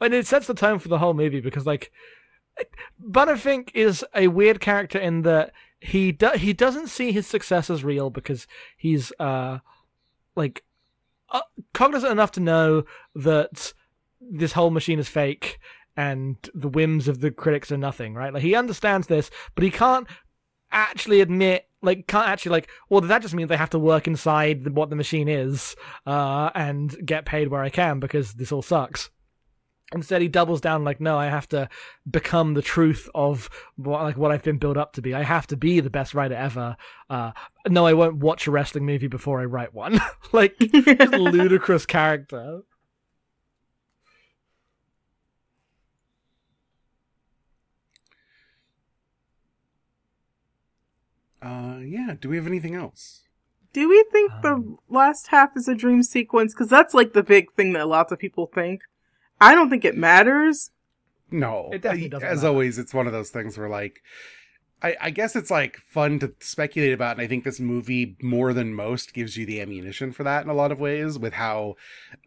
And 0.00 0.14
it 0.14 0.26
sets 0.26 0.46
the 0.46 0.54
tone 0.54 0.78
for 0.78 0.88
the 0.88 0.98
whole 0.98 1.14
movie 1.14 1.40
because 1.40 1.66
like 1.66 1.92
Barton 2.98 3.36
Fink 3.36 3.72
is 3.74 4.04
a 4.14 4.28
weird 4.28 4.60
character 4.60 4.98
in 4.98 5.22
that 5.22 5.52
he 5.80 6.12
do- 6.12 6.36
he 6.36 6.52
doesn't 6.52 6.88
see 6.88 7.12
his 7.12 7.26
success 7.26 7.70
as 7.70 7.84
real 7.84 8.10
because 8.10 8.46
he's 8.76 9.12
uh 9.18 9.58
like 10.36 10.62
uh, 11.30 11.40
cognizant 11.72 12.12
enough 12.12 12.32
to 12.32 12.40
know 12.40 12.84
that 13.14 13.72
this 14.20 14.52
whole 14.52 14.70
machine 14.70 14.98
is 14.98 15.08
fake 15.08 15.58
and 15.96 16.36
the 16.54 16.68
whims 16.68 17.08
of 17.08 17.20
the 17.20 17.30
critics 17.30 17.72
are 17.72 17.76
nothing, 17.76 18.14
right? 18.14 18.32
Like 18.32 18.42
he 18.42 18.54
understands 18.54 19.06
this, 19.06 19.30
but 19.54 19.64
he 19.64 19.70
can't 19.70 20.06
actually 20.72 21.20
admit 21.20 21.66
like 21.82 22.06
can't 22.06 22.28
actually 22.28 22.52
like 22.52 22.70
well 22.88 23.00
that 23.00 23.22
just 23.22 23.34
means 23.34 23.48
they 23.48 23.56
have 23.56 23.70
to 23.70 23.78
work 23.78 24.06
inside 24.06 24.68
what 24.68 24.88
the 24.88 24.94
machine 24.94 25.26
is 25.26 25.74
uh 26.06 26.48
and 26.54 26.96
get 27.04 27.24
paid 27.24 27.48
where 27.48 27.62
I 27.62 27.70
can 27.70 27.98
because 27.98 28.34
this 28.34 28.52
all 28.52 28.62
sucks. 28.62 29.10
Instead, 29.92 30.22
he 30.22 30.28
doubles 30.28 30.60
down 30.60 30.84
like, 30.84 31.00
no, 31.00 31.18
I 31.18 31.26
have 31.26 31.48
to 31.48 31.68
become 32.08 32.54
the 32.54 32.62
truth 32.62 33.08
of 33.12 33.50
what, 33.76 34.02
like 34.02 34.16
what 34.16 34.30
I've 34.30 34.44
been 34.44 34.58
built 34.58 34.76
up 34.76 34.92
to 34.94 35.02
be. 35.02 35.14
I 35.14 35.24
have 35.24 35.48
to 35.48 35.56
be 35.56 35.80
the 35.80 35.90
best 35.90 36.14
writer 36.14 36.34
ever. 36.36 36.76
Uh, 37.08 37.32
no, 37.68 37.86
I 37.86 37.94
won't 37.94 38.16
watch 38.18 38.46
a 38.46 38.52
wrestling 38.52 38.86
movie 38.86 39.08
before 39.08 39.40
I 39.40 39.46
write 39.46 39.74
one. 39.74 40.00
like, 40.32 40.54
ludicrous 41.12 41.86
character. 41.86 42.62
Uh 51.42 51.78
yeah, 51.82 52.14
do 52.20 52.28
we 52.28 52.36
have 52.36 52.46
anything 52.46 52.74
else? 52.74 53.22
Do 53.72 53.88
we 53.88 54.04
think 54.10 54.32
the 54.42 54.54
Um, 54.54 54.78
last 54.88 55.28
half 55.28 55.56
is 55.56 55.68
a 55.68 55.74
dream 55.74 56.02
sequence? 56.02 56.52
Because 56.54 56.68
that's 56.68 56.92
like 56.94 57.12
the 57.12 57.22
big 57.22 57.52
thing 57.52 57.72
that 57.72 57.88
lots 57.88 58.12
of 58.12 58.18
people 58.18 58.46
think. 58.46 58.82
I 59.40 59.54
don't 59.54 59.70
think 59.70 59.84
it 59.84 59.96
matters. 59.96 60.70
No. 61.30 61.70
It 61.72 61.82
definitely 61.82 62.08
doesn't 62.08 62.28
As 62.28 62.38
matter. 62.38 62.48
always, 62.48 62.78
it's 62.78 62.92
one 62.94 63.06
of 63.06 63.12
those 63.12 63.30
things 63.30 63.56
where 63.56 63.68
like 63.68 64.02
I, 64.82 64.96
I 65.00 65.10
guess 65.10 65.36
it's 65.36 65.50
like 65.50 65.76
fun 65.88 66.18
to 66.20 66.32
speculate 66.40 66.92
about, 66.94 67.12
and 67.12 67.20
I 67.20 67.26
think 67.26 67.44
this 67.44 67.60
movie 67.60 68.16
more 68.22 68.52
than 68.54 68.74
most 68.74 69.12
gives 69.12 69.36
you 69.36 69.44
the 69.44 69.60
ammunition 69.60 70.10
for 70.10 70.24
that 70.24 70.42
in 70.42 70.50
a 70.50 70.54
lot 70.54 70.72
of 70.72 70.80
ways, 70.80 71.18
with 71.18 71.34
how 71.34 71.76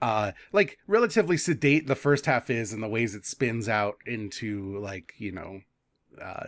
uh 0.02 0.32
like 0.52 0.78
relatively 0.88 1.38
sedate 1.38 1.88
the 1.88 1.96
first 1.96 2.26
half 2.28 2.50
is 2.50 2.72
and 2.72 2.84
the 2.84 2.88
ways 2.88 3.16
it 3.16 3.26
spins 3.26 3.68
out 3.68 3.96
into 4.06 4.78
like, 4.80 5.14
you 5.18 5.32
know, 5.32 5.62
uh 6.22 6.46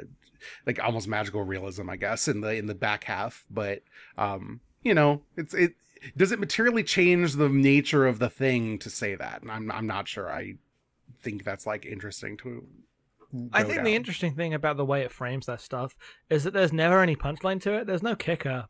like 0.68 0.80
almost 0.84 1.08
magical 1.08 1.42
realism, 1.42 1.90
I 1.90 1.96
guess, 1.96 2.28
in 2.28 2.42
the 2.42 2.56
in 2.56 2.68
the 2.68 2.76
back 2.76 3.06
half. 3.06 3.44
But 3.50 3.82
um, 4.18 4.62
you 4.84 4.94
know, 4.94 5.24
it's 5.36 5.54
it 5.56 5.74
does 6.16 6.32
it 6.32 6.40
materially 6.40 6.84
change 6.84 7.34
the 7.34 7.50
nature 7.50 8.06
of 8.06 8.20
the 8.20 8.30
thing 8.30 8.80
to 8.80 8.90
say 8.90 9.16
that? 9.16 9.42
And 9.42 9.52
I'm 9.52 9.72
I'm 9.72 9.88
not 9.88 10.08
sure. 10.08 10.32
I 10.32 10.56
think 11.22 11.44
that's 11.44 11.66
like 11.66 11.86
interesting 11.86 12.38
to 12.38 12.66
I 13.52 13.64
think 13.64 13.78
down. 13.78 13.86
the 13.86 13.96
interesting 13.96 14.34
thing 14.34 14.54
about 14.54 14.78
the 14.78 14.86
way 14.86 15.02
it 15.02 15.12
frames 15.12 15.46
that 15.48 15.62
stuff 15.62 15.96
is 16.30 16.44
that 16.44 16.54
there's 16.54 16.72
never 16.72 17.02
any 17.02 17.16
punchline 17.16 17.62
to 17.62 17.74
it. 17.74 17.88
There's 17.88 18.04
no 18.04 18.16
kicker. 18.16 18.68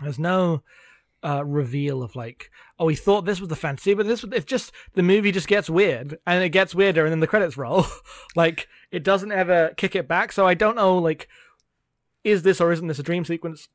There's 0.00 0.18
no 0.18 0.62
uh, 1.24 1.44
reveal 1.44 2.02
of 2.02 2.14
like, 2.14 2.50
oh, 2.78 2.84
we 2.84 2.94
thought 2.94 3.24
this 3.24 3.40
was 3.40 3.48
the 3.48 3.56
fantasy, 3.56 3.94
but 3.94 4.06
this 4.06 4.24
it's 4.24 4.44
just 4.44 4.72
the 4.94 5.02
movie 5.02 5.32
just 5.32 5.48
gets 5.48 5.70
weird 5.70 6.18
and 6.26 6.44
it 6.44 6.50
gets 6.50 6.74
weirder, 6.74 7.04
and 7.04 7.12
then 7.12 7.20
the 7.20 7.26
credits 7.26 7.56
roll. 7.56 7.86
like 8.36 8.68
it 8.90 9.02
doesn't 9.02 9.32
ever 9.32 9.72
kick 9.76 9.96
it 9.96 10.06
back. 10.06 10.32
So 10.32 10.46
I 10.46 10.54
don't 10.54 10.76
know, 10.76 10.98
like, 10.98 11.28
is 12.22 12.42
this 12.42 12.60
or 12.60 12.72
isn't 12.72 12.88
this 12.88 12.98
a 12.98 13.04
dream 13.04 13.24
sequence? 13.24 13.68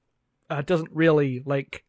Uh, 0.49 0.61
doesn't 0.61 0.89
really 0.91 1.43
like 1.45 1.83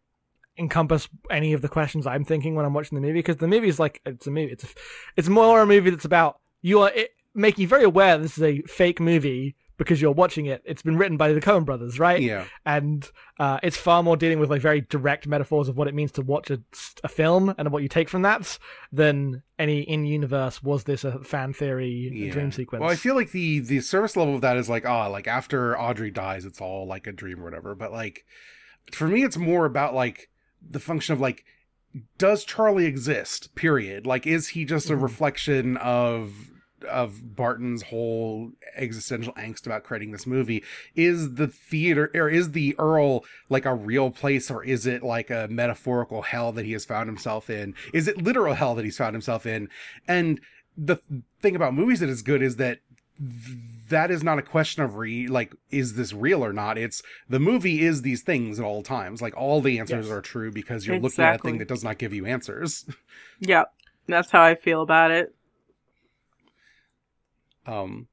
encompass 0.59 1.09
any 1.31 1.53
of 1.53 1.63
the 1.63 1.69
questions 1.69 2.07
I'm 2.07 2.25
thinking 2.25 2.55
when 2.55 2.65
I'm 2.65 2.75
watching 2.75 2.97
the 2.97 3.03
movie 3.03 3.19
because 3.21 3.37
the 3.37 3.49
movie 3.49 3.69
is 3.69 3.79
like 3.79 4.01
it's 4.05 4.27
a 4.27 4.31
movie. 4.31 4.53
It's 4.53 4.65
a, 4.65 4.69
it's 5.17 5.29
more 5.29 5.61
a 5.63 5.67
movie 5.67 5.91
that's 5.91 6.05
about 6.05 6.39
you 6.63 6.81
are 6.81 6.91
it, 6.91 7.11
you 7.59 7.67
very 7.69 7.85
aware 7.85 8.19
this 8.19 8.37
is 8.37 8.43
a 8.43 8.63
fake 8.63 9.01
movie 9.01 9.57
because 9.81 10.03
you're 10.03 10.13
watching 10.13 10.45
it. 10.45 10.61
It's 10.67 10.83
been 10.83 10.99
written 10.99 11.17
by 11.17 11.33
the 11.33 11.41
Coen 11.41 11.65
brothers, 11.65 11.99
right? 11.99 12.21
Yeah. 12.21 12.45
And 12.67 13.11
uh, 13.39 13.61
it's 13.63 13.79
far 13.79 14.03
more 14.03 14.15
dealing 14.15 14.39
with 14.39 14.51
like 14.51 14.61
very 14.61 14.83
direct 14.83 15.27
metaphors 15.27 15.69
of 15.71 15.79
what 15.79 15.89
it 15.89 15.95
means 15.95 16.13
to 16.13 16.23
watch 16.23 16.51
a, 16.51 16.61
a 17.03 17.09
film 17.09 17.55
and 17.57 17.73
what 17.73 17.83
you 17.83 17.89
take 17.89 18.11
from 18.11 18.21
that 18.23 18.59
than 18.93 19.43
any 19.59 19.81
in 19.81 20.05
universe. 20.05 20.63
Was 20.63 20.85
this 20.85 21.03
a 21.03 21.25
fan 21.25 21.55
theory 21.55 22.11
Yeah. 22.13 22.31
dream 22.31 22.53
sequence? 22.53 22.83
Well, 22.83 22.91
I 22.91 22.97
feel 22.97 23.15
like 23.15 23.31
the 23.31 23.61
the 23.61 23.81
service 23.81 24.19
level 24.19 24.35
of 24.35 24.43
that 24.43 24.59
is 24.59 24.69
like, 24.69 24.85
ah, 24.85 25.07
like 25.07 25.27
after 25.27 25.79
Audrey 25.81 26.11
dies, 26.11 26.45
it's 26.45 26.61
all 26.61 26.87
like 26.87 27.07
a 27.07 27.13
dream 27.13 27.41
or 27.41 27.45
whatever. 27.45 27.75
But 27.75 27.91
like 27.91 28.27
for 28.93 29.09
me, 29.09 29.23
it's 29.25 29.39
more 29.39 29.65
about 29.65 29.95
like 29.95 30.29
the 30.69 30.81
function 30.81 31.13
of 31.13 31.21
like 31.21 31.45
does 32.19 32.45
Charlie 32.45 32.87
exist? 32.87 33.53
Period. 33.57 34.07
Like, 34.07 34.25
is 34.27 34.49
he 34.49 34.65
just 34.65 34.91
a 34.91 34.95
Mhm. 34.95 35.03
reflection 35.03 35.77
of 35.79 36.47
of 36.89 37.37
Barton's 37.37 37.83
whole 37.83 38.53
existential 38.75 39.35
angst 39.35 39.67
about 39.67 39.83
creating 39.85 40.13
this 40.13 40.27
movie? 40.27 40.63
Is 40.95 41.35
the 41.35 41.47
theater 41.49 42.11
or 42.15 42.31
is 42.31 42.53
the 42.53 42.75
Earle 42.79 43.25
like 43.51 43.67
a 43.67 43.75
real 43.75 44.11
place, 44.11 44.51
or 44.51 44.65
is 44.65 44.87
it 44.87 45.03
like 45.03 45.29
a 45.31 45.47
metaphorical 45.51 46.23
hell 46.23 46.53
that 46.53 46.65
he 46.65 46.73
has 46.73 46.87
found 46.87 47.09
himself 47.09 47.51
in? 47.51 47.75
Is 47.93 48.09
it 48.09 48.23
literal 48.23 48.55
hell 48.55 48.75
that 48.77 48.85
he's 48.85 48.97
found 48.97 49.15
himself 49.15 49.45
in? 49.45 49.69
And 50.09 50.41
the 50.79 50.97
thing 51.43 51.55
about 51.55 51.75
movies 51.75 52.01
that 52.01 52.09
is 52.09 52.23
good 52.23 52.41
is 52.41 52.57
that 52.57 52.79
th- 53.19 53.59
that 53.91 54.11
is 54.11 54.25
not 54.25 54.39
a 54.39 54.43
question 54.43 54.83
of 54.83 54.97
re 54.97 55.29
like 55.29 55.55
is 55.71 55.95
this 55.95 56.13
real 56.13 56.45
or 56.45 56.53
not 56.53 56.79
it's 56.79 57.03
the 57.29 57.39
movie 57.39 57.83
is 57.85 58.03
these 58.03 58.23
things 58.23 58.59
at 58.59 58.65
all 58.65 58.83
times 58.83 59.21
like 59.23 59.37
all 59.37 59.61
the 59.61 59.79
answers 59.79 60.07
Yes. 60.07 60.13
are 60.17 60.23
true 60.23 60.51
because 60.51 60.87
you're 60.87 60.99
looking 60.99 61.25
at 61.25 61.37
a 61.37 61.39
thing 61.39 61.59
that 61.59 61.69
does 61.69 61.85
not 61.85 61.99
give 61.99 62.13
you 62.15 62.27
answers 62.27 62.87
Yep. 63.41 63.73
That's 64.09 64.31
how 64.31 64.43
I 64.43 64.55
feel 64.57 64.83
about 64.83 65.11
it. 65.13 65.35
um 67.67 68.07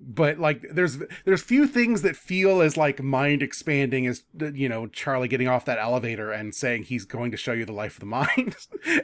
but 0.00 0.38
like 0.38 0.62
there's 0.70 0.98
there's 1.24 1.42
few 1.42 1.66
things 1.66 2.02
that 2.02 2.16
feel 2.16 2.60
as 2.60 2.76
like 2.76 3.02
mind 3.02 3.42
expanding 3.42 4.06
as 4.06 4.24
you 4.52 4.68
know 4.68 4.86
charlie 4.88 5.28
getting 5.28 5.48
off 5.48 5.64
that 5.64 5.78
elevator 5.78 6.30
and 6.30 6.54
saying 6.54 6.82
he's 6.82 7.04
going 7.04 7.30
to 7.30 7.36
show 7.36 7.52
you 7.52 7.64
the 7.64 7.72
life 7.72 7.94
of 7.94 8.00
the 8.00 8.06
mind 8.06 8.54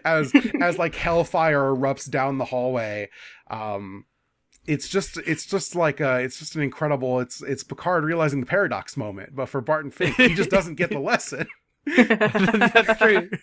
as 0.04 0.32
as 0.60 0.78
like 0.78 0.94
hellfire 0.94 1.74
erupts 1.74 2.10
down 2.10 2.38
the 2.38 2.44
hallway 2.46 3.08
um 3.50 4.04
it's 4.66 4.88
just 4.88 5.16
it's 5.18 5.46
just 5.46 5.74
like 5.74 6.00
uh 6.00 6.18
it's 6.20 6.38
just 6.38 6.54
an 6.54 6.62
incredible 6.62 7.20
it's 7.20 7.42
it's 7.42 7.64
picard 7.64 8.04
realizing 8.04 8.40
the 8.40 8.46
paradox 8.46 8.96
moment 8.96 9.34
but 9.34 9.46
for 9.46 9.60
barton 9.60 9.90
fink 9.90 10.14
he 10.16 10.34
just 10.34 10.50
doesn't 10.50 10.74
get 10.74 10.90
the 10.90 10.98
lesson 10.98 11.46
That's 11.96 12.98
true. 12.98 13.30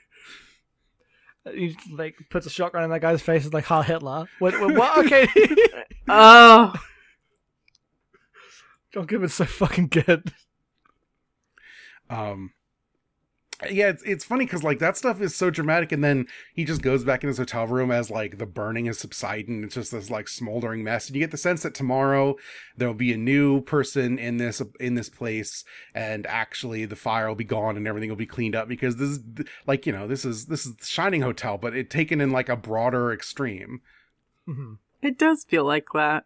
He 1.53 1.69
just, 1.69 1.89
like 1.91 2.15
puts 2.29 2.45
a 2.45 2.49
shotgun 2.49 2.83
in 2.83 2.89
that 2.89 2.99
guy's 2.99 3.21
face. 3.21 3.45
It's 3.45 3.53
like 3.53 3.63
Heil 3.63 3.81
Hitler. 3.81 4.25
What? 4.39 4.59
what, 4.59 4.75
what? 4.75 4.97
Okay. 5.05 5.25
oh, 6.09 6.73
John 8.93 9.05
Goodman's 9.05 9.33
so 9.33 9.45
fucking 9.45 9.87
good. 9.87 10.33
um 12.09 12.51
yeah 13.71 13.89
it's, 13.89 14.03
it's 14.03 14.23
funny 14.23 14.45
because 14.45 14.63
like 14.63 14.77
that 14.79 14.95
stuff 14.95 15.19
is 15.19 15.35
so 15.35 15.49
dramatic 15.49 15.91
and 15.91 16.03
then 16.03 16.27
he 16.53 16.63
just 16.63 16.81
goes 16.81 17.03
back 17.03 17.23
in 17.23 17.27
his 17.27 17.39
hotel 17.39 17.65
room 17.65 17.89
as 17.89 18.11
like 18.11 18.37
the 18.37 18.45
burning 18.45 18.85
is 18.85 18.99
subsiding 18.99 19.63
it's 19.63 19.73
just 19.73 19.91
this 19.91 20.11
like 20.11 20.27
smoldering 20.27 20.83
mess 20.83 21.07
and 21.07 21.15
you 21.15 21.19
get 21.19 21.31
the 21.31 21.37
sense 21.37 21.63
that 21.63 21.73
tomorrow 21.73 22.35
there'll 22.77 22.93
be 22.93 23.11
a 23.11 23.17
new 23.17 23.61
person 23.61 24.19
in 24.19 24.37
this 24.37 24.61
in 24.79 24.93
this 24.93 25.09
place 25.09 25.63
and 25.95 26.27
actually 26.27 26.85
the 26.85 26.95
fire 26.95 27.27
will 27.27 27.35
be 27.35 27.43
gone 27.43 27.75
and 27.75 27.87
everything 27.87 28.09
will 28.09 28.15
be 28.15 28.27
cleaned 28.27 28.55
up 28.55 28.67
because 28.67 28.97
this 28.97 29.09
is 29.09 29.19
like 29.65 29.87
you 29.87 29.91
know 29.91 30.07
this 30.07 30.23
is 30.23 30.45
this 30.45 30.65
is 30.65 30.75
the 30.75 30.85
shining 30.85 31.21
hotel 31.21 31.57
but 31.57 31.75
it 31.75 31.89
taken 31.89 32.21
in 32.21 32.29
like 32.31 32.49
a 32.49 32.55
broader 32.55 33.11
extreme 33.11 33.81
hmm 34.45 34.73
it 35.01 35.17
does 35.17 35.43
feel 35.43 35.63
like 35.63 35.85
that. 35.93 36.25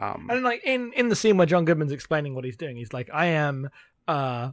um 0.00 0.26
And 0.30 0.44
like 0.44 0.62
in 0.64 0.92
in 0.92 1.08
the 1.08 1.16
scene 1.16 1.36
where 1.36 1.46
John 1.46 1.64
Goodman's 1.64 1.92
explaining 1.92 2.34
what 2.34 2.44
he's 2.44 2.56
doing, 2.56 2.76
he's 2.76 2.92
like, 2.92 3.08
"I 3.12 3.26
am." 3.26 3.70
uh 4.06 4.12
a 4.12 4.52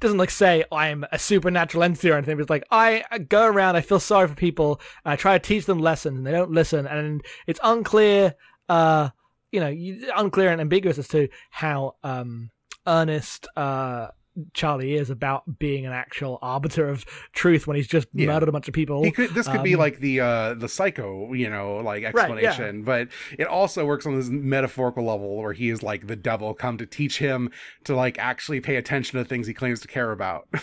doesn't 0.00 0.18
like 0.18 0.30
say 0.30 0.64
I'm 0.70 1.04
a 1.10 1.18
supernatural 1.18 1.82
entity 1.82 2.10
or 2.10 2.14
anything, 2.14 2.36
but 2.36 2.42
it's 2.42 2.50
like 2.50 2.66
I, 2.70 3.04
I 3.10 3.18
go 3.18 3.46
around, 3.46 3.76
I 3.76 3.80
feel 3.80 4.00
sorry 4.00 4.28
for 4.28 4.34
people, 4.34 4.80
I 5.04 5.16
try 5.16 5.38
to 5.38 5.44
teach 5.44 5.66
them 5.66 5.80
lessons, 5.80 6.18
and 6.18 6.26
they 6.26 6.32
don't 6.32 6.50
listen, 6.50 6.86
and 6.86 7.24
it's 7.46 7.60
unclear, 7.62 8.34
uh, 8.68 9.10
you 9.52 9.60
know, 9.60 10.10
unclear 10.16 10.50
and 10.50 10.60
ambiguous 10.60 10.98
as 10.98 11.08
to 11.08 11.28
how 11.50 11.96
um 12.02 12.50
earnest 12.86 13.46
uh 13.56 14.08
Charlie 14.54 14.94
is 14.94 15.10
about 15.10 15.58
being 15.58 15.86
an 15.86 15.92
actual 15.92 16.38
arbiter 16.42 16.88
of 16.88 17.04
truth 17.32 17.66
when 17.66 17.76
he's 17.76 17.86
just 17.88 18.08
Yeah. 18.12 18.26
murdered 18.26 18.48
a 18.48 18.52
bunch 18.52 18.68
of 18.68 18.74
people. 18.74 19.02
He 19.04 19.10
could 19.10 19.30
this 19.30 19.48
could 19.48 19.62
be 19.62 19.74
Um, 19.74 19.80
like 19.80 19.98
the 20.00 20.20
uh 20.20 20.54
the 20.54 20.68
psycho, 20.68 21.32
you 21.32 21.50
know, 21.50 21.76
like 21.76 22.02
yeah. 22.02 22.08
explanation, 22.08 22.82
but 22.82 23.08
it 23.38 23.46
also 23.46 23.84
works 23.86 24.06
on 24.06 24.16
this 24.16 24.28
metaphorical 24.28 25.04
level 25.04 25.36
where 25.36 25.52
he 25.52 25.70
is 25.70 25.82
like 25.82 26.06
the 26.06 26.16
devil 26.16 26.54
come 26.54 26.76
to 26.78 26.86
teach 26.86 27.18
him 27.18 27.50
to 27.84 27.94
like 27.94 28.18
actually 28.18 28.60
pay 28.60 28.76
attention 28.76 29.18
to 29.18 29.24
things 29.24 29.46
he 29.46 29.54
claims 29.54 29.80
to 29.80 29.88
care 29.88 30.12
about. 30.12 30.48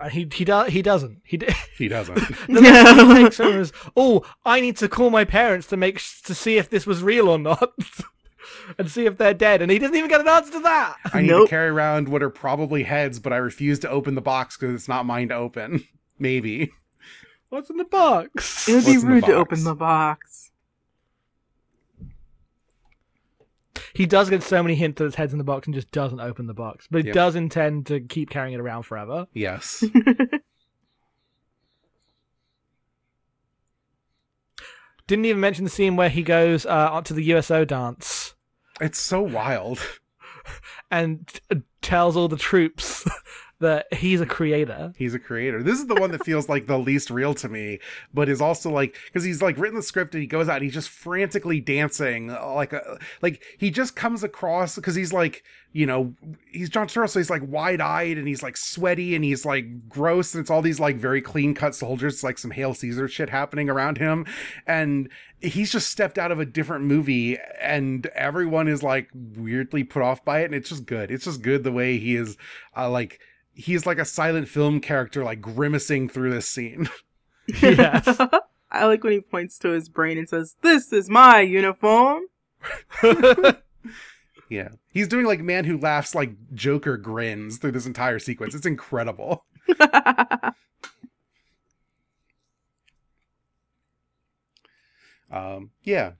Uh, 0.00 0.08
he 0.08 0.26
he 0.32 0.46
does 0.46 0.72
he 0.72 0.80
doesn't 0.80 1.20
he. 1.24 1.36
d- 1.36 1.46
he 1.76 1.86
doesn't. 1.86 2.16
the 2.46 2.60
next 2.62 2.94
thing 2.96 3.16
he 3.16 3.22
takes 3.24 3.38
over 3.40 3.60
is, 3.60 3.70
oh, 3.94 4.24
I 4.46 4.60
need 4.62 4.78
to 4.78 4.88
call 4.88 5.10
my 5.10 5.26
parents 5.26 5.66
to 5.66 5.76
make 5.76 5.98
sh- 5.98 6.22
to 6.22 6.34
see 6.34 6.56
if 6.56 6.70
this 6.70 6.86
was 6.86 7.02
real 7.02 7.28
or 7.28 7.38
not, 7.38 7.70
and 8.78 8.90
see 8.90 9.06
if 9.06 9.16
they're 9.18 9.34
dead. 9.34 9.62
And 9.62 9.70
he 9.70 9.78
doesn't 9.78 9.96
even 9.96 10.08
get 10.10 10.20
an 10.20 10.28
answer 10.28 10.52
to 10.52 10.60
that. 10.60 10.96
I 11.12 11.20
need 11.22 11.28
Nope. 11.28 11.46
to 11.46 11.50
carry 11.50 11.68
around 11.68 12.08
what 12.08 12.22
are 12.22 12.30
probably 12.30 12.82
heads, 12.84 13.18
but 13.18 13.32
I 13.32 13.36
refuse 13.36 13.78
to 13.80 13.90
open 13.90 14.14
the 14.14 14.20
box 14.20 14.56
because 14.56 14.74
it's 14.74 14.88
not 14.88 15.06
mine 15.06 15.28
to 15.28 15.34
open. 15.34 15.84
Maybe. 16.18 16.70
What's 17.48 17.70
in 17.70 17.76
the 17.78 17.84
box? 17.84 18.68
It 18.68 18.74
would 18.74 18.84
be 18.84 18.92
What's 18.92 19.04
rude 19.04 19.24
to 19.24 19.34
open 19.34 19.64
the 19.64 19.74
box. 19.74 20.50
He 23.92 24.06
does 24.06 24.30
get 24.30 24.42
so 24.44 24.62
many 24.62 24.76
hints 24.76 24.98
that 24.98 25.04
his 25.04 25.14
head's 25.16 25.32
in 25.32 25.38
the 25.38 25.44
box 25.44 25.66
and 25.66 25.74
just 25.74 25.90
doesn't 25.90 26.20
open 26.20 26.46
the 26.46 26.54
box, 26.54 26.86
but 26.90 27.00
he 27.02 27.06
Yep. 27.08 27.14
does 27.14 27.34
intend 27.34 27.86
to 27.86 27.98
keep 28.00 28.30
carrying 28.30 28.54
it 28.54 28.60
around 28.60 28.84
forever. 28.84 29.26
Yes. 29.34 29.82
Didn't 35.06 35.24
even 35.24 35.40
mention 35.40 35.64
the 35.64 35.70
scene 35.70 35.96
where 35.96 36.08
he 36.08 36.22
goes 36.22 36.64
uh, 36.66 36.88
onto 36.92 37.14
the 37.14 37.24
USO 37.24 37.64
dance 37.64 38.34
it's 38.80 38.98
so 38.98 39.20
wild. 39.22 39.78
and 40.90 41.26
t- 41.28 41.62
tells 41.82 42.16
all 42.16 42.28
the 42.28 42.36
troops 42.36 43.04
that 43.60 43.92
he's 43.92 44.20
a 44.20 44.26
creator. 44.26 44.92
He's 44.96 45.14
a 45.14 45.18
creator. 45.18 45.62
This 45.62 45.78
is 45.78 45.86
the 45.86 45.94
one 45.94 46.10
that 46.12 46.24
feels 46.24 46.48
like 46.48 46.66
the 46.66 46.78
least 46.78 47.10
real 47.10 47.34
to 47.34 47.48
me, 47.48 47.78
but 48.12 48.28
is 48.28 48.40
also 48.40 48.70
like 48.70 48.96
because 49.06 49.22
he's 49.22 49.42
like 49.42 49.58
written 49.58 49.76
the 49.76 49.82
script 49.82 50.14
and 50.14 50.22
he 50.22 50.26
goes 50.26 50.48
out 50.48 50.56
and 50.56 50.64
he's 50.64 50.74
just 50.74 50.88
frantically 50.88 51.60
dancing, 51.60 52.30
uh, 52.30 52.54
like 52.54 52.72
a 52.72 52.98
like 53.20 53.42
he 53.58 53.70
just 53.70 53.94
comes 53.94 54.24
across 54.24 54.76
because 54.76 54.94
he's 54.94 55.12
like 55.12 55.44
you 55.72 55.86
know 55.86 56.14
he's 56.50 56.70
John 56.70 56.88
Turturro, 56.88 57.08
so 57.08 57.20
he's 57.20 57.30
like 57.30 57.42
wide 57.44 57.82
eyed 57.82 58.16
and 58.16 58.26
he's 58.26 58.42
like 58.42 58.56
sweaty 58.56 59.14
and 59.14 59.22
he's 59.22 59.44
like 59.44 59.88
gross 59.88 60.34
and 60.34 60.40
it's 60.40 60.50
all 60.50 60.62
these 60.62 60.80
like 60.80 60.96
very 60.96 61.20
clean 61.20 61.54
cut 61.54 61.74
soldiers, 61.74 62.14
it's 62.14 62.24
like 62.24 62.38
some 62.38 62.50
Hail 62.50 62.72
Caesar 62.72 63.08
shit 63.08 63.28
happening 63.28 63.68
around 63.68 63.98
him, 63.98 64.24
and 64.66 65.10
he's 65.42 65.70
just 65.70 65.90
stepped 65.90 66.18
out 66.18 66.32
of 66.32 66.40
a 66.40 66.46
different 66.46 66.84
movie 66.84 67.38
and 67.60 68.06
everyone 68.08 68.68
is 68.68 68.82
like 68.82 69.08
weirdly 69.14 69.84
put 69.84 70.02
off 70.02 70.24
by 70.24 70.40
it 70.40 70.46
and 70.46 70.54
it's 70.54 70.68
just 70.68 70.86
good. 70.86 71.10
It's 71.10 71.24
just 71.24 71.42
good 71.42 71.62
the 71.62 71.72
way 71.72 71.98
he 71.98 72.16
is 72.16 72.36
uh, 72.76 72.90
like 72.90 73.20
he's 73.54 73.86
like 73.86 73.98
a 73.98 74.04
silent 74.04 74.48
film 74.48 74.80
character 74.80 75.24
like 75.24 75.40
grimacing 75.40 76.08
through 76.08 76.30
this 76.30 76.48
scene. 76.48 76.88
Yes. 77.62 78.20
I 78.70 78.84
like 78.84 79.02
when 79.02 79.12
he 79.12 79.20
points 79.20 79.58
to 79.60 79.70
his 79.70 79.88
brain 79.88 80.18
and 80.18 80.28
says, 80.28 80.56
"This 80.62 80.92
is 80.92 81.10
my 81.10 81.40
uniform." 81.40 82.22
yeah. 84.48 84.68
He's 84.92 85.08
doing 85.08 85.26
like 85.26 85.40
man 85.40 85.64
who 85.64 85.76
laughs 85.76 86.14
like 86.14 86.30
joker 86.54 86.96
grins 86.96 87.58
through 87.58 87.72
this 87.72 87.86
entire 87.86 88.20
sequence. 88.20 88.54
It's 88.54 88.66
incredible. 88.66 89.44
Um 95.30 95.70
yeah. 95.82 96.12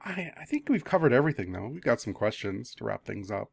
I 0.00 0.30
i 0.38 0.44
think 0.44 0.68
we've 0.68 0.84
covered 0.84 1.12
everything 1.12 1.52
though. 1.52 1.68
We've 1.68 1.82
got 1.82 2.00
some 2.00 2.12
questions 2.14 2.74
to 2.76 2.84
wrap 2.84 3.04
things 3.04 3.30
up. 3.30 3.50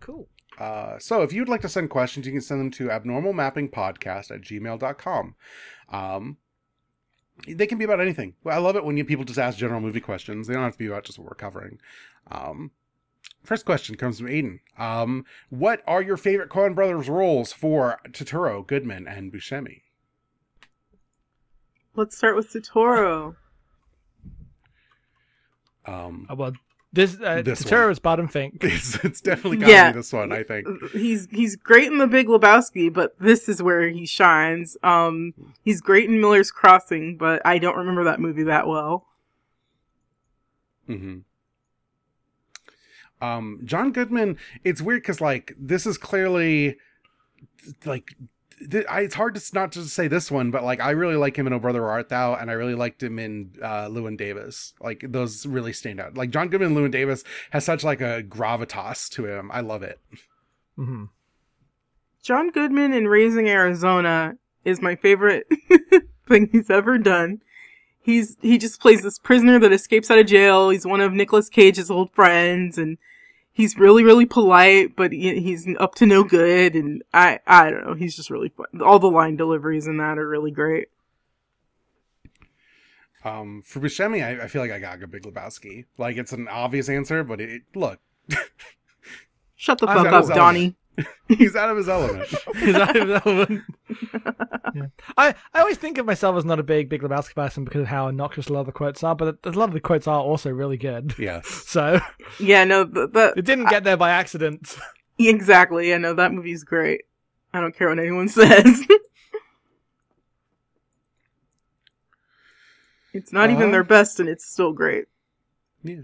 Cool. 0.00 0.28
Uh, 0.60 0.98
so 0.98 1.22
if 1.22 1.32
you'd 1.32 1.48
like 1.48 1.62
to 1.62 1.68
send 1.68 1.88
questions, 1.88 2.26
you 2.26 2.32
can 2.32 2.42
send 2.42 2.60
them 2.60 2.70
to 2.70 2.88
abnormalmappingpodcast 2.88 4.30
at 4.30 4.42
gmail.com. 4.42 5.34
Um, 5.88 6.36
they 7.48 7.66
can 7.66 7.78
be 7.78 7.84
about 7.84 8.00
anything. 8.00 8.34
I 8.44 8.58
love 8.58 8.76
it 8.76 8.84
when 8.84 8.98
you, 8.98 9.04
people 9.06 9.24
just 9.24 9.38
ask 9.38 9.56
general 9.56 9.80
movie 9.80 10.00
questions. 10.00 10.46
They 10.46 10.54
don't 10.54 10.62
have 10.62 10.74
to 10.74 10.78
be 10.78 10.86
about 10.86 11.04
just 11.04 11.18
what 11.18 11.26
we're 11.26 11.34
covering. 11.34 11.80
Um, 12.30 12.72
first 13.42 13.64
question 13.64 13.96
comes 13.96 14.18
from 14.18 14.28
Aiden. 14.28 14.60
Um, 14.76 15.24
what 15.48 15.82
are 15.86 16.02
your 16.02 16.18
favorite 16.18 16.50
Coen 16.50 16.74
Brothers 16.74 17.08
roles 17.08 17.52
for 17.54 17.98
Turturro, 18.08 18.66
Goodman, 18.66 19.08
and 19.08 19.32
Buscemi? 19.32 19.80
Let's 21.96 22.18
start 22.18 22.36
with 22.36 22.52
Turturro. 22.52 23.36
Um, 25.86 26.26
Uh, 26.28 26.34
well, 26.34 26.52
this 26.92 27.16
uh, 27.20 27.42
This 27.42 27.62
Turturro 27.62 27.86
one. 27.88 27.96
Barton 28.02 28.28
Fink. 28.28 28.58
it's, 28.62 28.96
it's 29.04 29.20
definitely 29.20 29.58
got 29.58 29.66
to 29.66 29.72
Yeah. 29.72 29.92
be 29.92 29.98
this 29.98 30.12
one, 30.12 30.32
I 30.32 30.42
think. 30.42 30.66
He's 30.92 31.28
he's 31.30 31.56
great 31.56 31.86
in 31.86 31.98
The 31.98 32.06
Big 32.06 32.26
Lebowski, 32.26 32.92
but 32.92 33.18
this 33.18 33.48
is 33.48 33.62
where 33.62 33.88
he 33.88 34.06
shines. 34.06 34.76
Um, 34.82 35.34
he's 35.64 35.80
great 35.80 36.08
in 36.08 36.20
Miller's 36.20 36.50
Crossing, 36.50 37.16
but 37.16 37.42
I 37.44 37.58
don't 37.58 37.76
remember 37.76 38.04
that 38.04 38.20
movie 38.20 38.42
that 38.44 38.66
well. 38.66 39.06
hmm 40.86 41.18
Um, 43.22 43.60
John 43.64 43.92
Goodman, 43.92 44.38
it's 44.64 44.82
weird 44.82 45.02
because 45.02 45.20
like 45.20 45.54
this 45.58 45.86
is 45.86 45.96
clearly 45.98 46.76
like 47.84 48.14
th- 48.70 48.86
I, 48.88 49.00
it's 49.02 49.14
hard 49.14 49.34
to 49.34 49.42
not 49.54 49.72
just 49.72 49.90
say 49.94 50.08
this 50.08 50.30
one, 50.30 50.50
but 50.50 50.64
like 50.64 50.80
I 50.80 50.90
really 50.90 51.16
like 51.16 51.36
him 51.36 51.46
in 51.46 51.52
Oh 51.52 51.58
Brother 51.58 51.86
Art 51.88 52.08
Thou, 52.08 52.34
and 52.34 52.50
I 52.50 52.54
really 52.54 52.74
liked 52.74 53.02
him 53.02 53.18
in 53.18 53.52
uh, 53.62 53.86
Llewyn 53.88 54.16
Davis. 54.16 54.74
Like 54.80 55.04
those 55.06 55.46
really 55.46 55.72
stand 55.72 56.00
out. 56.00 56.16
Like 56.16 56.30
John 56.30 56.48
Goodman, 56.48 56.68
and 56.68 56.76
Llewyn 56.76 56.90
Davis 56.92 57.24
has 57.50 57.64
such 57.64 57.84
like 57.84 58.00
a 58.00 58.22
gravitas 58.22 59.08
to 59.10 59.26
him. 59.26 59.50
I 59.52 59.60
love 59.60 59.82
it. 59.82 60.00
hmm 60.76 61.04
John 62.22 62.50
Goodman 62.50 62.92
in 62.92 63.08
Raising 63.08 63.48
Arizona 63.48 64.36
is 64.64 64.82
my 64.82 64.94
favorite 64.94 65.46
thing 66.28 66.48
he's 66.52 66.68
ever 66.68 66.98
done. 66.98 67.40
He's 68.02 68.36
he 68.40 68.58
just 68.58 68.80
plays 68.80 69.02
this 69.02 69.18
prisoner 69.18 69.58
that 69.58 69.72
escapes 69.72 70.10
out 70.10 70.18
of 70.18 70.26
jail. 70.26 70.70
He's 70.70 70.86
one 70.86 71.00
of 71.00 71.12
Nicolas 71.12 71.48
Cage's 71.48 71.90
old 71.90 72.12
friends, 72.12 72.78
and 72.78 72.98
he's 73.52 73.76
really 73.78 74.04
really 74.04 74.26
polite, 74.26 74.96
but 74.96 75.12
he, 75.12 75.40
he's 75.40 75.68
up 75.78 75.94
to 75.96 76.06
no 76.06 76.24
good. 76.24 76.74
And 76.74 77.02
I 77.12 77.40
I 77.46 77.70
don't 77.70 77.86
know. 77.86 77.94
He's 77.94 78.16
just 78.16 78.30
really 78.30 78.50
fun. 78.50 78.66
All 78.82 78.98
the 78.98 79.10
line 79.10 79.36
deliveries 79.36 79.86
in 79.86 79.98
that 79.98 80.18
are 80.18 80.28
really 80.28 80.50
great. 80.50 80.88
Um, 83.22 83.62
for 83.66 83.80
Buscemi, 83.80 84.24
I, 84.24 84.44
I 84.44 84.48
feel 84.48 84.62
like 84.62 84.70
I 84.70 84.78
got 84.78 85.02
a 85.02 85.06
Big 85.06 85.24
Lebowski. 85.24 85.84
Like 85.98 86.16
it's 86.16 86.32
an 86.32 86.48
obvious 86.48 86.88
answer, 86.88 87.22
but 87.22 87.40
it 87.40 87.62
look, 87.74 88.00
Shut 89.60 89.78
the 89.78 89.86
fuck 89.86 90.06
up, 90.06 90.26
Donnie. 90.28 90.74
he's 91.28 91.54
out 91.56 91.70
of 91.70 91.76
his 91.76 91.88
element. 91.88 92.22
Is 92.56 92.74
that 92.74 92.96
irrelevant? 92.96 93.62
yeah. 94.74 94.86
I, 95.16 95.34
I 95.54 95.60
always 95.60 95.76
think 95.78 95.98
of 95.98 96.06
myself 96.06 96.36
as 96.36 96.44
not 96.44 96.58
a 96.60 96.62
big 96.62 96.88
Big 96.88 97.02
Lebowski 97.02 97.34
person 97.34 97.64
because 97.64 97.82
of 97.82 97.86
how 97.88 98.06
obnoxious 98.08 98.48
a 98.48 98.52
lot 98.52 98.60
of 98.60 98.66
the 98.66 98.72
quotes 98.72 99.02
are, 99.04 99.14
but 99.14 99.38
a 99.44 99.50
lot 99.50 99.68
of 99.68 99.74
the 99.74 99.80
quotes 99.80 100.06
are 100.06 100.20
also 100.20 100.50
really 100.50 100.76
good. 100.76 101.14
yes. 101.18 101.46
So 101.48 102.00
Yeah, 102.38 102.64
no, 102.64 102.84
but. 102.84 103.12
the 103.12 103.32
it 103.36 103.44
didn't 103.44 103.68
get 103.70 103.84
there 103.84 103.96
by 103.96 104.10
accident. 104.10 104.76
exactly. 105.18 105.88
Yeah, 105.90 105.98
no, 105.98 106.14
that 106.14 106.32
movie's 106.32 106.64
great. 106.64 107.02
I 107.52 107.60
don't 107.60 107.74
care 107.76 107.88
what 107.88 107.98
anyone 107.98 108.28
says. 108.28 108.86
it's 113.12 113.32
not 113.32 113.50
even 113.50 113.64
Uh-huh. 113.64 113.72
their 113.72 113.84
best, 113.84 114.20
and 114.20 114.28
it's 114.28 114.46
still 114.46 114.72
great. 114.72 115.06
Yeah. 115.82 115.96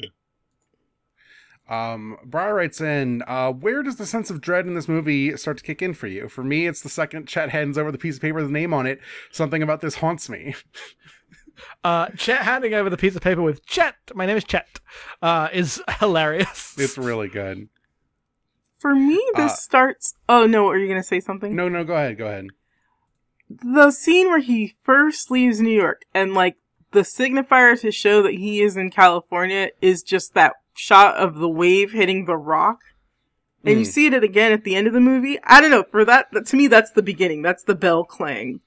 Um, 1.69 2.17
Briar 2.25 2.55
writes 2.55 2.81
in, 2.81 3.23
uh, 3.27 3.51
where 3.53 3.83
does 3.83 3.97
the 3.97 4.07
sense 4.07 4.31
of 4.31 4.41
dread 4.41 4.67
in 4.67 4.75
this 4.75 4.89
movie 4.89 5.37
start 5.37 5.57
to 5.59 5.65
kick 5.65 5.83
in 5.83 5.95
for 5.95 6.07
you? 6.07 6.29
For 6.29 6.45
me, 6.45 6.67
it's 6.67 6.81
the 6.81 6.89
second 6.89 7.27
Chet 7.27 7.51
hands 7.51 7.77
over 7.77 7.91
the 7.91 7.99
piece 7.99 8.17
of 8.17 8.23
paper 8.23 8.37
with 8.37 8.47
a 8.47 8.53
name 8.53 8.73
on 8.73 8.87
it. 8.87 9.01
Something 9.33 9.63
about 9.63 9.81
this 9.81 9.97
haunts 9.97 10.29
me. 10.29 10.55
Uh, 11.83 12.09
Chet 12.19 12.43
handing 12.43 12.75
over 12.75 12.91
the 12.91 12.99
piece 12.99 13.17
of 13.17 13.23
paper 13.23 13.41
with 13.41 13.65
Chet, 13.65 13.95
my 14.15 14.27
name 14.27 14.37
is 14.37 14.45
Chet, 14.45 14.79
uh, 15.23 15.49
is 15.55 15.83
hilarious. 16.01 16.75
It's 16.77 16.99
really 16.99 17.29
good. 17.29 17.71
For 18.79 18.95
me, 18.95 19.19
this 19.37 19.53
Uh, 19.53 19.57
starts. 19.57 20.15
Oh 20.29 20.47
no, 20.47 20.69
are 20.69 20.77
you 20.77 20.87
gonna 20.87 21.03
say 21.03 21.19
something? 21.19 21.57
No, 21.57 21.67
no, 21.71 21.83
go 21.83 21.95
ahead, 21.95 22.19
go 22.19 22.27
ahead. 22.27 22.49
The 23.49 23.91
scene 23.91 24.29
where 24.29 24.41
he 24.41 24.77
first 24.83 25.31
leaves 25.31 25.59
New 25.59 25.71
York 25.71 26.03
and 26.13 26.35
like 26.35 26.57
the 26.91 27.01
signifier 27.01 27.81
to 27.81 27.91
show 27.91 28.21
that 28.23 28.35
he 28.35 28.61
is 28.61 28.77
in 28.77 28.91
California 28.91 29.71
is 29.81 30.03
just 30.03 30.35
that 30.35 30.53
shot 30.77 31.17
of 31.17 31.37
the 31.37 31.49
wave 31.49 31.93
hitting 31.93 32.25
the 32.27 32.37
rock. 32.37 32.81
And 33.65 33.81
you 33.81 33.85
Mm. 33.85 33.91
see 33.91 34.07
it 34.07 34.23
again 34.23 34.53
at 34.53 34.63
the 34.63 34.77
end 34.77 34.87
of 34.87 34.93
the 34.93 35.01
movie. 35.01 35.39
I 35.43 35.61
don't 35.61 35.71
know. 35.73 35.83
For 35.91 36.05
that, 36.05 36.29
that- 36.33 36.47
to 36.47 36.57
me, 36.57 36.69
that's 36.69 36.93
the 36.93 37.03
beginning. 37.03 37.43
That's 37.43 37.65
the 37.65 37.75
bell 37.75 38.05
clang. 38.05 38.61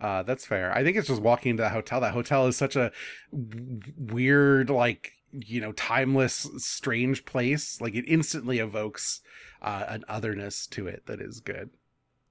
Uh, 0.00 0.22
that's 0.22 0.46
fair. 0.46 0.72
I 0.72 0.82
think 0.82 0.96
it's 0.96 1.08
just 1.08 1.20
walking 1.20 1.50
into 1.50 1.62
that 1.62 1.72
hotel. 1.72 2.00
That 2.00 2.14
hotel 2.14 2.46
is 2.46 2.56
such 2.56 2.74
a 2.74 2.90
w- 3.30 3.80
weird, 3.98 4.70
like, 4.70 5.12
you 5.30 5.60
know, 5.60 5.72
timeless, 5.72 6.48
strange 6.56 7.26
place. 7.26 7.80
Like, 7.82 7.94
it 7.94 8.06
instantly 8.08 8.58
evokes 8.60 9.20
uh, 9.60 9.84
an 9.88 10.04
otherness 10.08 10.66
to 10.68 10.86
it 10.86 11.04
that 11.04 11.20
is 11.20 11.40
good. 11.40 11.68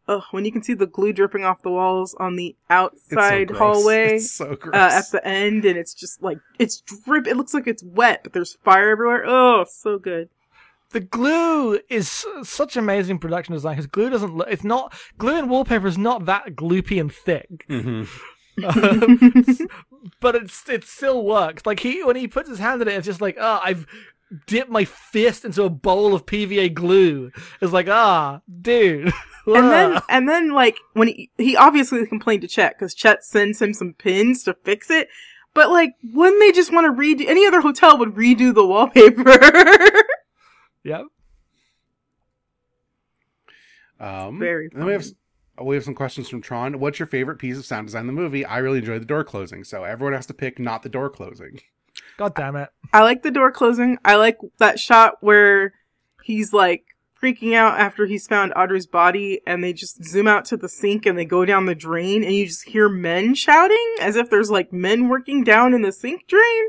Ugh, 0.09 0.23
when 0.31 0.43
you 0.43 0.51
can 0.51 0.63
see 0.63 0.73
the 0.73 0.87
glue 0.87 1.13
dripping 1.13 1.43
off 1.43 1.61
the 1.61 1.69
walls 1.69 2.15
on 2.19 2.35
the 2.35 2.55
It's 2.67 3.09
so 3.09 3.19
outside 3.19 3.51
hallway 3.51 4.15
It's 4.15 4.31
so 4.31 4.57
uh, 4.73 4.89
at 4.91 5.11
the 5.11 5.21
end, 5.23 5.65
and 5.65 5.77
it's 5.77 5.93
just 5.93 6.23
like 6.23 6.39
it's 6.57 6.81
drip. 6.81 7.27
It 7.27 7.37
looks 7.37 7.53
like 7.53 7.67
it's 7.67 7.83
wet, 7.83 8.21
but 8.23 8.33
there's 8.33 8.55
fire 8.55 8.89
everywhere. 8.89 9.23
Oh, 9.27 9.65
so 9.69 9.99
good. 9.99 10.29
the 10.91 10.99
glue 10.99 11.79
is 11.89 12.25
such 12.41 12.75
amazing 12.75 13.19
production 13.19 13.53
design 13.53 13.75
because 13.75 13.85
glue 13.85 14.09
doesn't 14.09 14.35
look, 14.35 14.47
it's 14.49 14.63
not, 14.63 14.93
glue 15.19 15.37
and 15.37 15.47
wallpaper 15.47 15.85
is 15.85 15.97
not 15.97 16.25
that 16.25 16.55
gloopy 16.55 16.99
and 16.99 17.13
thick. 17.13 17.65
Um, 17.69 18.07
but 20.19 20.35
it's 20.35 20.67
it 20.67 20.85
still 20.85 21.23
works. 21.23 21.67
Like 21.67 21.81
he 21.81 22.03
when 22.03 22.15
he 22.15 22.27
puts 22.27 22.49
his 22.49 22.57
hand 22.57 22.81
in 22.81 22.87
it, 22.87 22.95
it's 22.95 23.05
just 23.05 23.21
like 23.21 23.37
ah, 23.39 23.61
I've 23.63 23.85
dipped 24.47 24.71
my 24.71 24.85
fist 24.85 25.45
into 25.45 25.63
a 25.63 25.69
bowl 25.69 26.15
of 26.15 26.25
PVA 26.25 26.73
glue. 26.73 27.31
It's 27.61 27.73
like 27.73 27.87
ah, 27.87 28.41
dude. 28.61 29.13
And 29.55 29.71
then, 29.71 30.01
and 30.09 30.29
then, 30.29 30.49
like 30.51 30.77
when 30.93 31.07
he 31.07 31.31
he 31.37 31.55
obviously 31.55 32.05
complained 32.05 32.41
to 32.41 32.47
Chet 32.47 32.75
because 32.77 32.93
Chet 32.93 33.23
sends 33.23 33.61
him 33.61 33.73
some 33.73 33.93
pins 33.93 34.43
to 34.43 34.53
fix 34.53 34.89
it. 34.89 35.09
But 35.53 35.69
like, 35.69 35.91
wouldn't 36.03 36.39
they 36.39 36.51
just 36.51 36.71
want 36.71 36.85
to 36.85 37.01
redo? 37.01 37.27
Any 37.27 37.45
other 37.45 37.61
hotel 37.61 37.97
would 37.97 38.15
redo 38.15 38.53
the 38.53 38.65
wallpaper. 38.65 39.23
yep. 40.83 41.05
Um, 43.99 44.39
Very 44.39 44.69
and 44.71 44.81
then 44.81 44.85
we 44.85 44.93
have 44.93 45.05
we 45.61 45.75
have 45.75 45.83
some 45.83 45.95
questions 45.95 46.29
from 46.29 46.41
Tron. 46.41 46.79
What's 46.79 46.99
your 46.99 47.07
favorite 47.07 47.37
piece 47.37 47.57
of 47.57 47.65
sound 47.65 47.87
design 47.87 48.01
in 48.01 48.07
the 48.07 48.13
movie? 48.13 48.45
I 48.45 48.59
really 48.59 48.79
enjoyed 48.79 49.01
the 49.01 49.05
door 49.05 49.23
closing, 49.23 49.63
so 49.63 49.83
everyone 49.83 50.13
has 50.13 50.25
to 50.27 50.33
pick 50.33 50.59
not 50.59 50.83
the 50.83 50.89
door 50.89 51.09
closing. 51.09 51.59
God 52.17 52.35
damn 52.35 52.55
it. 52.55 52.69
I 52.93 53.01
like 53.03 53.23
the 53.23 53.31
door 53.31 53.51
closing. 53.51 53.97
I 54.05 54.15
like 54.15 54.37
that 54.59 54.79
shot 54.79 55.15
where 55.21 55.73
he's 56.23 56.53
like 56.53 56.83
freaking 57.21 57.53
out 57.53 57.79
after 57.79 58.05
he's 58.05 58.27
found 58.27 58.53
Audrey's 58.55 58.87
body, 58.87 59.41
and 59.45 59.63
they 59.63 59.73
just 59.73 60.03
zoom 60.03 60.27
out 60.27 60.45
to 60.45 60.57
the 60.57 60.69
sink 60.69 61.05
and 61.05 61.17
they 61.17 61.25
go 61.25 61.45
down 61.45 61.65
the 61.65 61.75
drain, 61.75 62.23
and 62.23 62.33
you 62.33 62.45
just 62.47 62.69
hear 62.69 62.89
men 62.89 63.35
shouting 63.35 63.95
as 64.01 64.15
if 64.15 64.29
there's 64.29 64.51
like 64.51 64.71
men 64.71 65.09
working 65.09 65.43
down 65.43 65.73
in 65.73 65.81
the 65.81 65.91
sink 65.91 66.27
drain. 66.27 66.63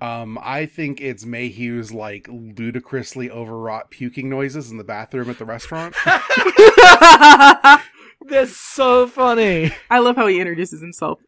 Um, 0.00 0.38
I 0.40 0.66
think 0.66 1.00
it's 1.00 1.24
Mayhew's 1.24 1.92
like 1.92 2.28
ludicrously 2.30 3.30
overwrought 3.30 3.90
puking 3.90 4.30
noises 4.30 4.70
in 4.70 4.76
the 4.76 4.84
bathroom 4.84 5.28
at 5.28 5.38
the 5.38 5.44
restaurant. 5.44 5.96
They're 8.20 8.46
so 8.46 9.08
funny. 9.08 9.72
I 9.90 9.98
love 9.98 10.16
how 10.16 10.28
he 10.28 10.38
introduces 10.38 10.80
himself. 10.80 11.18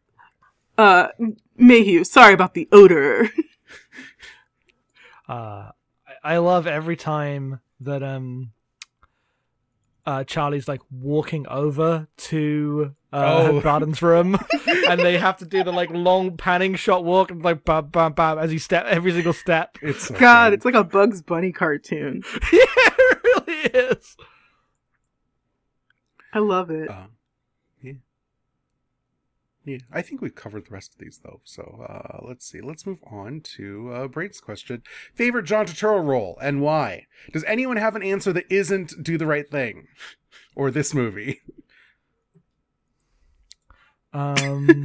Uh, 0.79 1.09
Mayhew, 1.57 2.05
sorry 2.05 2.33
about 2.35 2.55
the 2.55 2.69
odor. 2.71 3.31
Uh, 5.29 5.71
I- 6.23 6.35
I 6.35 6.39
love 6.39 6.67
every 6.67 6.97
time 6.97 7.61
that 7.81 8.03
um, 8.03 8.53
uh, 10.07 10.25
Charlie's 10.25 10.69
like 10.69 10.81
walking 10.91 11.47
over 11.49 12.09
to 12.17 12.95
uh, 13.13 13.47
Oh. 13.49 13.61
Barton's 13.61 14.03
room, 14.03 14.39
and 14.89 15.01
they 15.01 15.19
have 15.19 15.39
to 15.39 15.45
do 15.47 15.65
the 15.65 15.73
like 15.73 15.91
long 15.91 16.37
panning 16.37 16.75
shot 16.77 17.05
walk, 17.05 17.31
and 17.31 17.43
like 17.43 17.65
bam, 17.65 17.87
bam, 17.89 18.13
bam, 18.13 18.39
as 18.39 18.51
he 18.51 18.59
step 18.59 18.85
every 18.87 19.13
single 19.13 19.33
step. 19.33 19.79
It's 19.83 20.07
so 20.09 20.15
God, 20.19 20.51
good. 20.51 20.55
it's 20.55 20.65
like 20.65 20.75
a 20.75 20.85
Bugs 20.85 21.23
Bunny 21.23 21.53
cartoon. 21.53 22.23
yeah, 22.53 22.61
it 22.63 23.19
really 23.25 23.61
is. 23.89 24.17
I 26.33 26.39
love 26.39 26.71
it. 26.71 26.87
Yeah. 26.89 27.07
Yeah, 29.73 29.79
I 29.93 30.03
think 30.03 30.21
we've 30.21 30.35
covered 30.35 30.67
the 30.67 30.73
rest 30.73 30.93
of 30.95 30.99
these 30.99 31.21
though. 31.23 31.41
So 31.45 31.85
uh, 31.89 32.25
let's 32.27 32.47
see. 32.47 32.61
Let's 32.61 32.87
move 32.87 32.99
on 33.11 33.41
to 33.57 33.93
uh, 33.93 34.09
Brain's 34.09 34.41
question. 34.41 34.83
Favorite 35.15 35.45
John 35.45 35.67
Turturro 35.67 36.05
role 36.05 36.39
and 36.43 36.61
why? 36.61 37.07
Does 37.33 37.45
anyone 37.45 37.77
have 37.77 37.97
an 37.97 38.03
answer 38.03 38.33
that 38.33 38.51
isn't 38.51 39.03
Do 39.03 39.17
the 39.19 39.27
Right 39.27 39.49
Thing 39.51 39.87
or 40.57 40.71
this 40.71 40.93
movie? 40.95 41.41
Um, 44.13 44.85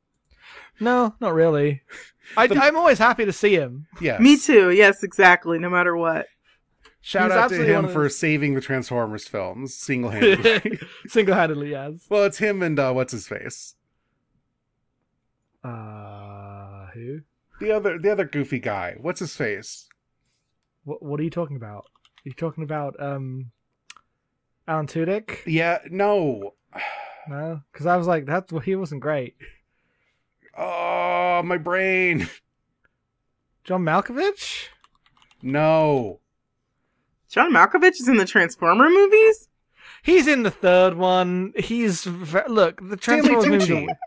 no, 0.80 1.14
not 1.20 1.34
really. 1.34 1.82
I, 2.36 2.46
The- 2.46 2.56
I'm 2.56 2.76
always 2.76 2.98
happy 2.98 3.24
to 3.24 3.32
see 3.32 3.54
him. 3.54 3.86
Yes. 4.00 4.20
Me 4.20 4.36
too. 4.36 4.70
Yes, 4.70 5.02
exactly. 5.02 5.58
No 5.58 5.70
matter 5.70 5.96
what. 5.96 6.26
Shout 7.00 7.30
He's 7.30 7.36
out 7.36 7.50
to 7.50 7.64
him 7.64 7.86
for 7.88 8.04
those- 8.04 8.18
saving 8.18 8.54
the 8.54 8.60
Transformers 8.62 9.28
films 9.28 9.74
single 9.74 10.10
handedly. 10.10 10.78
Single-handedly, 11.06 11.70
yes. 11.70 12.06
well, 12.08 12.24
it's 12.24 12.38
him 12.38 12.62
and 12.62 12.78
uh, 12.78 12.92
what's 12.92 13.12
his 13.12 13.28
face, 13.28 13.74
Uh, 15.64 16.86
who? 16.92 17.20
the 17.60 17.72
other 17.72 17.98
the 17.98 18.10
other 18.12 18.24
goofy 18.24 18.58
guy. 18.58 18.96
What's 19.00 19.20
his 19.20 19.34
face? 19.34 19.88
What 20.84 21.02
What 21.02 21.18
are 21.20 21.22
you 21.22 21.30
talking 21.30 21.56
about? 21.56 21.86
Are 21.86 22.24
you 22.28 22.32
talking 22.32 22.64
about 22.64 23.00
um, 23.02 23.50
Alan 24.68 24.86
Tudyk? 24.86 25.38
Yeah, 25.46 25.78
no. 25.90 26.54
No, 27.28 27.62
because 27.72 27.86
I 27.86 27.96
was 27.96 28.06
like, 28.06 28.26
that's 28.26 28.52
well, 28.52 28.60
he 28.60 28.76
wasn't 28.76 29.00
great. 29.00 29.34
Oh, 30.58 31.42
my 31.44 31.56
brain. 31.56 32.28
John 33.64 33.82
Malkovich? 33.82 34.66
No. 35.42 36.20
John 37.30 37.50
Malkovich 37.52 38.00
is 38.00 38.08
in 38.08 38.18
the 38.18 38.26
Transformer 38.26 38.88
movies? 38.90 39.48
He's 40.02 40.26
in 40.26 40.42
the 40.42 40.50
third 40.50 40.96
one. 40.96 41.54
He's 41.56 42.06
look 42.06 42.78
the 42.86 42.96
Transformer 42.98 43.40
movie. 43.48 43.50
movies. 43.50 43.68
Tucci. 43.68 43.88
are- 43.90 43.98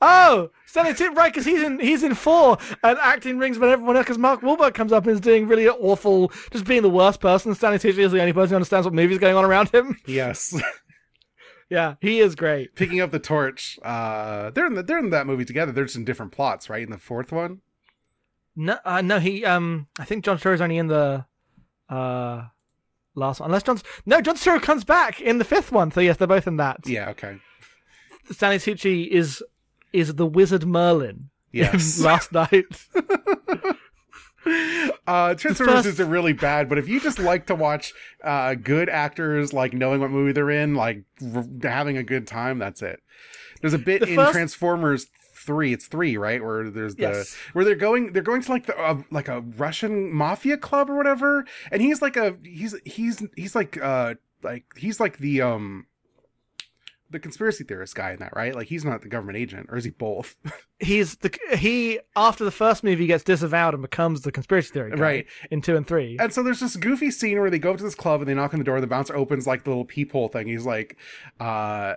Oh, 0.00 0.50
Stanley 0.66 0.92
Tucci, 0.92 1.14
right? 1.16 1.32
Because 1.32 1.46
he's 1.46 1.62
in 1.62 1.80
he's 1.80 2.02
in 2.02 2.14
four 2.14 2.58
and 2.82 2.98
acting 2.98 3.38
rings 3.38 3.58
when 3.58 3.70
everyone 3.70 3.96
else. 3.96 4.04
Because 4.04 4.18
Mark 4.18 4.42
Wahlberg 4.42 4.74
comes 4.74 4.92
up 4.92 5.04
and 5.04 5.14
is 5.14 5.20
doing 5.20 5.48
really 5.48 5.68
awful, 5.68 6.30
just 6.52 6.66
being 6.66 6.82
the 6.82 6.90
worst 6.90 7.20
person. 7.20 7.54
Stanley 7.54 7.78
Tucci 7.78 7.98
is 7.98 8.12
the 8.12 8.20
only 8.20 8.32
person 8.32 8.50
who 8.50 8.56
understands 8.56 8.86
what 8.86 8.92
movie's 8.94 9.18
going 9.18 9.36
on 9.36 9.44
around 9.44 9.70
him. 9.70 9.96
Yes. 10.06 10.54
Yeah, 11.68 11.94
he 12.00 12.20
is 12.20 12.36
great. 12.36 12.76
Picking 12.76 13.00
up 13.00 13.10
the 13.10 13.18
torch. 13.18 13.76
Uh, 13.82 14.50
they're 14.50 14.66
in 14.66 14.74
the, 14.74 14.84
they're 14.84 14.98
in 15.00 15.10
that 15.10 15.26
movie 15.26 15.44
together. 15.44 15.72
They're 15.72 15.84
just 15.84 15.96
in 15.96 16.04
different 16.04 16.30
plots, 16.30 16.70
right? 16.70 16.82
In 16.82 16.90
the 16.90 16.98
fourth 16.98 17.32
one. 17.32 17.60
No, 18.54 18.78
uh, 18.84 19.00
no, 19.02 19.18
he 19.18 19.44
um, 19.44 19.88
I 19.98 20.04
think 20.04 20.24
John 20.24 20.38
Turturro's 20.38 20.60
only 20.60 20.78
in 20.78 20.86
the 20.86 21.26
uh, 21.90 22.44
last 23.16 23.40
one. 23.40 23.48
Unless 23.48 23.64
John's 23.64 23.82
no, 24.06 24.20
John 24.20 24.36
Turturro 24.36 24.62
comes 24.62 24.84
back 24.84 25.20
in 25.20 25.38
the 25.38 25.44
fifth 25.44 25.72
one. 25.72 25.90
So 25.90 26.00
yes, 26.00 26.16
they're 26.16 26.28
both 26.28 26.46
in 26.46 26.56
that. 26.58 26.80
Yeah, 26.86 27.10
okay. 27.10 27.38
Stanley 28.30 28.58
Tucci 28.58 29.08
is 29.08 29.42
is 29.92 30.14
the 30.14 30.26
wizard 30.26 30.66
Merlin. 30.66 31.30
Yes. 31.52 32.00
Last 32.04 32.32
night. 32.32 32.64
Uh, 35.08 35.34
Transformers 35.34 35.74
first- 35.76 35.86
isn't 35.88 36.08
really 36.10 36.32
bad, 36.32 36.68
but 36.68 36.78
if 36.78 36.88
you 36.88 37.00
just 37.00 37.18
like 37.18 37.46
to 37.46 37.54
watch 37.56 37.92
uh, 38.22 38.54
good 38.54 38.88
actors, 38.88 39.52
like 39.52 39.72
knowing 39.72 40.00
what 40.00 40.10
movie 40.10 40.30
they're 40.30 40.50
in, 40.50 40.74
like 40.74 41.02
r- 41.34 41.44
having 41.64 41.96
a 41.96 42.04
good 42.04 42.28
time, 42.28 42.58
that's 42.60 42.80
it. 42.82 43.00
There's 43.60 43.74
a 43.74 43.78
bit 43.78 44.02
The 44.02 44.08
in 44.10 44.16
first- 44.16 44.32
Transformers 44.32 45.06
three. 45.34 45.72
It's 45.72 45.86
three, 45.86 46.16
right? 46.16 46.42
Where 46.44 46.70
there's 46.70 46.94
the 46.94 47.02
Yes. 47.02 47.36
where 47.54 47.64
they're 47.64 47.74
going. 47.74 48.12
They're 48.12 48.22
going 48.22 48.42
to 48.42 48.50
like 48.52 48.66
the 48.66 48.78
uh, 48.78 49.02
like 49.10 49.26
a 49.26 49.40
Russian 49.40 50.12
mafia 50.12 50.56
club 50.58 50.90
or 50.90 50.96
whatever, 50.96 51.44
and 51.72 51.82
he's 51.82 52.00
like 52.00 52.16
a 52.16 52.36
he's 52.44 52.76
he's 52.84 53.24
he's 53.36 53.54
like 53.56 53.76
uh 53.82 54.14
like 54.44 54.64
he's 54.76 55.00
like 55.00 55.18
the 55.18 55.42
um 55.42 55.86
the 57.10 57.18
conspiracy 57.20 57.62
theorist 57.64 57.94
guy 57.94 58.10
in 58.12 58.18
that, 58.18 58.34
right? 58.34 58.54
Like 58.54 58.66
he's 58.68 58.84
not 58.84 59.02
the 59.02 59.08
government 59.08 59.38
agent, 59.38 59.68
or 59.70 59.76
is 59.76 59.84
he 59.84 59.90
both? 59.90 60.36
He's 60.78 61.16
the 61.16 61.34
he 61.56 62.00
after 62.16 62.44
the 62.44 62.50
first 62.50 62.84
movie 62.84 63.06
gets 63.06 63.24
disavowed 63.24 63.72
and 63.72 63.82
becomes 63.82 64.20
the 64.20 64.30
conspiracy 64.32 64.72
theory 64.74 64.90
guy 64.90 64.96
Right. 65.00 65.26
in 65.50 65.62
two 65.62 65.74
and 65.74 65.86
three. 65.86 66.18
And 66.20 66.30
so 66.32 66.42
there's 66.42 66.60
this 66.60 66.76
goofy 66.76 67.10
scene 67.10 67.40
where 67.40 67.48
they 67.48 67.58
go 67.58 67.70
up 67.70 67.78
to 67.78 67.82
this 67.82 67.94
club 67.94 68.20
and 68.20 68.28
they 68.28 68.34
knock 68.34 68.52
on 68.52 68.58
the 68.60 68.64
door. 68.64 68.78
The 68.82 68.86
bouncer 68.86 69.16
opens 69.16 69.46
like 69.46 69.64
the 69.64 69.70
little 69.70 69.86
peephole 69.86 70.28
thing. 70.28 70.46
He's 70.48 70.66
like, 70.66 70.98
uh, 71.40 71.94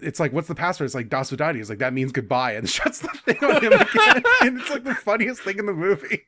it's 0.00 0.18
like, 0.20 0.32
what's 0.32 0.48
the 0.48 0.54
password? 0.54 0.86
It's 0.86 0.94
like 0.94 1.08
Das 1.08 1.30
Vidani. 1.30 1.56
He's 1.56 1.68
like, 1.68 1.80
that 1.80 1.92
means 1.92 2.12
goodbye, 2.12 2.52
and 2.52 2.68
shuts 2.70 3.00
the 3.00 3.08
thing 3.08 3.42
on 3.42 3.62
him 3.62 3.72
again. 3.72 4.22
and 4.42 4.60
it's 4.60 4.70
like 4.70 4.84
the 4.84 4.94
funniest 4.94 5.42
thing 5.42 5.58
in 5.58 5.66
the 5.66 5.74
movie. 5.74 6.22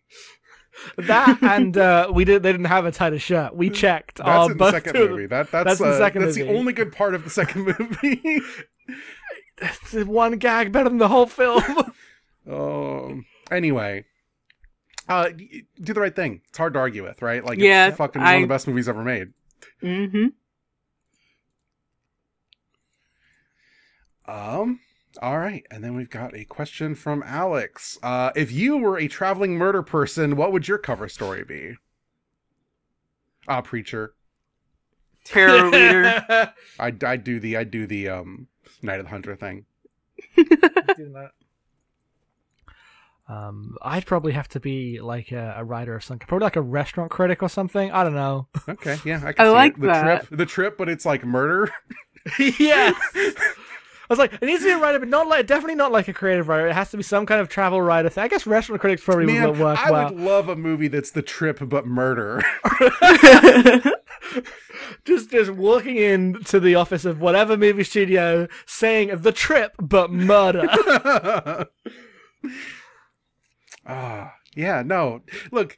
That 0.96 1.42
and 1.42 1.76
uh, 1.76 2.10
we 2.12 2.24
did. 2.24 2.42
They 2.42 2.52
didn't 2.52 2.66
have 2.66 2.86
a 2.86 2.92
tighter 2.92 3.18
shirt. 3.18 3.54
We 3.54 3.70
checked. 3.70 4.16
That's 4.16 4.48
uh, 4.48 4.52
in 4.52 4.58
the 4.58 4.70
second 4.70 4.94
movie. 5.10 5.26
That 5.26 5.50
that's 5.50 5.64
That's 5.64 5.80
in 5.80 5.86
the 5.88 5.94
uh, 5.94 5.98
second 5.98 6.22
that's 6.22 6.34
the 6.36 6.48
only 6.48 6.72
good 6.72 6.92
part 6.92 7.14
of 7.14 7.24
the 7.24 7.30
second 7.30 7.64
movie. 7.78 8.40
It's 9.58 9.90
the 9.92 10.04
one 10.04 10.32
gag 10.38 10.72
better 10.72 10.88
than 10.88 10.98
the 10.98 11.08
whole 11.08 11.26
film. 11.26 11.62
um. 12.50 13.26
Anyway. 13.50 14.04
Uh, 15.06 15.28
do 15.28 15.92
the 15.92 16.00
right 16.00 16.16
thing. 16.16 16.40
It's 16.48 16.56
hard 16.56 16.72
to 16.72 16.78
argue 16.78 17.04
with, 17.04 17.20
right? 17.20 17.44
Like, 17.44 17.58
Yeah, 17.58 17.88
it's 17.88 17.98
fucking 17.98 18.22
one 18.22 18.36
of 18.36 18.40
the 18.40 18.46
best 18.46 18.66
movies 18.66 18.88
ever 18.88 19.04
made. 19.04 19.34
Mm-hmm. 19.82 20.28
Um, 24.26 24.80
all 25.22 25.38
right. 25.38 25.64
And 25.70 25.82
then 25.82 25.94
we've 25.94 26.10
got 26.10 26.34
a 26.34 26.44
question 26.44 26.94
from 26.94 27.22
Alex. 27.26 27.98
Uh, 28.02 28.30
if 28.34 28.50
you 28.52 28.76
were 28.78 28.98
a 28.98 29.08
traveling 29.08 29.56
murder 29.56 29.82
person, 29.82 30.36
what 30.36 30.52
would 30.52 30.68
your 30.68 30.78
cover 30.78 31.08
story 31.08 31.44
be? 31.44 31.74
Ah, 33.48 33.60
preacher. 33.60 34.14
Terror 35.24 35.70
leader. 35.70 36.52
I 36.78 36.92
I 37.04 37.16
do 37.16 37.40
the 37.40 37.56
I 37.56 37.64
do 37.64 37.86
the 37.86 38.08
um 38.08 38.48
Night 38.82 39.00
of 39.00 39.06
the 39.06 39.10
Hunter 39.10 39.36
thing. 39.36 39.64
Doing 40.36 41.12
that. 41.14 41.30
Um, 43.26 43.76
I'd 43.80 44.04
probably 44.04 44.32
have 44.32 44.48
to 44.48 44.60
be 44.60 45.00
like 45.00 45.32
a, 45.32 45.54
a 45.58 45.64
writer 45.64 45.94
or 45.94 46.00
something, 46.00 46.26
probably 46.26 46.44
like 46.44 46.56
a 46.56 46.60
restaurant 46.62 47.10
critic 47.10 47.42
or 47.42 47.48
something. 47.48 47.90
I 47.90 48.04
don't 48.04 48.14
know. 48.14 48.48
Okay, 48.68 48.98
yeah, 49.04 49.22
I 49.24 49.32
can 49.32 49.46
I 49.46 49.48
see 49.48 49.54
like 49.54 49.72
it. 49.74 49.80
The 49.80 49.86
that. 49.86 50.02
trip, 50.26 50.38
the 50.38 50.46
trip, 50.46 50.76
but 50.78 50.88
it's 50.90 51.06
like 51.06 51.24
murder. 51.24 51.70
yeah. 52.58 52.92
Was 54.16 54.30
like, 54.30 54.34
it 54.34 54.46
needs 54.46 54.62
to 54.62 54.66
be 54.66 54.72
a 54.72 54.78
writer, 54.78 54.98
but 54.98 55.08
not 55.08 55.26
like 55.28 55.46
definitely 55.46 55.74
not 55.74 55.90
like 55.92 56.08
a 56.08 56.12
creative 56.12 56.48
writer. 56.48 56.68
It 56.68 56.74
has 56.74 56.90
to 56.92 56.96
be 56.96 57.02
some 57.02 57.26
kind 57.26 57.40
of 57.40 57.48
travel 57.48 57.82
writer 57.82 58.08
thing. 58.08 58.24
I 58.24 58.28
guess 58.28 58.46
restaurant 58.46 58.80
critics 58.80 59.02
probably 59.02 59.26
Man, 59.26 59.50
would 59.50 59.58
work 59.58 59.78
I 59.84 59.90
well. 59.90 60.06
I 60.06 60.10
would 60.10 60.20
love 60.20 60.48
a 60.48 60.56
movie 60.56 60.88
that's 60.88 61.10
the 61.10 61.22
trip 61.22 61.58
but 61.62 61.86
murder. 61.86 62.42
Just 65.04 65.30
just 65.30 65.50
walking 65.50 65.96
into 65.96 66.58
the 66.58 66.74
office 66.74 67.04
of 67.04 67.20
whatever 67.20 67.56
movie 67.56 67.84
studio, 67.84 68.48
saying 68.66 69.10
the 69.20 69.32
trip 69.32 69.72
but 69.80 70.10
murder. 70.10 70.66
Ah, 73.86 74.32
yeah, 74.56 74.82
no. 74.82 75.20
Look, 75.50 75.76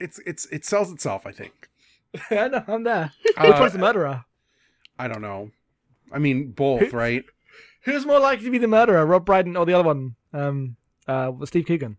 it's 0.00 0.18
it's 0.26 0.46
it 0.46 0.64
sells 0.64 0.90
itself. 0.90 1.26
I 1.26 1.32
think. 1.32 1.68
I 2.30 2.48
know, 2.48 2.64
I'm 2.66 2.82
there. 2.82 3.12
Uh, 3.36 3.46
Which 3.46 3.60
one's 3.60 3.72
the 3.72 3.78
murderer? 3.78 4.24
I 4.98 5.06
don't 5.06 5.22
know. 5.22 5.50
I 6.12 6.18
mean, 6.18 6.50
both, 6.50 6.92
right? 6.92 7.24
Who's 7.82 8.04
more 8.06 8.18
likely 8.20 8.44
to 8.46 8.50
be 8.50 8.58
the 8.58 8.68
murderer, 8.68 9.04
Rob 9.06 9.24
Brydon 9.24 9.56
or 9.56 9.64
the 9.66 9.72
other 9.74 9.84
one? 9.86 10.16
Um, 10.32 10.76
uh, 11.08 11.32
Steve 11.44 11.66
Coogan. 11.66 11.96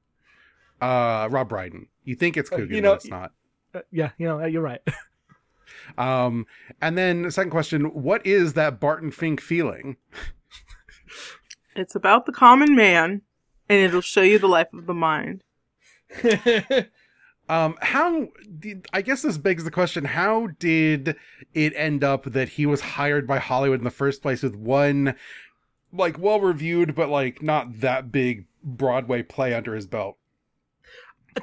Uh, 0.79 1.27
Rob 1.31 1.49
Brydon. 1.49 1.87
You 2.03 2.15
think 2.15 2.37
it's 2.37 2.51
Uh, 2.51 2.57
Coogan, 2.57 2.75
you 2.75 2.81
know- 2.81 2.91
but 2.91 2.95
it's 2.97 3.09
not. 3.09 3.31
Uh, 3.73 3.81
yeah, 3.91 4.11
you 4.17 4.27
know, 4.27 4.41
uh, 4.41 4.45
you're 4.45 4.61
right. 4.61 4.81
Um, 5.97 6.45
and 6.81 6.97
then 6.97 7.23
the 7.23 7.31
second 7.31 7.49
question: 7.51 7.85
What 7.85 8.25
is 8.25 8.53
that 8.53 8.79
Barton 8.79 9.09
Fink 9.11 9.41
feeling? 9.41 9.97
it's 11.75 11.95
about 11.95 12.25
the 12.25 12.31
common 12.31 12.75
man, 12.75 13.21
and 13.67 13.79
it'll 13.79 14.01
show 14.01 14.21
you 14.21 14.37
the 14.39 14.47
life 14.47 14.71
of 14.73 14.85
the 14.85 14.93
mind. 14.93 15.43
Um, 17.49 17.75
how? 17.81 18.27
Did, 18.59 18.85
I 18.93 19.01
guess 19.01 19.23
this 19.23 19.37
begs 19.37 19.65
the 19.65 19.71
question: 19.71 20.05
How 20.05 20.47
did 20.59 21.17
it 21.53 21.73
end 21.75 22.01
up 22.01 22.23
that 22.31 22.47
he 22.49 22.65
was 22.65 22.79
hired 22.79 23.27
by 23.27 23.39
Hollywood 23.39 23.79
in 23.79 23.83
the 23.83 23.89
first 23.91 24.21
place 24.21 24.41
with 24.41 24.55
one, 24.55 25.15
like, 25.93 26.17
well 26.17 26.39
reviewed 26.39 26.95
but 26.95 27.09
like 27.09 27.41
not 27.41 27.81
that 27.81 28.11
big 28.11 28.45
Broadway 28.63 29.23
play 29.23 29.53
under 29.53 29.75
his 29.75 29.87
belt? 29.87 30.17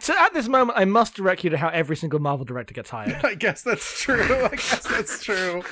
so 0.01 0.15
at 0.17 0.35
this 0.35 0.49
moment, 0.49 0.79
I 0.79 0.85
must 0.85 1.15
direct 1.15 1.45
you 1.45 1.51
to 1.51 1.57
how 1.57 1.69
every 1.69 1.97
single 1.97 2.21
Marvel 2.21 2.45
director 2.45 2.75
gets 2.75 2.91
hired. 2.91 3.21
I 3.25 3.35
guess 3.35 3.63
that's 3.63 4.01
true. 4.01 4.23
I 4.45 4.51
guess 4.51 4.87
that's 4.87 5.23
true. 5.23 5.63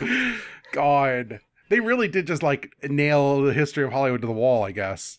God, 0.72 1.40
they 1.68 1.80
really 1.80 2.08
did 2.08 2.26
just 2.26 2.42
like 2.42 2.72
nail 2.82 3.42
the 3.42 3.52
history 3.52 3.84
of 3.84 3.92
Hollywood 3.92 4.22
to 4.22 4.26
the 4.26 4.32
wall. 4.32 4.64
I 4.64 4.72
guess. 4.72 5.18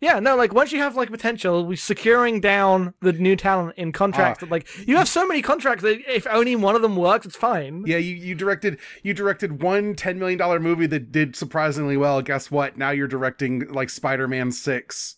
Yeah, 0.00 0.20
no, 0.20 0.36
like 0.36 0.52
once 0.52 0.72
you 0.72 0.80
have 0.80 0.96
like 0.96 1.10
potential, 1.10 1.64
we 1.64 1.76
securing 1.76 2.40
down 2.40 2.94
the 3.00 3.12
new 3.12 3.36
talent 3.36 3.74
in 3.78 3.92
contracts. 3.92 4.42
Ah. 4.42 4.48
like 4.50 4.66
you 4.86 4.96
have 4.96 5.08
so 5.08 5.26
many 5.26 5.40
contracts 5.40 5.82
that 5.82 5.98
if 6.12 6.26
only 6.26 6.56
one 6.56 6.76
of 6.76 6.82
them 6.82 6.96
works, 6.96 7.24
it's 7.26 7.36
fine. 7.36 7.84
Yeah, 7.86 7.96
you, 7.96 8.14
you 8.14 8.34
directed 8.34 8.78
you 9.02 9.14
directed 9.14 9.62
one 9.62 9.94
$10 9.94 10.16
million 10.16 10.62
movie 10.62 10.86
that 10.86 11.10
did 11.12 11.36
surprisingly 11.36 11.96
well. 11.96 12.20
Guess 12.22 12.50
what? 12.50 12.76
Now 12.76 12.90
you're 12.90 13.08
directing 13.08 13.68
like 13.72 13.90
Spider-Man 13.90 14.52
6. 14.52 15.16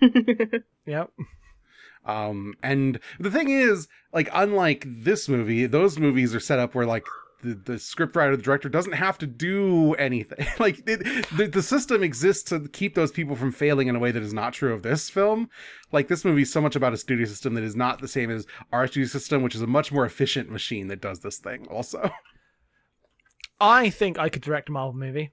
Yep. 0.86 1.10
Um 2.06 2.54
and 2.62 2.98
the 3.20 3.30
thing 3.30 3.50
is, 3.50 3.88
like 4.12 4.30
unlike 4.32 4.84
this 4.86 5.28
movie, 5.28 5.66
those 5.66 5.98
movies 5.98 6.34
are 6.34 6.40
set 6.40 6.58
up 6.58 6.74
where 6.74 6.86
like 6.86 7.04
the, 7.42 7.54
the 7.54 7.72
scriptwriter, 7.74 8.36
the 8.36 8.42
director 8.42 8.68
doesn't 8.68 8.92
have 8.94 9.16
to 9.18 9.26
do 9.26 9.94
anything. 9.94 10.46
like 10.58 10.78
it, 10.88 11.04
the 11.36 11.46
the 11.46 11.62
system 11.62 12.02
exists 12.02 12.42
to 12.50 12.68
keep 12.68 12.94
those 12.94 13.12
people 13.12 13.36
from 13.36 13.52
failing 13.52 13.88
in 13.88 13.94
a 13.96 13.98
way 13.98 14.10
that 14.10 14.22
is 14.22 14.32
not 14.34 14.52
true 14.52 14.72
of 14.72 14.82
this 14.82 15.08
film. 15.08 15.48
Like 15.92 16.08
this 16.08 16.24
movie 16.24 16.42
is 16.42 16.52
so 16.52 16.60
much 16.60 16.74
about 16.76 16.92
a 16.92 16.96
studio 16.96 17.26
system 17.26 17.54
that 17.54 17.64
is 17.64 17.76
not 17.76 18.00
the 18.00 18.08
same 18.08 18.30
as 18.30 18.46
our 18.72 18.86
studio 18.86 19.06
system, 19.06 19.42
which 19.42 19.54
is 19.54 19.62
a 19.62 19.66
much 19.66 19.92
more 19.92 20.04
efficient 20.04 20.50
machine 20.50 20.88
that 20.88 21.00
does 21.00 21.20
this 21.20 21.38
thing 21.38 21.66
also. 21.68 22.10
I 23.60 23.90
think 23.90 24.18
I 24.18 24.28
could 24.28 24.42
direct 24.42 24.68
a 24.68 24.72
Marvel 24.72 24.92
movie. 24.98 25.32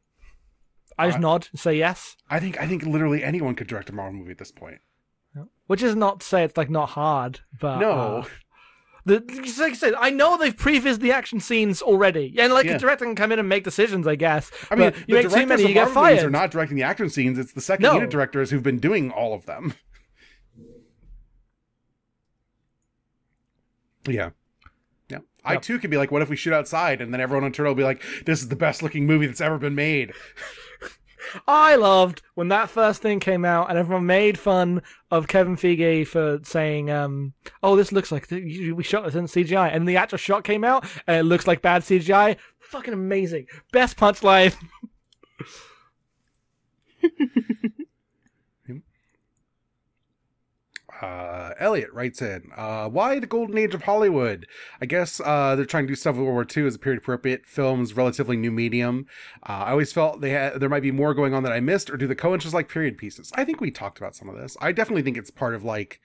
I 0.98 1.08
just 1.08 1.18
I- 1.18 1.22
nod 1.22 1.48
and 1.52 1.60
say 1.60 1.76
yes, 1.76 2.16
I 2.30 2.40
think 2.40 2.60
I 2.60 2.68
think 2.68 2.84
literally 2.86 3.24
anyone 3.24 3.56
could 3.56 3.68
direct 3.68 3.90
a 3.90 3.94
Marvel 3.94 4.20
movie 4.20 4.32
at 4.32 4.38
this 4.38 4.52
point. 4.52 4.80
which 5.68 5.84
is 5.84 5.96
not 5.96 6.22
to 6.22 6.26
say 6.26 6.44
it's 6.44 6.56
like 6.58 6.70
not 6.70 6.90
hard, 6.90 7.42
but 7.60 7.80
No. 7.80 7.90
uh, 8.20 8.26
the 9.06 9.24
like 9.60 9.72
I 9.72 9.76
said, 9.76 9.94
I 9.98 10.10
know 10.10 10.38
they've 10.38 10.56
prevised 10.56 11.00
the 11.02 11.12
action 11.12 11.40
scenes 11.40 11.82
already, 11.82 12.34
and 12.40 12.54
like 12.54 12.66
Yeah. 12.66 12.74
a 12.76 12.80
director 12.80 13.06
can 13.06 13.16
come 13.16 13.32
in 13.32 13.40
and 13.40 13.48
make 13.48 13.64
decisions, 13.64 14.08
I 14.08 14.16
guess. 14.16 14.52
I 14.72 14.76
mean, 14.76 14.94
you 15.08 15.16
make 15.16 15.30
too 15.30 15.46
many, 15.46 15.64
you 15.68 15.74
get 15.74 15.90
fired. 15.90 16.24
Are 16.24 16.30
not 16.30 16.52
directing 16.52 16.76
the 16.76 16.84
action 16.84 17.10
scenes. 17.10 17.38
It's 17.38 17.54
the 17.54 17.62
second 17.62 17.84
No. 17.84 17.94
unit 17.94 18.10
directors 18.10 18.50
who've 18.52 18.64
been 18.64 18.80
doing 18.80 19.12
all 19.12 19.34
of 19.34 19.46
them. 19.46 19.74
Yeah. 24.08 24.32
Yeah. 25.10 25.20
I 25.44 25.58
too 25.58 25.80
could 25.80 25.90
be 25.90 25.98
like, 25.98 26.12
what 26.12 26.22
if 26.22 26.30
we 26.30 26.36
shoot 26.36 26.54
outside? 26.54 27.02
And 27.02 27.14
then 27.14 27.22
everyone 27.22 27.44
on 27.44 27.52
Turtle 27.52 27.72
will 27.72 27.78
be 27.78 27.84
like, 27.84 28.02
this 28.26 28.42
is 28.42 28.50
the 28.50 28.56
best 28.56 28.84
looking 28.84 29.06
movie 29.06 29.26
that's 29.28 29.42
ever 29.42 29.58
been 29.58 29.76
made. 29.76 30.14
I 31.48 31.76
loved 31.76 32.22
when 32.34 32.48
that 32.50 32.70
first 32.70 33.02
thing 33.02 33.20
came 33.20 33.46
out 33.46 33.70
and 33.70 33.78
everyone 33.78 34.06
made 34.06 34.38
fun 34.38 34.82
of 35.12 35.28
Kevin 35.28 35.56
Feige 35.56 36.08
for 36.08 36.40
saying, 36.44 36.90
um, 36.90 37.34
"Oh, 37.64 37.76
this 37.76 37.92
looks 37.92 38.12
like 38.12 38.28
th- 38.28 38.74
we 38.74 38.84
shot 38.84 39.06
this 39.06 39.16
in 39.16 39.26
CGI," 39.28 39.74
and 39.74 39.88
the 39.88 39.98
actual 39.98 40.18
shot 40.18 40.44
came 40.44 40.64
out 40.64 40.86
and 41.08 41.18
it 41.18 41.24
looks 41.24 41.48
like 41.48 41.62
bad 41.62 41.84
CGI. 41.84 42.38
Fucking 42.60 42.94
amazing! 42.94 43.48
Best 43.72 43.98
punchline. 43.98 44.56
Uh, 51.02 51.54
Elliot 51.60 51.92
writes 51.94 52.22
in, 52.22 52.52
uh, 52.56 52.88
why 52.88 53.20
the 53.20 53.28
golden 53.28 53.58
age 53.58 53.74
of 53.74 53.84
Hollywood? 53.84 54.48
I 54.82 54.86
guess, 54.86 55.20
uh, 55.20 55.56
they're 55.56 55.66
trying 55.66 55.86
to 55.86 55.88
do 55.90 55.96
stuff 55.96 56.16
with 56.16 56.24
World 56.24 56.36
War 56.36 56.48
II 56.56 56.68
as 56.68 56.76
a 56.76 56.80
period 56.80 57.00
appropriate 57.00 57.46
film's 57.46 57.96
relatively 57.96 58.38
new 58.38 58.52
medium. 58.52 59.08
Uh, 59.44 59.64
I 59.66 59.72
always 59.72 59.92
felt 59.92 60.22
they 60.22 60.30
had, 60.32 60.60
there 60.60 60.70
might 60.70 60.84
be 60.84 60.92
more 60.92 61.14
going 61.14 61.34
on 61.34 61.44
that 61.44 61.52
I 61.52 61.60
missed, 61.60 61.90
or 61.90 61.98
do 61.98 62.08
the 62.08 62.16
Coens 62.16 62.40
just 62.40 62.54
like 62.54 62.70
period 62.70 62.98
pieces? 62.98 63.32
I 63.36 63.44
think 63.44 63.60
we 63.62 63.72
talked 63.72 63.98
about 63.98 64.16
some 64.16 64.30
of 64.30 64.36
this. 64.36 64.56
I 64.62 64.72
definitely 64.72 65.04
think 65.04 65.18
it's 65.18 65.32
part 65.32 65.56
of 65.56 65.64
like 65.64 66.00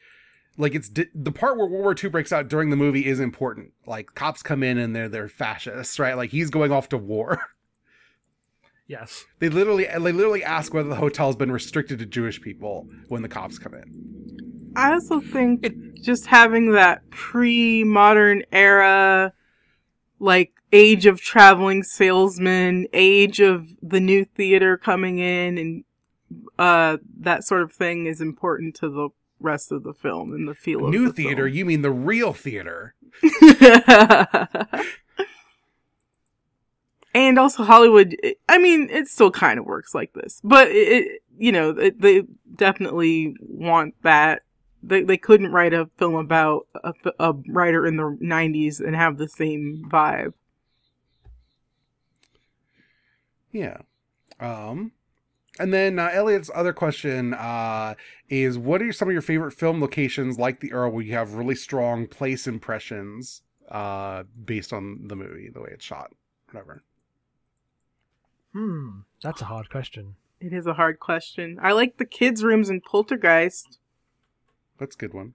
like 0.58 0.74
it's 0.74 0.88
di- 0.88 1.06
the 1.14 1.32
part 1.32 1.56
where 1.56 1.66
World 1.66 1.82
War 1.82 1.94
II 2.02 2.10
breaks 2.10 2.32
out 2.32 2.48
during 2.48 2.70
the 2.70 2.76
movie 2.76 3.06
is 3.06 3.20
important. 3.20 3.72
Like 3.86 4.14
cops 4.14 4.42
come 4.42 4.62
in 4.62 4.78
and 4.78 4.94
they're 4.94 5.08
they're 5.08 5.28
fascists, 5.28 5.98
right? 5.98 6.16
Like 6.16 6.30
he's 6.30 6.50
going 6.50 6.72
off 6.72 6.88
to 6.90 6.98
war. 6.98 7.40
Yes. 8.90 9.24
They 9.38 9.48
literally 9.48 9.84
they 9.84 10.10
literally 10.10 10.42
ask 10.42 10.74
whether 10.74 10.88
the 10.88 10.96
hotel's 10.96 11.36
been 11.36 11.52
restricted 11.52 12.00
to 12.00 12.06
Jewish 12.06 12.40
people 12.40 12.88
when 13.06 13.22
the 13.22 13.28
cops 13.28 13.56
come 13.56 13.72
in. 13.72 14.59
I 14.76 14.92
also 14.92 15.20
think 15.20 16.00
just 16.00 16.26
having 16.26 16.72
that 16.72 17.08
pre-modern 17.10 18.42
era, 18.52 19.32
like 20.18 20.52
age 20.72 21.06
of 21.06 21.20
traveling 21.20 21.82
salesman, 21.82 22.86
age 22.92 23.40
of 23.40 23.68
the 23.82 24.00
new 24.00 24.24
theater 24.24 24.76
coming 24.76 25.18
in, 25.18 25.58
and 25.58 25.84
uh, 26.58 26.98
that 27.18 27.44
sort 27.44 27.62
of 27.62 27.72
thing 27.72 28.06
is 28.06 28.20
important 28.20 28.74
to 28.76 28.88
the 28.88 29.08
rest 29.40 29.72
of 29.72 29.82
the 29.82 29.94
film 29.94 30.32
and 30.32 30.46
the 30.48 30.54
feel 30.54 30.84
of 30.84 30.90
New 30.90 31.08
the 31.08 31.12
theater, 31.14 31.48
you 31.48 31.64
mean 31.64 31.82
the 31.82 31.90
real 31.90 32.32
theater? 32.32 32.94
film. 33.20 34.62
and 37.14 37.38
also 37.38 37.64
Hollywood. 37.64 38.16
I 38.48 38.58
mean, 38.58 38.88
it 38.90 39.08
still 39.08 39.30
kind 39.30 39.58
of 39.58 39.64
works 39.64 39.94
like 39.94 40.12
this, 40.12 40.40
but 40.44 40.68
it, 40.68 40.88
it 40.88 41.22
you 41.38 41.52
know, 41.52 41.70
it, 41.70 42.00
they 42.00 42.22
definitely 42.54 43.34
want 43.40 43.94
that. 44.02 44.42
They 44.82 45.02
they 45.02 45.16
couldn't 45.16 45.52
write 45.52 45.74
a 45.74 45.90
film 45.98 46.14
about 46.14 46.66
a, 46.82 46.94
a 47.18 47.34
writer 47.48 47.86
in 47.86 47.96
the 47.96 48.16
'90s 48.22 48.80
and 48.80 48.96
have 48.96 49.18
the 49.18 49.28
same 49.28 49.84
vibe. 49.90 50.32
Yeah. 53.52 53.78
Um 54.38 54.92
and 55.58 55.74
then 55.74 55.98
uh, 55.98 56.08
Elliot's 56.12 56.50
other 56.54 56.72
question 56.72 57.34
uh, 57.34 57.94
is 58.30 58.56
what 58.56 58.80
are 58.80 58.92
some 58.92 59.08
of 59.08 59.12
your 59.12 59.20
favorite 59.20 59.52
film 59.52 59.80
locations 59.80 60.38
like 60.38 60.60
the 60.60 60.72
Earle 60.72 60.90
where 60.90 61.04
you 61.04 61.12
have 61.12 61.34
really 61.34 61.54
strong 61.54 62.06
place 62.06 62.46
impressions 62.46 63.42
uh, 63.70 64.22
based 64.44 64.72
on 64.72 65.08
the 65.08 65.16
movie, 65.16 65.50
the 65.52 65.60
way 65.60 65.68
it's 65.72 65.84
shot, 65.84 66.12
whatever. 66.46 66.82
Hmm. 68.54 69.00
That's 69.22 69.42
a 69.42 69.46
hard 69.46 69.68
question. 69.68 70.16
It 70.40 70.54
is 70.54 70.66
a 70.66 70.72
hard 70.72 70.98
question. 70.98 71.58
I 71.60 71.72
like 71.72 71.98
the 71.98 72.06
kids' 72.06 72.42
rooms 72.42 72.70
in 72.70 72.80
Poltergeist. 72.80 73.79
That's 74.80 74.96
a 74.96 74.98
good 74.98 75.14
one. 75.14 75.34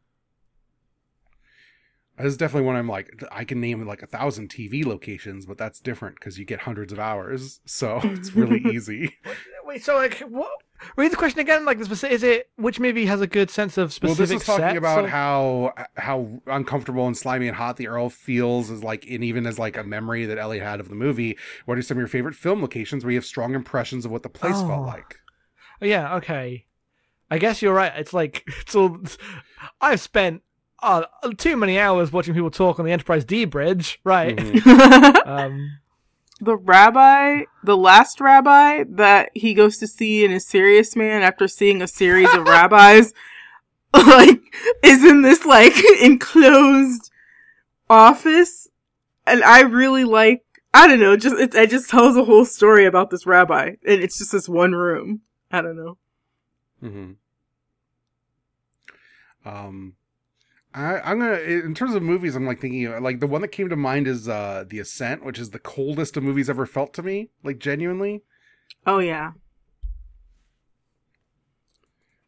This 2.17 2.27
is 2.27 2.37
definitely 2.37 2.65
one 2.65 2.75
I'm 2.77 2.87
like 2.87 3.23
I 3.31 3.43
can 3.43 3.59
name 3.59 3.85
like 3.85 4.01
a 4.01 4.07
thousand 4.07 4.49
TV 4.49 4.85
locations, 4.85 5.45
but 5.45 5.57
that's 5.57 5.79
different 5.81 6.15
because 6.15 6.39
you 6.39 6.45
get 6.45 6.61
hundreds 6.61 6.91
of 6.93 6.99
hours, 6.99 7.59
so 7.65 7.99
it's 8.03 8.33
really 8.33 8.59
easy. 8.73 9.15
Wait, 9.65 9.83
so 9.83 9.95
like, 9.95 10.19
what? 10.19 10.49
Read 10.97 11.11
the 11.11 11.15
question 11.17 11.39
again. 11.39 11.65
Like, 11.65 11.77
the 11.79 12.09
is 12.09 12.23
it 12.23 12.49
which 12.55 12.79
movie 12.79 13.05
has 13.05 13.19
a 13.19 13.27
good 13.27 13.49
sense 13.49 13.77
of 13.77 13.91
specific? 13.91 14.17
Well, 14.19 14.27
this 14.27 14.41
is 14.41 14.45
talking 14.45 14.63
sets 14.65 14.77
about 14.77 15.03
or- 15.05 15.07
how 15.09 15.73
how 15.97 16.41
uncomfortable 16.47 17.05
and 17.07 17.17
slimy 17.17 17.47
and 17.49 17.55
hot 17.57 17.75
the 17.77 17.87
Earle 17.87 18.09
feels 18.09 18.69
is 18.69 18.81
like, 18.83 19.05
and 19.09 19.23
even 19.23 19.45
as 19.45 19.59
like 19.59 19.75
a 19.77 19.83
memory 19.83 20.25
that 20.25 20.37
Ellie 20.37 20.59
had 20.59 20.79
of 20.79 20.87
the 20.89 20.95
movie. 20.95 21.37
What 21.65 21.77
are 21.77 21.81
some 21.81 21.97
of 21.97 21.99
your 21.99 22.07
favorite 22.07 22.35
film 22.35 22.61
locations 22.61 23.03
where 23.03 23.11
you 23.11 23.17
have 23.17 23.25
strong 23.25 23.53
impressions 23.55 24.05
of 24.05 24.11
what 24.11 24.23
the 24.23 24.29
place 24.29 24.55
Oh. 24.57 24.67
felt 24.67 24.85
like? 24.87 25.17
Yeah. 25.81 26.15
Okay. 26.15 26.65
I 27.29 27.37
guess 27.37 27.61
you're 27.61 27.73
right. 27.73 27.91
It's 27.95 28.13
like 28.13 28.43
it's 28.61 28.75
all. 28.75 28.99
I've 29.81 30.01
spent 30.01 30.41
uh, 30.81 31.03
too 31.37 31.57
many 31.57 31.79
hours 31.79 32.11
watching 32.11 32.33
people 32.33 32.51
talk 32.51 32.79
on 32.79 32.85
the 32.85 32.91
Enterprise 32.91 33.25
D 33.25 33.45
bridge. 33.45 33.99
Right. 34.03 34.35
Mhm. 34.35 35.25
um. 35.27 35.79
the 36.41 36.57
rabbi, 36.57 37.43
the 37.63 37.77
last 37.77 38.19
rabbi 38.19 38.83
that 38.89 39.31
he 39.33 39.53
goes 39.53 39.77
to 39.77 39.87
see 39.87 40.23
in 40.23 40.31
a 40.31 40.39
serious 40.39 40.95
man 40.95 41.21
after 41.23 41.47
seeing 41.47 41.81
a 41.81 41.87
series 41.87 42.31
of 42.33 42.47
rabbis, 42.47 43.13
like, 43.93 44.41
is 44.83 45.03
in 45.03 45.21
this, 45.21 45.45
like, 45.45 45.73
enclosed 46.01 47.09
office. 47.89 48.67
And 49.25 49.43
I 49.43 49.61
really 49.61 50.03
like, 50.03 50.43
I 50.73 50.87
don't 50.87 50.99
know, 50.99 51.15
just, 51.15 51.37
it, 51.37 51.55
it 51.55 51.69
just 51.69 51.89
tells 51.89 52.15
a 52.17 52.25
whole 52.25 52.45
story 52.45 52.85
about 52.85 53.09
this 53.09 53.25
rabbi. 53.25 53.69
And 53.87 54.03
it's 54.03 54.17
just 54.17 54.33
this 54.33 54.49
one 54.49 54.73
room. 54.73 55.21
I 55.51 55.61
don't 55.61 55.77
know. 55.77 55.97
Hmm 56.79 57.11
Um, 59.45 59.95
I, 60.73 60.99
I'm 60.99 61.19
gonna 61.19 61.39
in 61.39 61.73
terms 61.73 61.95
of 61.95 62.03
movies, 62.03 62.35
I'm 62.35 62.45
like 62.45 62.59
thinking 62.59 62.85
of, 62.85 63.01
like 63.01 63.19
the 63.19 63.27
one 63.27 63.41
that 63.41 63.49
came 63.49 63.69
to 63.69 63.75
mind 63.75 64.07
is 64.07 64.27
uh 64.27 64.65
The 64.67 64.79
Ascent, 64.79 65.23
which 65.23 65.39
is 65.39 65.51
the 65.51 65.59
coldest 65.59 66.17
of 66.17 66.23
movies 66.23 66.49
ever 66.49 66.65
felt 66.65 66.93
to 66.95 67.03
me, 67.03 67.29
like 67.43 67.59
genuinely. 67.59 68.23
Oh 68.85 68.99
yeah. 68.99 69.31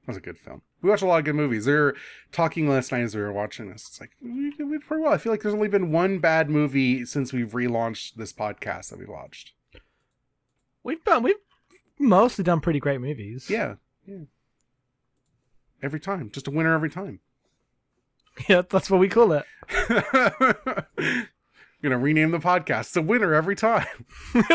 That 0.05 0.11
was 0.11 0.17
a 0.17 0.21
good 0.21 0.37
film. 0.37 0.61
We 0.81 0.89
watch 0.89 1.01
a 1.01 1.05
lot 1.05 1.19
of 1.19 1.25
good 1.25 1.35
movies. 1.35 1.65
They 1.65 1.73
were 1.73 1.95
talking 2.31 2.69
last 2.69 2.91
night 2.91 3.01
as 3.01 3.15
we 3.15 3.21
were 3.21 3.33
watching 3.33 3.69
this. 3.69 3.85
It's 3.87 3.99
like 3.99 4.11
we 4.21 4.51
we 4.57 4.71
did 4.77 4.87
pretty 4.87 5.03
well. 5.03 5.11
I 5.11 5.17
feel 5.17 5.33
like 5.33 5.41
there's 5.41 5.53
only 5.53 5.67
been 5.67 5.91
one 5.91 6.19
bad 6.19 6.49
movie 6.49 7.03
since 7.03 7.33
we've 7.33 7.51
relaunched 7.51 8.13
this 8.15 8.31
podcast 8.31 8.89
that 8.91 8.99
we 8.99 9.05
watched. 9.05 9.51
We've 10.83 11.03
done. 11.03 11.23
We've 11.23 11.35
mostly 11.99 12.43
done 12.43 12.61
pretty 12.61 12.79
great 12.79 13.01
movies. 13.01 13.49
Yeah, 13.49 13.75
yeah. 14.05 14.19
Every 15.81 15.99
time, 15.99 16.31
just 16.31 16.47
a 16.47 16.51
winner 16.51 16.73
every 16.73 16.89
time. 16.89 17.19
Yeah. 18.47 18.61
That's 18.69 18.91
what 18.91 18.99
we 18.99 19.09
call 19.09 19.31
it. 19.31 19.45
I'm 19.89 21.27
gonna 21.81 21.97
rename 21.97 22.29
the 22.29 22.37
podcast. 22.37 22.81
It's 22.81 22.95
a 22.95 23.01
winner 23.01 23.33
every 23.33 23.55
time. 23.55 24.05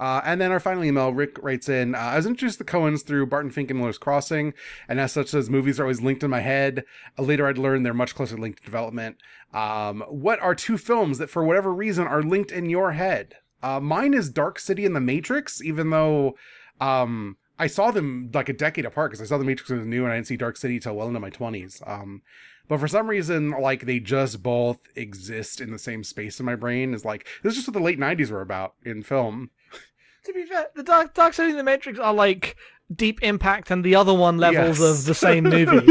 Uh, 0.00 0.22
and 0.24 0.40
then 0.40 0.50
our 0.50 0.58
final 0.58 0.82
email, 0.82 1.12
Rick 1.12 1.36
writes 1.42 1.68
in, 1.68 1.94
uh, 1.94 1.98
I 1.98 2.16
was 2.16 2.24
introduced 2.24 2.56
to 2.56 2.64
the 2.64 2.70
Coens 2.70 3.04
through 3.04 3.26
Barton 3.26 3.50
Fink 3.50 3.70
and 3.70 3.78
Miller's 3.78 3.98
Crossing, 3.98 4.54
and 4.88 4.98
as 4.98 5.12
such, 5.12 5.30
those 5.30 5.50
movies 5.50 5.78
are 5.78 5.82
always 5.82 6.00
linked 6.00 6.24
in 6.24 6.30
my 6.30 6.40
head. 6.40 6.84
Uh, 7.18 7.22
later, 7.22 7.46
I'd 7.46 7.58
learned 7.58 7.84
they're 7.84 7.92
much 7.92 8.14
closer 8.14 8.38
linked 8.38 8.60
to 8.60 8.64
development. 8.64 9.18
Um, 9.52 10.02
what 10.08 10.40
are 10.40 10.54
two 10.54 10.78
films 10.78 11.18
that, 11.18 11.28
for 11.28 11.44
whatever 11.44 11.70
reason, 11.70 12.06
are 12.06 12.22
linked 12.22 12.50
in 12.50 12.70
your 12.70 12.92
head? 12.92 13.34
Uh, 13.62 13.78
mine 13.78 14.14
is 14.14 14.30
Dark 14.30 14.58
City 14.58 14.86
and 14.86 14.96
The 14.96 15.00
Matrix, 15.00 15.60
even 15.62 15.90
though 15.90 16.34
um, 16.80 17.36
I 17.60 17.66
saw 17.68 17.90
them 17.90 18.30
like 18.34 18.48
a 18.48 18.52
decade 18.52 18.84
apart 18.86 19.10
because 19.10 19.22
I 19.24 19.28
saw 19.28 19.38
The 19.38 19.44
Matrix 19.44 19.70
when 19.70 19.78
it 19.78 19.82
was 19.82 19.88
new 19.88 20.04
and 20.04 20.12
I 20.12 20.16
didn't 20.16 20.26
see 20.28 20.36
Dark 20.36 20.56
City 20.56 20.80
till 20.80 20.96
well 20.96 21.06
into 21.08 21.20
my 21.20 21.30
20s. 21.30 21.86
Um, 21.88 22.22
but 22.68 22.80
for 22.80 22.88
some 22.88 23.08
reason, 23.08 23.50
like 23.50 23.84
they 23.86 24.00
just 24.00 24.42
both 24.42 24.78
exist 24.96 25.60
in 25.60 25.70
the 25.70 25.78
same 25.78 26.02
space 26.02 26.40
in 26.40 26.46
my 26.46 26.54
brain. 26.56 26.94
Is 26.94 27.04
like 27.04 27.26
this 27.42 27.52
is 27.52 27.56
just 27.58 27.68
what 27.68 27.74
the 27.74 27.80
late 27.84 27.98
'90s 27.98 28.30
were 28.30 28.40
about 28.42 28.74
in 28.84 29.02
film. 29.02 29.50
To 30.24 30.34
be 30.34 30.44
fair, 30.44 30.66
the 30.76 30.82
Dark 30.82 31.14
Dark 31.14 31.32
City 31.32 31.48
and 31.50 31.58
the 31.58 31.62
Matrix 31.64 31.98
are 31.98 32.12
like 32.12 32.54
Deep 32.94 33.22
Impact 33.22 33.70
and 33.70 33.82
the 33.82 33.94
other 33.94 34.12
one 34.12 34.36
levels 34.36 34.78
Yes. 34.78 35.00
of 35.00 35.04
the 35.06 35.14
same 35.14 35.44
movie. 35.54 35.64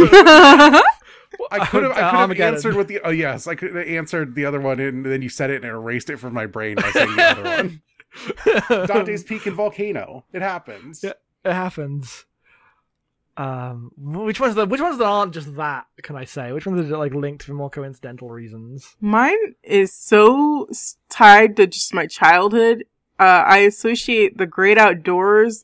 I 1.52 1.66
could 1.66 1.84
have, 1.84 1.92
I 1.94 1.96
could 1.96 1.96
have 1.96 2.14
Armageddon. 2.14 2.54
answered 2.56 2.76
with 2.76 2.88
the. 2.88 3.00
Oh 3.04 3.10
yes, 3.10 3.48
I 3.48 3.56
could 3.56 3.76
have 3.76 3.88
answered 3.88 4.36
the 4.36 4.46
other 4.46 4.60
one, 4.62 4.80
and 4.80 5.04
then 5.06 5.22
you 5.24 5.30
said 5.30 5.50
it 5.50 5.58
and 5.58 5.66
it 5.66 5.70
erased 5.70 6.10
it 6.12 6.18
from 6.18 6.34
my 6.34 6.46
brain 6.46 6.76
by 6.76 6.92
saying 6.92 7.16
the 7.16 7.24
other 7.24 7.44
one. 7.44 8.88
Dante's 8.88 9.24
Peak 9.24 9.46
and 9.48 9.56
Volcano. 9.56 10.26
It 10.34 10.42
happens. 10.42 11.04
Yeah. 11.04 11.14
It 11.44 11.54
happens. 11.54 12.26
Um, 13.38 13.92
which 13.98 14.42
ones? 14.42 14.56
Which 14.56 14.82
ones 14.82 14.98
that 14.98 15.06
aren't 15.06 15.34
just 15.34 15.56
that? 15.56 15.86
Can 16.02 16.18
I 16.18 16.26
say? 16.26 16.52
Which 16.52 16.66
ones 16.66 16.92
are 16.92 16.98
like 16.98 17.14
linked 17.14 17.44
for 17.44 17.54
more 17.54 17.70
coincidental 17.70 18.30
reasons? 18.30 18.98
Mine 19.00 19.56
is 19.64 19.94
so 19.94 20.68
tied 21.08 21.56
to 21.56 21.66
just 21.68 21.94
my 21.94 22.06
childhood. 22.06 22.84
Uh, 23.18 23.44
I 23.46 23.60
associate 23.60 24.38
the 24.38 24.46
great 24.46 24.78
outdoors 24.78 25.64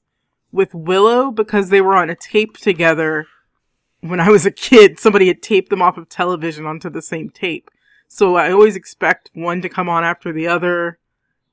with 0.54 0.74
Willow 0.74 1.32
because 1.32 1.70
they 1.70 1.82
were 1.82 1.96
on 1.96 2.10
a 2.10 2.16
tape 2.16 2.58
together 2.58 3.28
when 4.00 4.22
I 4.22 4.30
was 4.30 4.46
a 4.46 4.52
kid. 4.52 4.98
Somebody 4.98 5.28
had 5.28 5.42
taped 5.42 5.70
them 5.70 5.82
off 5.82 5.98
of 5.98 6.08
television 6.08 6.66
onto 6.66 6.90
the 6.90 7.02
same 7.02 7.30
tape. 7.30 7.70
So 8.08 8.36
I 8.36 8.52
always 8.52 8.78
expect 8.78 9.32
one 9.34 9.62
to 9.62 9.70
come 9.70 9.90
on 9.90 10.06
after 10.06 10.32
the 10.32 10.48
other 10.48 11.00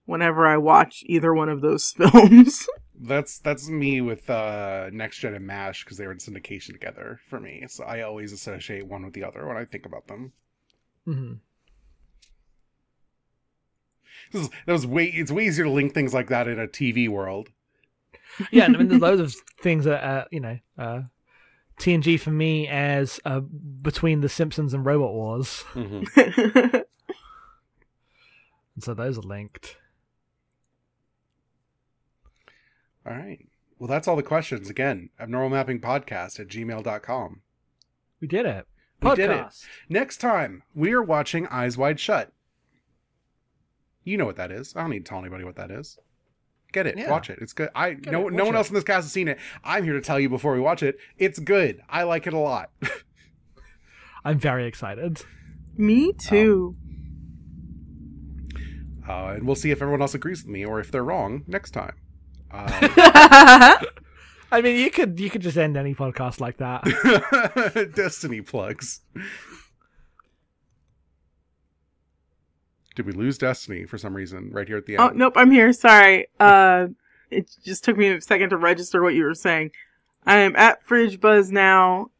whenever 0.04 0.46
I 0.46 0.56
watch 0.56 1.02
either 1.06 1.32
one 1.34 1.48
of 1.48 1.60
those 1.60 1.92
films. 1.96 2.66
That's 3.04 3.38
that's 3.40 3.68
me 3.68 4.00
with 4.00 4.30
uh, 4.30 4.90
Next 4.92 5.18
Gen 5.18 5.34
and 5.34 5.46
Mash 5.46 5.84
because 5.84 5.98
they 5.98 6.06
were 6.06 6.12
in 6.12 6.18
syndication 6.18 6.72
together 6.72 7.20
for 7.28 7.40
me. 7.40 7.64
So 7.68 7.84
I 7.84 8.02
always 8.02 8.32
associate 8.32 8.86
one 8.86 9.04
with 9.04 9.14
the 9.14 9.24
other 9.24 9.46
when 9.46 9.56
I 9.56 9.64
think 9.64 9.86
about 9.86 10.06
them. 10.06 10.32
Mm-hmm. 11.08 11.32
This 14.32 14.42
is, 14.42 14.50
that 14.66 14.72
was 14.72 14.86
way. 14.86 15.06
It's 15.06 15.32
way 15.32 15.46
easier 15.46 15.64
to 15.64 15.70
link 15.70 15.94
things 15.94 16.14
like 16.14 16.28
that 16.28 16.46
in 16.46 16.58
a 16.60 16.68
TV 16.68 17.08
world. 17.08 17.48
Yeah, 18.50 18.64
I 18.64 18.68
mean, 18.68 18.88
there's 18.88 19.00
loads 19.02 19.20
of 19.20 19.34
things 19.60 19.84
that 19.84 20.02
uh, 20.04 20.24
you 20.30 20.40
know. 20.40 20.58
Uh, 20.78 21.02
TNG 21.80 22.20
for 22.20 22.30
me 22.30 22.68
as 22.68 23.18
uh, 23.24 23.40
between 23.40 24.20
The 24.20 24.28
Simpsons 24.28 24.74
and 24.74 24.84
Robot 24.86 25.14
Wars, 25.14 25.64
Mhm. 25.72 26.06
and 28.74 28.84
so 28.84 28.94
those 28.94 29.18
are 29.18 29.22
linked. 29.22 29.78
All 33.06 33.12
right. 33.12 33.46
Well, 33.78 33.88
that's 33.88 34.06
all 34.06 34.16
the 34.16 34.22
questions. 34.22 34.70
Again, 34.70 35.10
abnormal 35.18 35.50
mapping 35.50 35.80
podcast 35.80 36.38
at 36.38 36.48
gmail.com. 36.48 37.40
We 38.20 38.28
did 38.28 38.46
it. 38.46 38.66
We 39.02 39.14
did 39.16 39.30
it. 39.30 39.46
Next 39.88 40.18
time, 40.18 40.62
we 40.74 40.92
are 40.92 41.02
watching 41.02 41.48
Eyes 41.48 41.76
Wide 41.76 41.98
Shut. 41.98 42.32
You 44.04 44.16
know 44.16 44.24
what 44.24 44.36
that 44.36 44.52
is. 44.52 44.74
I 44.76 44.82
don't 44.82 44.90
need 44.90 45.04
to 45.04 45.08
tell 45.08 45.18
anybody 45.18 45.42
what 45.44 45.56
that 45.56 45.70
is. 45.70 45.98
Get 46.72 46.86
it. 46.86 46.96
Yeah. 46.96 47.10
Watch 47.10 47.28
it. 47.28 47.38
It's 47.42 47.52
good. 47.52 47.68
I 47.74 47.94
no 48.06 48.28
it, 48.28 48.32
no 48.32 48.44
watch 48.44 48.46
one 48.46 48.54
it. 48.54 48.58
else 48.58 48.68
in 48.68 48.74
this 48.74 48.84
cast 48.84 49.04
has 49.04 49.12
seen 49.12 49.28
it. 49.28 49.38
I'm 49.62 49.84
here 49.84 49.92
to 49.92 50.00
tell 50.00 50.18
you 50.18 50.28
before 50.28 50.54
we 50.54 50.60
watch 50.60 50.82
it. 50.82 50.96
It's 51.18 51.38
good. 51.38 51.82
I 51.88 52.04
like 52.04 52.26
it 52.26 52.32
a 52.32 52.38
lot. 52.38 52.70
I'm 54.24 54.38
very 54.38 54.66
excited. 54.66 55.22
Me 55.76 56.12
too. 56.12 56.76
Uh, 59.08 59.32
and 59.34 59.46
we'll 59.46 59.56
see 59.56 59.70
if 59.70 59.82
everyone 59.82 60.00
else 60.00 60.14
agrees 60.14 60.44
with 60.44 60.52
me 60.52 60.64
or 60.64 60.80
if 60.80 60.90
they're 60.90 61.04
wrong 61.04 61.42
next 61.46 61.72
time. 61.72 61.94
Uh, 62.52 63.76
I 64.52 64.60
mean, 64.60 64.76
you 64.78 64.90
could 64.90 65.18
you 65.18 65.30
could 65.30 65.40
just 65.40 65.56
end 65.56 65.76
any 65.76 65.94
podcast 65.94 66.40
like 66.40 66.58
that. 66.58 67.92
Destiny 67.94 68.42
plugs. 68.42 69.00
Did 72.94 73.06
we 73.06 73.12
lose 73.12 73.38
Destiny 73.38 73.86
for 73.86 73.96
some 73.96 74.14
reason 74.14 74.50
right 74.52 74.68
here 74.68 74.76
at 74.76 74.84
the 74.84 74.96
end? 74.96 75.02
oh 75.02 75.08
nope, 75.14 75.34
I'm 75.36 75.50
here. 75.50 75.72
Sorry. 75.72 76.26
Uh, 76.38 76.88
it 77.30 77.50
just 77.64 77.82
took 77.82 77.96
me 77.96 78.08
a 78.08 78.20
second 78.20 78.50
to 78.50 78.58
register 78.58 79.02
what 79.02 79.14
you 79.14 79.24
were 79.24 79.34
saying. 79.34 79.70
I 80.26 80.36
am 80.36 80.54
at 80.54 80.84
Fridge 80.84 81.18
Buzz 81.18 81.50
now. 81.50 82.10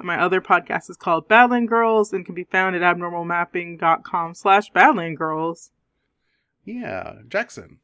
My 0.00 0.20
other 0.20 0.40
podcast 0.40 0.90
is 0.90 0.96
called 0.96 1.28
Badland 1.28 1.68
Girls 1.68 2.12
and 2.12 2.24
can 2.24 2.34
be 2.34 2.44
found 2.44 2.74
at 2.74 2.82
abnormalmapping.com 2.82 4.34
slash 4.34 4.70
badland 4.72 5.16
girls. 5.16 5.70
Yeah, 6.64 7.14
Jackson. 7.28 7.78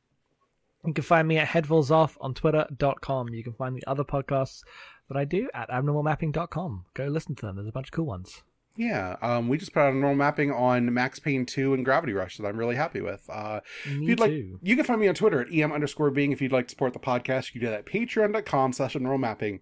You 0.85 0.95
can 0.95 1.05
find 1.05 1.27
me 1.27 1.39
at 1.39 1.49
headfulsoff 1.49 2.17
on 2.21 2.35
twitter.com. 2.35 3.29
You 3.31 3.43
can 3.43 3.53
find 3.53 3.77
the 3.77 3.85
other 3.87 4.05
podcasts 4.05 4.63
that 5.09 5.17
I 5.17 5.25
do 5.25 5.51
at 5.53 5.69
abnormalmapping.com. 5.71 6.85
Go 6.95 7.07
listen 7.07 7.35
to 7.37 7.47
them. 7.47 7.57
There's 7.57 7.69
a 7.69 7.73
bunch 7.73 7.89
of 7.89 7.93
cool 7.93 8.07
ones. 8.07 8.43
Yeah, 8.77 9.17
um, 9.23 9.49
we 9.49 9.59
just 9.59 9.73
put 9.73 9.81
out 9.81 9.93
a 9.93 9.97
normal 9.97 10.15
mapping 10.15 10.53
on 10.53 10.95
Max 10.95 11.19
Payne 11.19 11.45
2 11.45 11.75
and 11.75 11.85
Gravity 11.85 12.13
Rush 12.13 12.37
that 12.37 12.47
I'm 12.47 12.57
really 12.57 12.77
happy 12.77 13.01
with. 13.01 13.29
Uh, 13.29 13.61
Me 13.87 14.05
if 14.05 14.09
you'd 14.11 14.21
like, 14.21 14.31
too. 14.31 14.61
you 14.63 14.77
can 14.77 14.85
find 14.85 15.01
me 15.01 15.09
on 15.09 15.17
Twitter 15.17 15.41
at 15.41 15.53
em 15.53 15.73
underscore 15.73 16.13
being. 16.13 16.31
If 16.31 16.41
you'd 16.41 16.53
like 16.53 16.69
to 16.69 16.71
support 16.71 16.93
the 16.93 17.01
podcast, 17.01 17.47
you 17.53 17.61
can 17.61 17.61
do 17.63 17.67
that 17.71 17.81
at 17.81 17.87
patreon.com 17.87 18.73
slash 18.73 18.95
normal 18.95 19.19
mapping. 19.19 19.61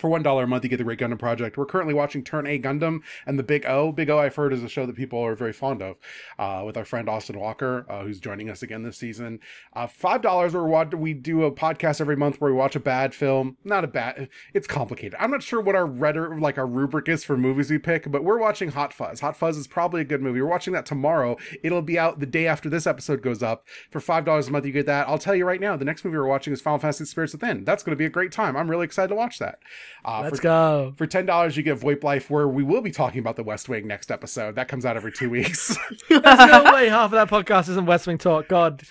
For 0.00 0.08
one 0.08 0.22
dollar 0.22 0.44
a 0.44 0.46
month, 0.46 0.64
you 0.64 0.70
get 0.70 0.78
the 0.78 0.84
Great 0.84 0.98
Gundam 0.98 1.18
Project. 1.18 1.58
We're 1.58 1.66
currently 1.66 1.94
watching 1.94 2.24
Turn 2.24 2.46
A 2.46 2.58
Gundam 2.58 3.00
and 3.26 3.38
the 3.38 3.42
Big 3.42 3.66
O. 3.66 3.92
Big 3.92 4.08
O, 4.08 4.18
I've 4.18 4.34
heard, 4.34 4.52
is 4.52 4.64
a 4.64 4.68
show 4.68 4.86
that 4.86 4.96
people 4.96 5.20
are 5.20 5.34
very 5.34 5.52
fond 5.52 5.82
of, 5.82 5.96
uh, 6.38 6.62
with 6.64 6.76
our 6.76 6.84
friend 6.86 7.08
Austin 7.08 7.38
Walker, 7.38 7.84
uh, 7.88 8.02
who's 8.02 8.18
joining 8.18 8.48
us 8.48 8.62
again 8.62 8.82
this 8.82 8.96
season. 8.96 9.40
Uh, 9.74 9.86
Five 9.86 10.22
dollars, 10.22 10.54
we. 10.54 11.10
We 11.10 11.14
do 11.14 11.42
a 11.42 11.50
podcast 11.50 12.00
every 12.00 12.14
month 12.16 12.40
where 12.40 12.52
we 12.52 12.56
watch 12.56 12.76
a 12.76 12.80
bad 12.80 13.14
film. 13.14 13.56
Not 13.64 13.82
a 13.82 13.88
bad. 13.88 14.28
It's 14.54 14.68
complicated. 14.68 15.16
I'm 15.18 15.32
not 15.32 15.42
sure 15.42 15.60
what 15.60 15.74
our 15.74 15.84
redder 15.84 16.38
like 16.38 16.56
our 16.56 16.68
rubric 16.68 17.08
is 17.08 17.24
for 17.24 17.36
movies 17.36 17.68
we 17.68 17.78
pick, 17.78 18.10
but 18.10 18.22
we're 18.22 18.38
watching 18.38 18.70
Hot 18.70 18.92
Fuzz. 18.92 19.18
Hot 19.20 19.36
Fuzz 19.36 19.56
is 19.56 19.66
probably 19.66 20.00
a 20.00 20.04
good 20.04 20.22
movie. 20.22 20.40
We're 20.40 20.48
watching 20.48 20.72
that 20.74 20.86
tomorrow. 20.86 21.36
It'll 21.64 21.82
be 21.82 21.98
out 21.98 22.20
the 22.20 22.26
day 22.26 22.46
after 22.46 22.70
this 22.70 22.86
episode 22.86 23.22
goes 23.22 23.42
up. 23.42 23.66
For 23.90 24.00
five 24.00 24.24
dollars 24.24 24.46
a 24.48 24.52
month, 24.52 24.64
you 24.64 24.72
get 24.72 24.86
that. 24.86 25.08
I'll 25.08 25.18
tell 25.18 25.34
you 25.34 25.44
right 25.44 25.60
now, 25.60 25.76
the 25.76 25.84
next 25.84 26.04
movie 26.04 26.16
we're 26.16 26.26
watching 26.26 26.52
is 26.52 26.60
Final 26.60 26.78
Fantasy 26.78 27.04
Spirits 27.04 27.32
Within. 27.32 27.64
That's 27.64 27.82
going 27.82 27.92
to 27.92 27.96
be 27.96 28.06
a 28.06 28.10
great 28.10 28.30
time. 28.30 28.56
I'm 28.56 28.70
really 28.70 28.84
excited 28.84 29.08
to 29.08 29.16
watch 29.16 29.40
that. 29.40 29.58
Uh, 30.04 30.22
Let's 30.22 30.36
for, 30.38 30.42
go. 30.42 30.94
For 30.96 31.06
ten 31.06 31.26
dollars, 31.26 31.56
you 31.56 31.62
get 31.62 31.78
VoIP 31.78 32.02
Life, 32.02 32.30
where 32.30 32.48
we 32.48 32.62
will 32.62 32.80
be 32.80 32.90
talking 32.90 33.20
about 33.20 33.36
the 33.36 33.42
West 33.42 33.68
Wing 33.68 33.86
next 33.86 34.10
episode. 34.10 34.54
That 34.54 34.68
comes 34.68 34.84
out 34.84 34.96
every 34.96 35.12
two 35.12 35.30
weeks. 35.30 35.76
There's 36.08 36.22
no 36.22 36.72
way 36.72 36.88
half 36.88 37.12
of 37.12 37.28
that 37.28 37.28
podcast 37.28 37.68
isn't 37.68 37.86
West 37.86 38.06
Wing 38.06 38.18
talk. 38.18 38.48
God, 38.48 38.82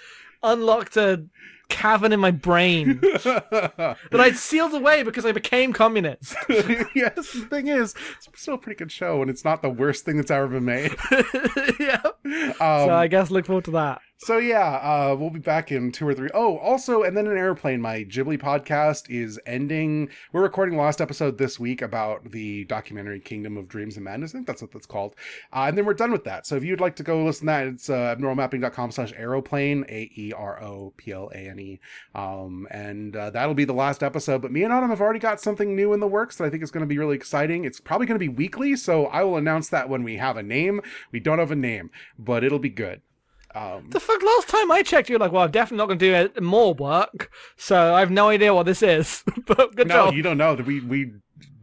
unlocked 0.43 0.97
a 0.97 1.25
cavern 1.69 2.11
in 2.11 2.19
my 2.19 2.31
brain 2.31 2.99
that 3.01 3.97
I'd 4.11 4.35
sealed 4.35 4.73
away 4.73 5.03
because 5.03 5.25
I 5.25 5.31
became 5.31 5.71
communist. 5.71 6.35
yes, 6.49 7.31
the 7.31 7.47
thing 7.49 7.67
is, 7.67 7.93
it's 8.17 8.41
still 8.41 8.55
a 8.55 8.57
pretty 8.57 8.77
good 8.77 8.91
show, 8.91 9.21
and 9.21 9.29
it's 9.29 9.45
not 9.45 9.61
the 9.61 9.69
worst 9.69 10.03
thing 10.03 10.17
that's 10.17 10.31
ever 10.31 10.47
been 10.47 10.65
made. 10.65 10.95
yeah. 11.79 12.01
Um, 12.25 12.53
So 12.59 12.89
I 12.89 13.07
guess 13.07 13.29
look 13.29 13.45
forward 13.45 13.65
to 13.65 13.71
that. 13.71 14.01
So 14.21 14.37
yeah, 14.37 14.75
uh, 14.75 15.15
we'll 15.17 15.29
be 15.29 15.39
back 15.39 15.71
in 15.71 15.93
two 15.93 16.05
or 16.05 16.13
three. 16.13 16.29
Oh, 16.33 16.57
also, 16.57 17.03
and 17.03 17.15
then 17.15 17.25
an 17.25 17.37
airplane. 17.37 17.79
My 17.79 18.03
Ghibli 18.03 18.37
podcast 18.37 19.09
is 19.09 19.39
ending. 19.45 20.09
We're 20.33 20.41
recording 20.41 20.77
last 20.77 20.99
episode 20.99 21.37
this 21.37 21.57
week 21.57 21.81
about 21.81 22.31
the 22.31 22.65
documentary 22.65 23.21
Kingdom 23.21 23.55
of 23.55 23.69
Dreams 23.69 23.95
and 23.95 24.03
Madness. 24.03 24.31
I 24.31 24.33
think 24.33 24.47
that's 24.47 24.61
what 24.61 24.73
that's 24.73 24.85
called. 24.85 25.15
Uh, 25.53 25.67
and 25.69 25.77
then 25.77 25.85
we're 25.85 25.93
done 25.93 26.11
with 26.11 26.25
that. 26.25 26.45
So 26.45 26.57
if 26.57 26.65
you'd 26.65 26.81
like 26.81 26.97
to 26.97 27.03
go 27.03 27.23
listen 27.23 27.45
to 27.47 27.51
that, 27.51 27.67
it's 27.67 27.89
uh, 27.89 28.13
abnormalmapping.com 28.13 28.91
slash 28.91 29.13
aeroplane, 29.15 29.85
A 29.87 30.11
E 30.13 30.33
R 30.35 30.61
O 30.61 30.93
P 30.97 31.13
L 31.13 31.31
A 31.33 31.37
N 31.37 31.57
E. 31.57 31.79
Um, 32.13 32.67
and 32.71 33.15
uh, 33.15 33.29
that'll 33.29 33.53
be 33.53 33.63
the 33.63 33.71
last 33.71 34.03
episode. 34.03 34.41
But 34.41 34.51
me 34.51 34.63
and 34.63 34.73
Autumn 34.73 34.89
have 34.89 34.99
already 34.99 35.19
got 35.19 35.39
something 35.39 35.77
new 35.77 35.93
in 35.93 36.01
the 36.01 36.07
works 36.07 36.35
that 36.35 36.43
I 36.43 36.49
think 36.49 36.61
is 36.61 36.71
going 36.71 36.83
to 36.83 36.87
be 36.87 36.97
really 36.97 37.15
exciting. 37.15 37.63
It's 37.63 37.79
probably 37.79 38.05
going 38.05 38.19
to 38.19 38.25
be 38.25 38.27
weekly, 38.27 38.75
so 38.75 39.05
I 39.05 39.23
will 39.23 39.37
announce 39.37 39.69
that 39.69 39.87
when 39.87 40.03
we 40.03 40.17
have 40.17 40.35
a 40.35 40.43
name. 40.43 40.81
We 41.13 41.21
don't 41.21 41.39
have 41.39 41.51
a 41.51 41.55
name, 41.55 41.89
but 42.17 42.43
it'll 42.43 42.59
be 42.59 42.67
good. 42.67 43.01
Um, 43.55 43.89
The 43.89 43.99
fuck? 43.99 44.21
Last 44.21 44.47
time 44.47 44.71
I 44.71 44.83
checked, 44.83 45.09
you 45.09 45.15
were 45.15 45.19
like, 45.19 45.31
"Well, 45.31 45.43
I'm 45.43 45.51
definitely 45.51 45.77
not 45.77 45.87
going 45.87 45.99
to 45.99 46.29
do 46.35 46.41
more 46.41 46.73
work." 46.73 47.31
So 47.57 47.93
I 47.95 47.99
have 47.99 48.11
no 48.11 48.29
idea 48.29 48.53
what 48.53 48.65
this 48.65 48.81
is. 48.83 49.23
but 49.45 49.75
good 49.75 49.87
no, 49.87 50.05
job. 50.05 50.13
you 50.13 50.21
don't 50.21 50.37
know 50.37 50.55
that 50.55 50.65
we 50.65 50.79
we 50.81 51.13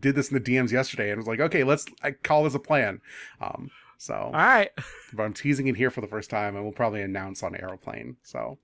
did 0.01 0.15
this 0.15 0.31
in 0.31 0.35
the 0.35 0.41
DMs 0.57 0.73
yesterday, 0.73 1.11
and 1.11 1.13
it 1.15 1.19
was 1.19 1.27
like, 1.27 1.41
okay, 1.41 1.65
let's 1.65 1.87
I 2.03 2.11
call 2.13 2.45
this 2.45 2.55
a 2.55 2.59
plan. 2.59 3.01
Um, 3.41 3.71
so, 3.99 4.15
All 4.15 4.31
right. 4.33 4.71
but 5.15 5.23
I'm 5.23 5.33
teasing 5.33 5.69
it 5.69 5.77
here 5.77 5.91
for 5.91 6.01
the 6.01 6.07
first 6.07 6.29
time, 6.29 6.55
and 6.55 6.65
we'll 6.65 6.73
probably 6.75 7.01
announce 7.03 7.43
on 7.43 7.55
aeroplane. 7.57 8.17
So, 8.23 8.59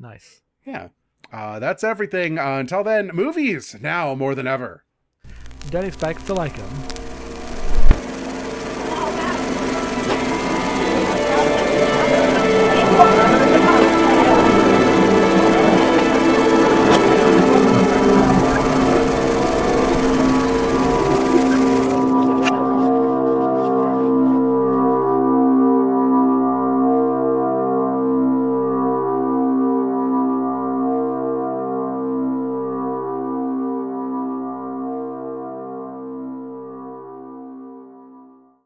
Nice. 0.00 0.40
yeah, 0.66 0.88
uh, 1.32 1.58
that's 1.60 1.84
everything. 1.84 2.38
Uh, 2.38 2.56
until 2.58 2.82
then, 2.82 3.10
movies 3.14 3.76
now 3.80 4.14
more 4.14 4.34
than 4.34 4.46
ever. 4.48 4.84
Don't 5.70 5.84
expect 5.84 6.26
to 6.26 6.34
like 6.34 6.56
them. 6.56 7.01